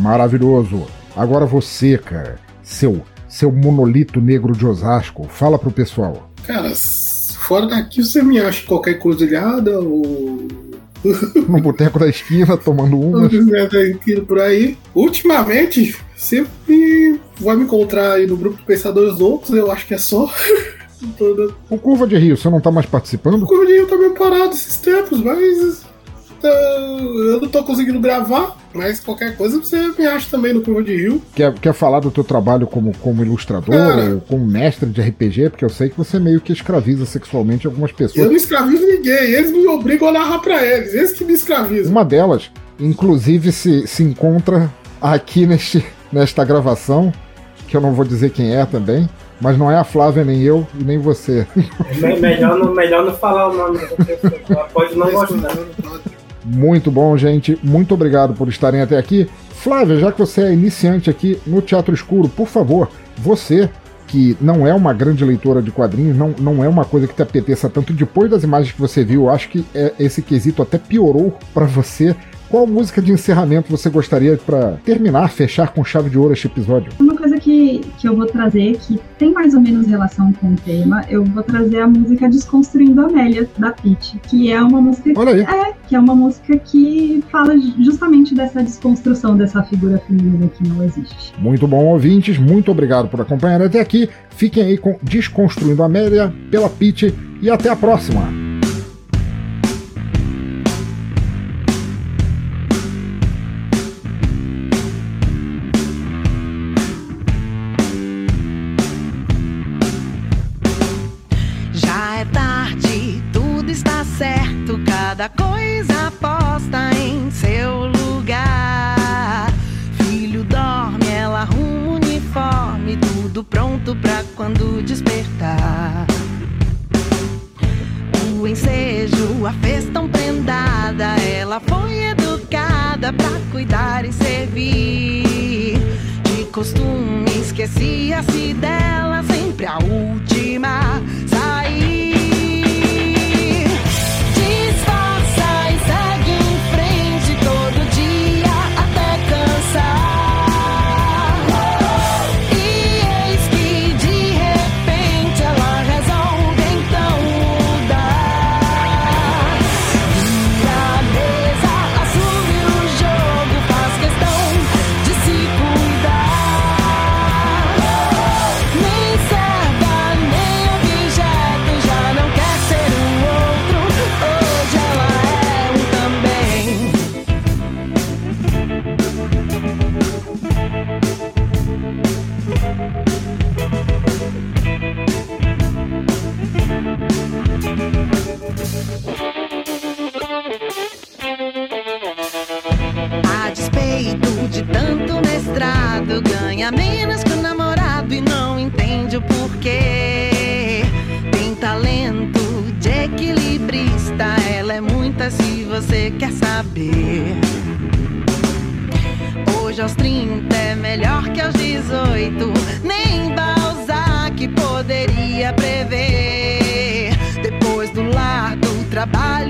Maravilhoso. 0.00 0.86
Agora 1.16 1.46
você, 1.46 1.98
cara, 1.98 2.36
seu, 2.62 3.02
seu 3.28 3.50
monolito 3.50 4.20
negro 4.20 4.52
de 4.52 4.66
Osasco, 4.66 5.24
fala 5.28 5.58
pro 5.58 5.70
pessoal. 5.70 6.30
Cara, 6.46 6.70
fora 7.38 7.66
daqui 7.66 8.02
você 8.04 8.22
me 8.22 8.38
acha 8.38 8.66
qualquer 8.66 8.98
cruzilhada 8.98 9.80
ou 9.80 10.46
no 11.48 11.60
boteco 11.60 11.98
da 11.98 12.08
esquina, 12.08 12.56
tomando 12.56 12.98
uma. 13.00 13.28
por 14.26 14.40
aí. 14.40 14.76
Ultimamente, 14.94 15.96
sempre 16.16 17.20
vai 17.40 17.56
me 17.56 17.64
encontrar 17.64 18.14
aí 18.14 18.26
no 18.26 18.36
grupo 18.36 18.58
de 18.58 18.64
Pensadores 18.64 19.18
Loucos, 19.18 19.50
eu 19.50 19.70
acho 19.70 19.86
que 19.86 19.94
é 19.94 19.98
só. 19.98 20.30
o 21.70 21.78
Curva 21.78 22.06
de 22.06 22.16
Rio, 22.16 22.36
você 22.36 22.50
não 22.50 22.60
tá 22.60 22.70
mais 22.70 22.86
participando? 22.86 23.42
O 23.42 23.46
Curva 23.46 23.66
de 23.66 23.72
Rio 23.72 23.86
tá 23.86 23.96
meio 23.96 24.14
parado 24.14 24.50
esses 24.50 24.76
tempos, 24.78 25.20
mas 25.20 25.87
eu 26.46 27.40
não 27.40 27.48
tô 27.48 27.62
conseguindo 27.64 27.98
gravar, 28.00 28.56
mas 28.72 29.00
qualquer 29.00 29.36
coisa 29.36 29.58
você 29.58 29.92
me 29.98 30.06
acha 30.06 30.28
também 30.30 30.52
no 30.52 30.62
Curva 30.62 30.82
de 30.82 30.96
Rio. 30.96 31.22
Quer, 31.34 31.52
quer 31.54 31.72
falar 31.72 32.00
do 32.00 32.10
teu 32.10 32.24
trabalho 32.24 32.66
como, 32.66 32.96
como 32.98 33.22
ilustrador, 33.22 33.74
Cara, 33.74 34.14
ou 34.14 34.20
como 34.20 34.46
mestre 34.46 34.88
de 34.88 35.00
RPG? 35.00 35.50
Porque 35.50 35.64
eu 35.64 35.70
sei 35.70 35.88
que 35.88 35.96
você 35.96 36.18
meio 36.18 36.40
que 36.40 36.52
escraviza 36.52 37.06
sexualmente 37.06 37.66
algumas 37.66 37.92
pessoas. 37.92 38.18
Eu 38.18 38.26
não 38.26 38.36
escravizo 38.36 38.86
ninguém, 38.86 39.32
eles 39.32 39.50
me 39.50 39.66
obrigam 39.66 40.08
a 40.08 40.12
narrar 40.12 40.38
pra 40.38 40.64
eles, 40.64 40.94
eles 40.94 41.12
que 41.12 41.24
me 41.24 41.32
escravizam. 41.32 41.90
Uma 41.90 42.04
delas, 42.04 42.50
inclusive, 42.78 43.52
se, 43.52 43.86
se 43.86 44.02
encontra 44.02 44.72
aqui 45.00 45.46
neste, 45.46 45.84
nesta 46.12 46.44
gravação, 46.44 47.12
que 47.66 47.76
eu 47.76 47.80
não 47.80 47.92
vou 47.92 48.04
dizer 48.04 48.30
quem 48.30 48.54
é 48.54 48.64
também. 48.64 49.08
Mas 49.40 49.56
não 49.56 49.70
é 49.70 49.76
a 49.76 49.84
Flávia, 49.84 50.24
nem 50.24 50.42
eu 50.42 50.66
e 50.78 50.82
nem 50.82 50.98
você. 50.98 51.46
É 52.02 52.16
melhor, 52.18 52.58
não, 52.58 52.74
melhor 52.74 53.04
não 53.04 53.14
falar 53.14 53.48
o 53.48 53.56
nome 53.56 53.78
da 53.78 54.04
pessoa. 54.04 54.64
Pode 54.72 54.96
não 54.96 55.10
gostar. 55.12 55.56
Muito 56.48 56.90
bom, 56.90 57.16
gente. 57.16 57.58
Muito 57.62 57.92
obrigado 57.92 58.32
por 58.32 58.48
estarem 58.48 58.80
até 58.80 58.96
aqui. 58.96 59.28
Flávia, 59.50 59.98
já 59.98 60.10
que 60.10 60.18
você 60.18 60.42
é 60.42 60.52
iniciante 60.52 61.10
aqui 61.10 61.38
no 61.46 61.60
Teatro 61.60 61.94
Escuro, 61.94 62.28
por 62.28 62.46
favor, 62.46 62.88
você 63.18 63.68
que 64.06 64.34
não 64.40 64.66
é 64.66 64.72
uma 64.72 64.94
grande 64.94 65.22
leitora 65.22 65.60
de 65.60 65.70
quadrinhos, 65.70 66.16
não, 66.16 66.34
não 66.38 66.64
é 66.64 66.68
uma 66.68 66.86
coisa 66.86 67.06
que 67.06 67.14
te 67.14 67.20
apeteça 67.20 67.68
tanto, 67.68 67.92
depois 67.92 68.30
das 68.30 68.42
imagens 68.42 68.72
que 68.72 68.80
você 68.80 69.04
viu, 69.04 69.28
acho 69.28 69.50
que 69.50 69.66
é, 69.74 69.92
esse 69.98 70.22
quesito 70.22 70.62
até 70.62 70.78
piorou 70.78 71.36
para 71.52 71.66
você. 71.66 72.16
Qual 72.50 72.66
música 72.66 73.02
de 73.02 73.12
encerramento 73.12 73.70
você 73.70 73.90
gostaria 73.90 74.36
para 74.38 74.78
terminar, 74.84 75.28
fechar 75.28 75.68
com 75.68 75.84
chave 75.84 76.08
de 76.08 76.18
ouro 76.18 76.32
este 76.32 76.46
episódio? 76.46 76.90
Uma 76.98 77.14
coisa 77.14 77.36
que, 77.38 77.80
que 77.98 78.08
eu 78.08 78.16
vou 78.16 78.24
trazer, 78.24 78.78
que 78.78 78.98
tem 79.18 79.32
mais 79.32 79.52
ou 79.52 79.60
menos 79.60 79.86
relação 79.86 80.32
com 80.32 80.54
o 80.54 80.56
tema, 80.56 81.04
eu 81.10 81.22
vou 81.24 81.42
trazer 81.42 81.80
a 81.80 81.86
música 81.86 82.26
Desconstruindo 82.26 83.02
Amélia, 83.02 83.46
da 83.58 83.72
Pete, 83.72 84.18
que 84.28 84.50
é 84.50 84.60
uma 84.62 84.80
música. 84.80 85.12
Olha 85.14 85.34
aí. 85.34 85.42
É, 85.42 85.74
que 85.86 85.94
é 85.94 85.98
uma 85.98 86.14
música 86.14 86.56
que 86.56 87.22
fala 87.30 87.54
justamente 87.80 88.34
dessa 88.34 88.62
desconstrução 88.62 89.36
dessa 89.36 89.62
figura 89.64 89.98
feminina 90.06 90.48
que 90.48 90.66
não 90.66 90.82
existe. 90.82 91.34
Muito 91.38 91.66
bom, 91.66 91.84
ouvintes. 91.84 92.38
Muito 92.38 92.70
obrigado 92.70 93.08
por 93.08 93.20
acompanhar 93.20 93.60
até 93.60 93.78
aqui. 93.78 94.08
Fiquem 94.30 94.64
aí 94.64 94.78
com 94.78 94.98
Desconstruindo 95.02 95.82
Amélia 95.82 96.32
pela 96.50 96.70
Pete 96.70 97.14
e 97.42 97.50
até 97.50 97.68
a 97.68 97.76
próxima. 97.76 98.47